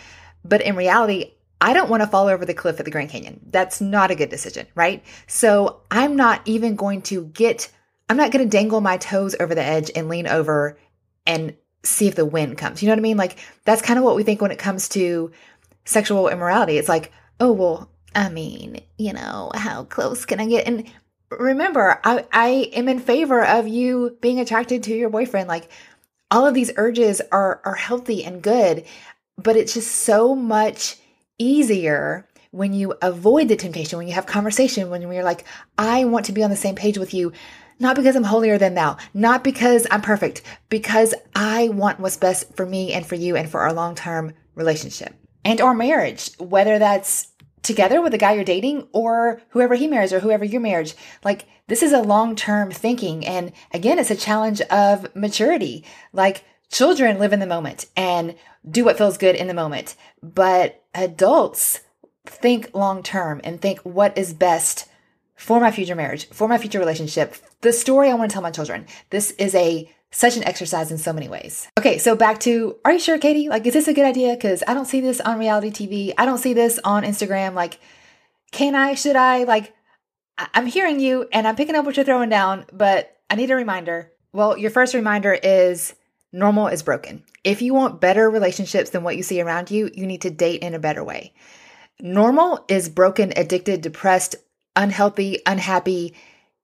But 0.44 0.62
in 0.62 0.76
reality, 0.76 1.32
I 1.60 1.72
don't 1.72 1.90
want 1.90 2.02
to 2.02 2.06
fall 2.06 2.28
over 2.28 2.44
the 2.44 2.54
cliff 2.54 2.78
at 2.78 2.84
the 2.84 2.92
Grand 2.92 3.10
Canyon. 3.10 3.40
That's 3.50 3.80
not 3.80 4.12
a 4.12 4.14
good 4.14 4.28
decision, 4.28 4.66
right? 4.76 5.04
So 5.26 5.80
I'm 5.90 6.14
not 6.14 6.42
even 6.44 6.76
going 6.76 7.02
to 7.02 7.24
get 7.26 7.70
I'm 8.08 8.16
not 8.16 8.30
going 8.30 8.48
to 8.48 8.56
dangle 8.56 8.80
my 8.80 8.96
toes 8.96 9.34
over 9.38 9.54
the 9.54 9.62
edge 9.62 9.90
and 9.94 10.08
lean 10.08 10.26
over 10.26 10.78
and 11.26 11.56
see 11.82 12.08
if 12.08 12.14
the 12.14 12.26
wind 12.26 12.58
comes. 12.58 12.82
You 12.82 12.88
know 12.88 12.92
what 12.92 13.00
I 13.00 13.02
mean? 13.02 13.16
Like 13.16 13.36
that's 13.64 13.82
kind 13.82 13.98
of 13.98 14.04
what 14.04 14.16
we 14.16 14.22
think 14.22 14.40
when 14.40 14.50
it 14.50 14.58
comes 14.58 14.88
to 14.90 15.30
sexual 15.84 16.28
immorality. 16.28 16.78
It's 16.78 16.88
like, 16.88 17.12
oh 17.40 17.52
well, 17.52 17.90
I 18.14 18.28
mean, 18.28 18.80
you 18.96 19.12
know, 19.12 19.50
how 19.54 19.84
close 19.84 20.24
can 20.24 20.40
I 20.40 20.46
get? 20.46 20.66
And 20.66 20.90
remember, 21.30 22.00
I, 22.04 22.24
I 22.32 22.48
am 22.72 22.88
in 22.88 22.98
favor 22.98 23.44
of 23.44 23.68
you 23.68 24.16
being 24.20 24.40
attracted 24.40 24.82
to 24.84 24.94
your 24.94 25.10
boyfriend. 25.10 25.48
Like 25.48 25.68
all 26.30 26.46
of 26.46 26.54
these 26.54 26.72
urges 26.76 27.20
are 27.32 27.60
are 27.64 27.74
healthy 27.74 28.24
and 28.24 28.42
good, 28.42 28.84
but 29.36 29.56
it's 29.56 29.74
just 29.74 29.90
so 29.90 30.34
much 30.34 30.96
easier 31.38 32.26
when 32.50 32.72
you 32.72 32.94
avoid 33.02 33.48
the 33.48 33.56
temptation, 33.56 33.98
when 33.98 34.08
you 34.08 34.14
have 34.14 34.26
conversation, 34.26 34.90
when 34.90 35.02
you're 35.02 35.22
like, 35.22 35.44
I 35.76 36.04
want 36.06 36.26
to 36.26 36.32
be 36.32 36.42
on 36.42 36.50
the 36.50 36.56
same 36.56 36.74
page 36.74 36.98
with 36.98 37.12
you, 37.12 37.32
not 37.78 37.96
because 37.96 38.16
I'm 38.16 38.24
holier 38.24 38.58
than 38.58 38.74
thou, 38.74 38.96
not 39.14 39.44
because 39.44 39.86
I'm 39.90 40.02
perfect, 40.02 40.42
because 40.68 41.14
I 41.34 41.68
want 41.68 42.00
what's 42.00 42.16
best 42.16 42.56
for 42.56 42.66
me 42.66 42.92
and 42.92 43.06
for 43.06 43.14
you 43.14 43.36
and 43.36 43.48
for 43.48 43.60
our 43.60 43.72
long 43.72 43.94
term 43.94 44.32
relationship 44.54 45.14
and 45.44 45.60
our 45.60 45.74
marriage, 45.74 46.30
whether 46.38 46.78
that's 46.78 47.28
together 47.62 48.00
with 48.00 48.12
the 48.12 48.18
guy 48.18 48.32
you're 48.32 48.44
dating 48.44 48.88
or 48.92 49.42
whoever 49.50 49.74
he 49.74 49.86
marries 49.86 50.12
or 50.12 50.20
whoever 50.20 50.44
your 50.44 50.60
marriage. 50.60 50.94
Like 51.24 51.46
this 51.66 51.82
is 51.82 51.92
a 51.92 52.00
long-term 52.00 52.70
thinking. 52.70 53.26
And 53.26 53.52
again, 53.72 53.98
it's 53.98 54.10
a 54.10 54.16
challenge 54.16 54.60
of 54.62 55.14
maturity. 55.14 55.84
Like 56.12 56.44
children 56.70 57.18
live 57.18 57.32
in 57.32 57.40
the 57.40 57.46
moment 57.46 57.86
and 57.96 58.34
do 58.68 58.84
what 58.84 58.98
feels 58.98 59.18
good 59.18 59.36
in 59.36 59.48
the 59.48 59.54
moment. 59.54 59.96
But 60.22 60.82
adults 60.94 61.80
think 62.26 62.70
long-term 62.74 63.40
and 63.44 63.60
think 63.60 63.80
what 63.80 64.16
is 64.16 64.32
best 64.32 64.87
for 65.38 65.60
my 65.60 65.70
future 65.70 65.94
marriage, 65.94 66.28
for 66.28 66.48
my 66.48 66.58
future 66.58 66.80
relationship, 66.80 67.36
the 67.60 67.72
story 67.72 68.10
I 68.10 68.14
want 68.14 68.30
to 68.30 68.34
tell 68.34 68.42
my 68.42 68.50
children. 68.50 68.86
This 69.10 69.30
is 69.32 69.54
a 69.54 69.90
such 70.10 70.36
an 70.36 70.44
exercise 70.44 70.90
in 70.90 70.98
so 70.98 71.12
many 71.12 71.28
ways. 71.28 71.68
Okay, 71.78 71.98
so 71.98 72.16
back 72.16 72.40
to 72.40 72.76
are 72.84 72.92
you 72.92 72.98
sure, 72.98 73.18
Katie? 73.18 73.48
Like, 73.48 73.66
is 73.66 73.74
this 73.74 73.88
a 73.88 73.94
good 73.94 74.04
idea? 74.04 74.34
Because 74.34 74.64
I 74.66 74.74
don't 74.74 74.86
see 74.86 75.00
this 75.00 75.20
on 75.20 75.38
reality 75.38 75.70
TV. 75.70 76.12
I 76.18 76.26
don't 76.26 76.38
see 76.38 76.54
this 76.54 76.80
on 76.82 77.04
Instagram. 77.04 77.54
Like, 77.54 77.78
can 78.50 78.74
I? 78.74 78.94
Should 78.94 79.16
I? 79.16 79.44
Like, 79.44 79.74
I'm 80.54 80.66
hearing 80.66 80.98
you 80.98 81.28
and 81.32 81.46
I'm 81.46 81.56
picking 81.56 81.74
up 81.74 81.84
what 81.84 81.96
you're 81.96 82.04
throwing 82.04 82.30
down, 82.30 82.66
but 82.72 83.16
I 83.30 83.36
need 83.36 83.50
a 83.50 83.56
reminder. 83.56 84.12
Well, 84.32 84.56
your 84.56 84.70
first 84.70 84.94
reminder 84.94 85.34
is 85.34 85.94
normal 86.32 86.68
is 86.68 86.82
broken. 86.82 87.22
If 87.44 87.62
you 87.62 87.74
want 87.74 88.00
better 88.00 88.28
relationships 88.28 88.90
than 88.90 89.02
what 89.02 89.16
you 89.16 89.22
see 89.22 89.40
around 89.40 89.70
you, 89.70 89.90
you 89.94 90.06
need 90.06 90.22
to 90.22 90.30
date 90.30 90.62
in 90.62 90.74
a 90.74 90.78
better 90.78 91.04
way. 91.04 91.32
Normal 92.00 92.64
is 92.68 92.88
broken, 92.88 93.32
addicted, 93.36 93.82
depressed, 93.82 94.36
unhealthy, 94.78 95.40
unhappy. 95.44 96.14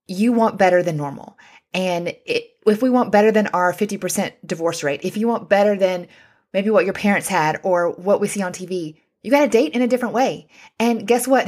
You 0.07 0.33
want 0.33 0.57
better 0.57 0.81
than 0.81 0.97
normal. 0.97 1.37
And 1.73 2.07
it, 2.25 2.55
if 2.65 2.81
we 2.81 2.89
want 2.89 3.11
better 3.11 3.31
than 3.31 3.47
our 3.47 3.73
50% 3.73 4.31
divorce 4.43 4.83
rate, 4.83 5.01
if 5.03 5.17
you 5.17 5.27
want 5.27 5.49
better 5.49 5.75
than 5.75 6.07
maybe 6.53 6.69
what 6.69 6.85
your 6.85 6.93
parents 6.93 7.27
had 7.27 7.59
or 7.63 7.91
what 7.91 8.21
we 8.21 8.27
see 8.27 8.41
on 8.41 8.53
TV, 8.53 8.95
you 9.21 9.29
got 9.29 9.41
to 9.41 9.47
date 9.47 9.73
in 9.73 9.81
a 9.81 9.87
different 9.87 10.15
way. 10.15 10.47
And 10.79 11.05
guess 11.05 11.27
what? 11.27 11.47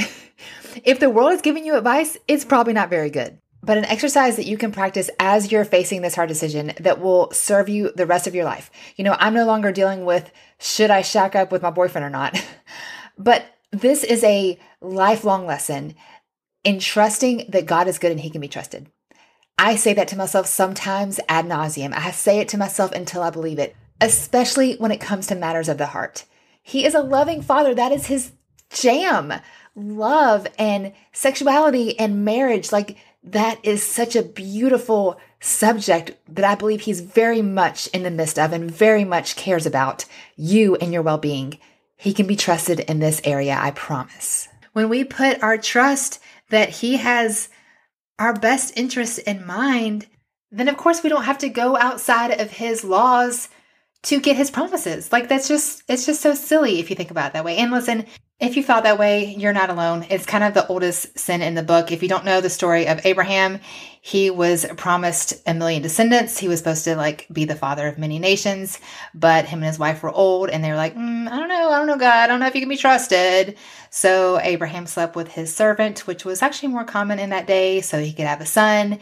if 0.84 1.00
the 1.00 1.10
world 1.10 1.32
is 1.32 1.42
giving 1.42 1.66
you 1.66 1.78
advice, 1.78 2.18
it's 2.28 2.46
probably 2.46 2.74
not 2.74 2.90
very 2.90 3.10
good. 3.10 3.40
But 3.64 3.78
an 3.78 3.86
exercise 3.86 4.36
that 4.36 4.46
you 4.46 4.58
can 4.58 4.72
practice 4.72 5.10
as 5.20 5.52
you're 5.52 5.66
facing 5.66 6.02
this 6.02 6.16
hard 6.16 6.30
decision 6.30 6.74
that 6.80 7.00
will 7.00 7.32
serve 7.32 7.70
you 7.70 7.92
the 7.96 8.06
rest 8.06 8.28
of 8.28 8.36
your 8.36 8.46
life. 8.46 8.70
You 8.98 9.04
know, 9.04 9.16
I'm 9.20 9.34
no 9.34 9.46
longer 9.46 9.72
dealing 9.72 10.06
with 10.06 10.32
should 10.60 10.92
I 10.92 11.02
shack 11.02 11.36
up 11.36 11.52
with 11.52 11.62
my 11.62 11.72
boyfriend 11.72 12.06
or 12.06 12.10
not? 12.10 12.42
but 13.18 13.46
this 13.72 14.04
is 14.04 14.24
a 14.24 14.60
lifelong 14.82 15.46
lesson 15.46 15.96
in 16.64 16.80
trusting 16.80 17.46
that 17.50 17.66
God 17.66 17.88
is 17.88 18.00
good 18.00 18.12
and 18.12 18.20
he 18.20 18.30
can 18.30 18.42
be 18.42 18.48
trusted. 18.48 18.90
I 19.58 19.76
say 19.76 19.94
that 19.94 20.08
to 20.10 20.18
myself 20.18 20.46
sometimes 20.46 21.20
ad 21.28 21.46
nauseum. 21.46 21.94
I 21.94 22.12
say 22.12 22.40
it 22.40 22.50
to 22.50 22.58
myself 22.58 22.92
until 22.92 23.24
I 23.24 23.32
believe 23.32 23.58
it, 23.58 23.76
especially 24.00 24.76
when 24.76 24.92
it 24.92 25.02
comes 25.02 25.28
to 25.28 25.36
matters 25.36 25.70
of 25.70 25.78
the 25.78 25.88
heart. 25.88 26.26
He 26.62 26.86
is 26.86 26.94
a 26.94 27.02
loving 27.02 27.42
father. 27.42 27.74
That 27.74 27.92
is 27.92 28.08
his 28.08 28.34
jam. 28.70 29.34
Love 29.76 30.48
and 30.60 30.94
sexuality 31.12 31.98
and 31.98 32.26
marriage. 32.26 32.72
Like 32.72 32.98
that 33.24 33.60
is 33.64 33.84
such 33.84 34.16
a 34.16 34.24
beautiful 34.24 35.20
subject 35.40 36.12
that 36.34 36.46
I 36.46 36.56
believe 36.56 36.82
he's 36.82 37.02
very 37.02 37.42
much 37.42 37.88
in 37.88 38.04
the 38.04 38.12
midst 38.12 38.38
of 38.38 38.54
and 38.54 38.70
very 38.70 39.04
much 39.04 39.36
cares 39.36 39.66
about 39.66 40.06
you 40.36 40.76
and 40.76 40.94
your 40.94 41.02
well 41.02 41.18
being. 41.18 41.58
He 41.96 42.14
can 42.14 42.28
be 42.28 42.36
trusted 42.36 42.82
in 42.82 43.00
this 43.00 43.22
area, 43.24 43.58
I 43.60 43.72
promise. 43.72 44.48
When 44.74 44.90
we 44.90 45.04
put 45.04 45.42
our 45.42 45.58
trust 45.58 46.20
that 46.50 46.70
he 46.70 46.98
has 46.98 47.50
our 48.20 48.34
best 48.34 48.78
interest 48.78 49.20
in 49.20 49.46
mind, 49.46 50.08
then 50.52 50.68
of 50.68 50.78
course 50.78 51.04
we 51.04 51.10
don't 51.10 51.24
have 51.24 51.38
to 51.40 51.50
go 51.50 51.78
outside 51.78 52.40
of 52.40 52.52
his 52.52 52.84
laws 52.84 53.50
to 54.04 54.20
get 54.20 54.38
his 54.38 54.52
promises. 54.52 55.12
Like 55.12 55.28
that's 55.28 55.48
just 55.48 55.84
it's 55.88 56.06
just 56.06 56.22
so 56.22 56.34
silly 56.34 56.80
if 56.80 56.90
you 56.90 56.96
think 56.96 57.12
about 57.12 57.32
it 57.32 57.34
that 57.34 57.46
way. 57.46 57.58
And 57.58 57.72
listen, 57.72 58.06
if 58.40 58.56
you 58.56 58.64
felt 58.64 58.84
that 58.84 59.00
way, 59.00 59.36
you're 59.38 59.54
not 59.54 59.70
alone. 59.70 60.06
It's 60.10 60.26
kind 60.26 60.44
of 60.44 60.54
the 60.54 60.68
oldest 60.68 61.18
sin 61.18 61.42
in 61.42 61.56
the 61.56 61.64
book. 61.64 61.92
If 61.92 62.04
you 62.04 62.10
don't 62.10 62.26
know 62.26 62.40
the 62.40 62.50
story 62.50 62.88
of 62.88 63.06
Abraham, 63.06 63.60
he 64.08 64.30
was 64.30 64.66
promised 64.78 65.34
a 65.46 65.54
million 65.54 65.82
descendants. 65.82 66.38
He 66.38 66.48
was 66.48 66.60
supposed 66.60 66.86
to 66.86 66.96
like 66.96 67.28
be 67.30 67.44
the 67.44 67.58
father 67.58 67.90
of 67.90 67.98
many 67.98 68.20
nations, 68.20 68.80
but 69.14 69.44
him 69.44 69.60
and 69.60 69.66
his 69.66 69.78
wife 69.78 70.02
were 70.02 70.10
old 70.10 70.50
and 70.50 70.64
they 70.64 70.70
were 70.70 70.78
like, 70.78 70.96
mm, 70.96 71.28
I 71.28 71.38
don't 71.38 71.50
know, 71.50 71.70
I 71.70 71.78
don't 71.78 71.88
know, 71.88 71.98
God, 71.98 72.24
I 72.24 72.28
don't 72.28 72.40
know 72.40 72.48
if 72.48 72.56
you 72.56 72.62
can 72.62 72.70
be 72.70 72.78
trusted. 72.78 73.58
So 73.90 74.40
Abraham 74.40 74.88
slept 74.88 75.18
with 75.18 75.28
his 75.28 75.54
servant, 75.54 76.08
which 76.08 76.24
was 76.24 76.42
actually 76.42 76.70
more 76.70 76.86
common 76.86 77.20
in 77.20 77.32
that 77.32 77.48
day, 77.48 77.82
so 77.82 78.00
he 78.00 78.14
could 78.14 78.28
have 78.28 78.40
a 78.40 78.46
son. 78.46 79.00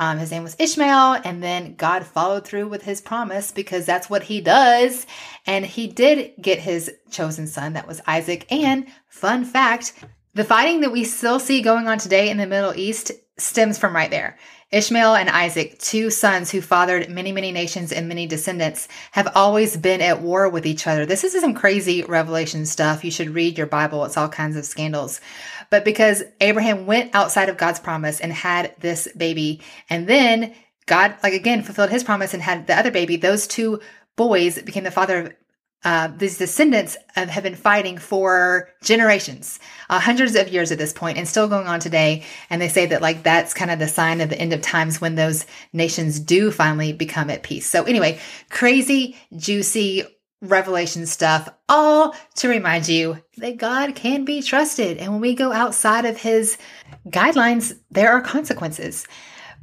Um, 0.00 0.18
his 0.18 0.32
name 0.32 0.42
was 0.42 0.56
Ishmael, 0.58 1.20
and 1.24 1.40
then 1.40 1.76
God 1.76 2.04
followed 2.04 2.44
through 2.44 2.66
with 2.66 2.82
his 2.82 3.00
promise 3.00 3.52
because 3.52 3.86
that's 3.86 4.10
what 4.10 4.24
he 4.24 4.40
does. 4.40 5.06
And 5.46 5.64
he 5.64 5.86
did 5.86 6.32
get 6.40 6.58
his 6.58 6.92
chosen 7.12 7.46
son, 7.46 7.74
that 7.74 7.86
was 7.86 8.00
Isaac. 8.08 8.44
And 8.50 8.88
fun 9.06 9.44
fact 9.44 9.92
the 10.34 10.44
fighting 10.44 10.82
that 10.82 10.92
we 10.92 11.02
still 11.02 11.40
see 11.40 11.62
going 11.62 11.88
on 11.88 11.98
today 11.98 12.30
in 12.30 12.36
the 12.36 12.46
Middle 12.46 12.72
East 12.76 13.10
stems 13.38 13.78
from 13.78 13.94
right 13.94 14.10
there. 14.10 14.36
Ishmael 14.70 15.14
and 15.14 15.30
Isaac, 15.30 15.78
two 15.78 16.10
sons 16.10 16.50
who 16.50 16.60
fathered 16.60 17.08
many, 17.08 17.32
many 17.32 17.52
nations 17.52 17.90
and 17.90 18.06
many 18.06 18.26
descendants, 18.26 18.86
have 19.12 19.32
always 19.34 19.78
been 19.78 20.02
at 20.02 20.20
war 20.20 20.46
with 20.50 20.66
each 20.66 20.86
other. 20.86 21.06
This 21.06 21.24
is 21.24 21.40
some 21.40 21.54
crazy 21.54 22.02
revelation 22.02 22.66
stuff. 22.66 23.02
You 23.02 23.10
should 23.10 23.30
read 23.30 23.56
your 23.56 23.66
Bible. 23.66 24.04
It's 24.04 24.18
all 24.18 24.28
kinds 24.28 24.56
of 24.56 24.66
scandals. 24.66 25.22
But 25.70 25.86
because 25.86 26.22
Abraham 26.42 26.84
went 26.84 27.14
outside 27.14 27.48
of 27.48 27.56
God's 27.56 27.80
promise 27.80 28.20
and 28.20 28.32
had 28.32 28.74
this 28.78 29.08
baby, 29.16 29.62
and 29.88 30.06
then 30.06 30.54
God, 30.84 31.14
like 31.22 31.32
again, 31.32 31.62
fulfilled 31.62 31.90
his 31.90 32.04
promise 32.04 32.34
and 32.34 32.42
had 32.42 32.66
the 32.66 32.78
other 32.78 32.90
baby, 32.90 33.16
those 33.16 33.46
two 33.46 33.80
boys 34.16 34.60
became 34.60 34.84
the 34.84 34.90
father 34.90 35.18
of 35.18 35.32
uh, 35.84 36.08
these 36.16 36.38
descendants 36.38 36.96
have 37.14 37.44
been 37.44 37.54
fighting 37.54 37.98
for 37.98 38.68
generations, 38.82 39.60
uh, 39.88 40.00
hundreds 40.00 40.34
of 40.34 40.48
years 40.48 40.72
at 40.72 40.78
this 40.78 40.92
point, 40.92 41.16
and 41.16 41.28
still 41.28 41.46
going 41.46 41.68
on 41.68 41.78
today. 41.78 42.24
And 42.50 42.60
they 42.60 42.68
say 42.68 42.86
that 42.86 43.00
like 43.00 43.22
that's 43.22 43.54
kind 43.54 43.70
of 43.70 43.78
the 43.78 43.86
sign 43.86 44.20
of 44.20 44.28
the 44.28 44.38
end 44.38 44.52
of 44.52 44.60
times 44.60 45.00
when 45.00 45.14
those 45.14 45.46
nations 45.72 46.18
do 46.18 46.50
finally 46.50 46.92
become 46.92 47.30
at 47.30 47.44
peace. 47.44 47.66
So 47.66 47.84
anyway, 47.84 48.18
crazy, 48.50 49.16
juicy 49.36 50.04
revelation 50.40 51.06
stuff, 51.06 51.48
all 51.68 52.14
to 52.36 52.48
remind 52.48 52.88
you 52.88 53.22
that 53.36 53.56
God 53.56 53.94
can 53.94 54.24
be 54.24 54.42
trusted. 54.42 54.98
And 54.98 55.12
when 55.12 55.20
we 55.20 55.34
go 55.34 55.52
outside 55.52 56.04
of 56.04 56.16
His 56.16 56.58
guidelines, 57.08 57.78
there 57.90 58.12
are 58.12 58.20
consequences. 58.20 59.06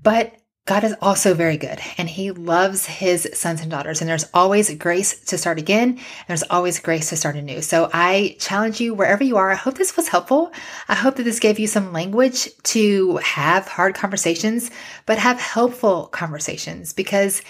But 0.01 0.33
God 0.65 0.83
is 0.83 0.95
also 0.99 1.35
very 1.35 1.57
good 1.57 1.79
and 1.99 2.09
he 2.09 2.31
loves 2.31 2.87
his 2.87 3.29
sons 3.33 3.61
and 3.61 3.69
daughters. 3.69 4.01
And 4.01 4.09
there's 4.09 4.27
always 4.33 4.73
grace 4.75 5.19
to 5.25 5.37
start 5.37 5.59
again. 5.59 5.99
there's 6.27 6.41
always 6.43 6.79
grace 6.79 7.09
to 7.09 7.17
start 7.17 7.35
anew. 7.35 7.61
So 7.61 7.87
I 7.93 8.35
challenge 8.39 8.81
you 8.81 8.95
wherever 8.95 9.23
you 9.23 9.37
are. 9.37 9.51
I 9.51 9.55
hope 9.55 9.75
this 9.75 9.95
was 9.95 10.07
helpful. 10.07 10.51
I 10.87 10.95
hope 10.95 11.17
that 11.17 11.23
this 11.23 11.39
gave 11.39 11.59
you 11.59 11.67
some 11.67 11.93
language 11.93 12.49
to 12.63 13.17
have 13.17 13.67
hard 13.67 13.93
conversations, 13.93 14.71
but 15.05 15.19
have 15.19 15.39
helpful 15.39 16.07
conversations. 16.07 16.93
Because 16.93 17.43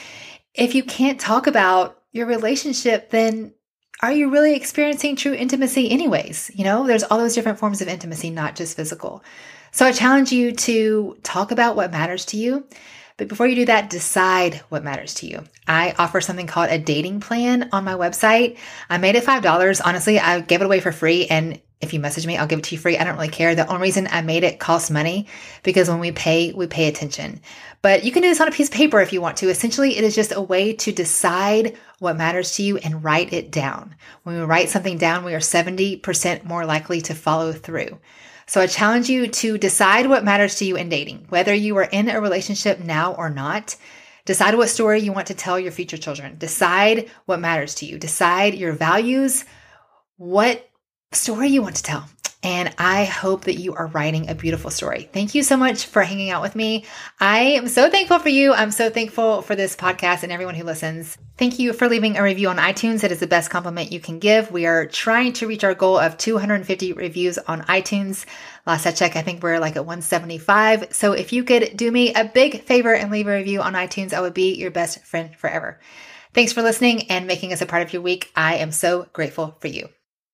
if 0.54 0.76
you 0.76 0.84
can't 0.84 1.20
talk 1.20 1.48
about 1.48 2.02
your 2.12 2.26
relationship, 2.26 3.12
then 3.12 3.54
are 4.02 4.12
you 4.12 4.30
really 4.30 4.56
experiencing 4.56 5.16
true 5.16 5.34
intimacy, 5.34 5.90
anyways? 5.90 6.52
You 6.54 6.66
know, 6.66 6.86
there's 6.86 7.04
all 7.04 7.18
those 7.18 7.34
different 7.34 7.60
forms 7.60 7.82
of 7.82 7.88
intimacy, 7.88 8.30
not 8.30 8.58
just 8.58 8.76
physical. 8.76 9.24
So 9.72 9.86
I 9.86 9.94
challenge 9.94 10.34
you 10.34 10.52
to 10.52 11.18
talk 11.24 11.52
about 11.52 11.78
what 11.78 11.92
matters 11.92 12.26
to 12.26 12.38
you. 12.38 12.66
But 13.18 13.30
before 13.30 13.48
you 13.48 13.56
do 13.56 13.66
that, 13.66 13.90
decide 13.90 14.56
what 14.70 14.84
matters 14.84 15.14
to 15.16 15.28
you. 15.28 15.44
I 15.68 15.96
offer 15.98 16.20
something 16.20 16.48
called 16.48 16.70
a 16.70 16.78
dating 16.78 17.22
plan 17.22 17.70
on 17.72 17.86
my 17.86 17.94
website. 17.94 18.58
I 18.90 18.98
made 18.98 19.16
it 19.16 19.24
$5. 19.24 19.82
Honestly, 19.84 20.20
I 20.20 20.42
gave 20.42 20.62
it 20.62 20.66
away 20.66 20.82
for 20.82 20.92
free. 20.92 21.26
And 21.28 21.62
if 21.80 21.94
you 21.94 22.00
message 22.00 22.28
me, 22.28 22.38
I'll 22.38 22.48
give 22.48 22.60
it 22.60 22.66
to 22.66 22.76
you 22.76 22.82
free. 22.82 22.98
I 22.98 23.04
don't 23.04 23.16
really 23.16 23.30
care. 23.30 23.56
The 23.56 23.68
only 23.68 23.84
reason 23.84 24.08
I 24.12 24.22
made 24.22 24.44
it 24.44 24.60
cost 24.60 24.92
money 24.92 25.28
because 25.64 25.90
when 25.90 26.00
we 26.00 26.12
pay, 26.12 26.52
we 26.52 26.68
pay 26.68 26.88
attention. 26.88 27.40
But 27.82 28.04
you 28.04 28.12
can 28.12 28.22
do 28.22 28.30
this 28.30 28.42
on 28.42 28.48
a 28.48 28.52
piece 28.52 28.68
of 28.68 28.74
paper 28.74 29.00
if 29.00 29.14
you 29.14 29.22
want 29.22 29.38
to. 29.38 29.50
Essentially, 29.50 29.98
it 29.98 30.04
is 30.04 30.16
just 30.16 30.34
a 30.36 30.42
way 30.42 30.74
to 30.74 30.92
decide 30.92 31.78
what 32.00 32.18
matters 32.18 32.56
to 32.56 32.64
you 32.64 32.78
and 32.78 33.04
write 33.04 33.32
it 33.32 33.52
down. 33.52 33.96
When 34.24 34.36
we 34.36 34.42
write 34.44 34.70
something 34.70 34.98
down, 34.98 35.24
we 35.24 35.36
are 35.36 35.40
70% 35.40 36.44
more 36.44 36.66
likely 36.66 37.02
to 37.02 37.14
follow 37.14 37.54
through. 37.54 38.00
So 38.48 38.62
I 38.62 38.68
challenge 38.68 39.10
you 39.10 39.28
to 39.28 39.58
decide 39.58 40.08
what 40.08 40.24
matters 40.24 40.56
to 40.56 40.66
you 40.66 40.76
in 40.76 40.90
dating, 40.90 41.26
whether 41.30 41.54
you 41.54 41.76
are 41.78 41.90
in 41.92 42.10
a 42.10 42.22
relationship 42.22 42.80
now 42.80 43.14
or 43.14 43.30
not. 43.30 43.76
Decide 44.26 44.56
what 44.56 44.70
story 44.70 45.02
you 45.02 45.12
want 45.12 45.28
to 45.28 45.34
tell 45.34 45.60
your 45.60 45.72
future 45.72 45.98
children. 45.98 46.38
Decide 46.38 47.10
what 47.26 47.40
matters 47.40 47.76
to 47.76 47.86
you. 47.86 47.98
Decide 47.98 48.56
your 48.56 48.74
values, 48.74 49.46
what 50.18 50.70
story 51.12 51.50
you 51.50 51.62
want 51.62 51.76
to 51.76 51.84
tell. 51.84 52.08
And 52.46 52.76
I 52.78 53.06
hope 53.06 53.46
that 53.46 53.56
you 53.56 53.74
are 53.74 53.88
writing 53.88 54.30
a 54.30 54.36
beautiful 54.36 54.70
story. 54.70 55.10
Thank 55.12 55.34
you 55.34 55.42
so 55.42 55.58
much 55.58 55.88
for 55.88 56.04
hanging 56.04 56.30
out 56.30 56.44
with 56.44 56.56
me. 56.56 56.86
I 57.20 57.40
am 57.40 57.68
so 57.68 57.90
thankful 57.90 58.20
for 58.20 58.30
you. 58.30 58.54
I'm 58.54 58.70
so 58.70 58.92
thankful 58.92 59.42
for 59.42 59.56
this 59.56 59.76
podcast 59.76 60.22
and 60.22 60.32
everyone 60.32 60.54
who 60.54 60.64
listens. 60.64 61.18
Thank 61.40 61.58
you 61.58 61.74
for 61.74 61.90
leaving 61.90 62.18
a 62.18 62.22
review 62.22 62.50
on 62.50 62.58
iTunes. 62.58 63.04
It 63.04 63.12
is 63.12 63.20
the 63.20 63.26
best 63.26 63.50
compliment 63.50 63.92
you 63.92 64.00
can 64.00 64.20
give. 64.20 64.52
We 64.52 64.68
are 64.68 64.86
trying 64.86 65.34
to 65.34 65.48
reach 65.48 65.64
our 65.64 65.74
goal 65.74 65.98
of 65.98 66.20
250 66.20 66.94
reviews 66.94 67.40
on 67.40 67.64
iTunes. 67.64 68.28
Last 68.68 68.86
I 68.86 68.92
checked, 68.92 69.16
I 69.16 69.24
think 69.24 69.42
we're 69.42 69.58
like 69.58 69.76
at 69.76 69.88
175. 69.88 70.94
So 70.94 71.14
if 71.14 71.34
you 71.34 71.44
could 71.44 71.76
do 71.76 71.90
me 71.90 72.14
a 72.14 72.26
big 72.26 72.62
favor 72.62 72.94
and 72.94 73.10
leave 73.10 73.28
a 73.28 73.36
review 73.36 73.64
on 73.64 73.74
iTunes, 73.74 74.14
I 74.14 74.22
would 74.22 74.36
be 74.36 74.54
your 74.54 74.70
best 74.70 75.04
friend 75.04 75.36
forever. 75.36 75.80
Thanks 76.36 76.54
for 76.54 76.62
listening 76.62 77.10
and 77.10 77.26
making 77.26 77.54
us 77.54 77.62
a 77.64 77.66
part 77.66 77.82
of 77.82 77.92
your 77.92 78.04
week. 78.04 78.32
I 78.36 78.58
am 78.58 78.72
so 78.72 79.08
grateful 79.14 79.58
for 79.60 79.68
you. 79.68 79.90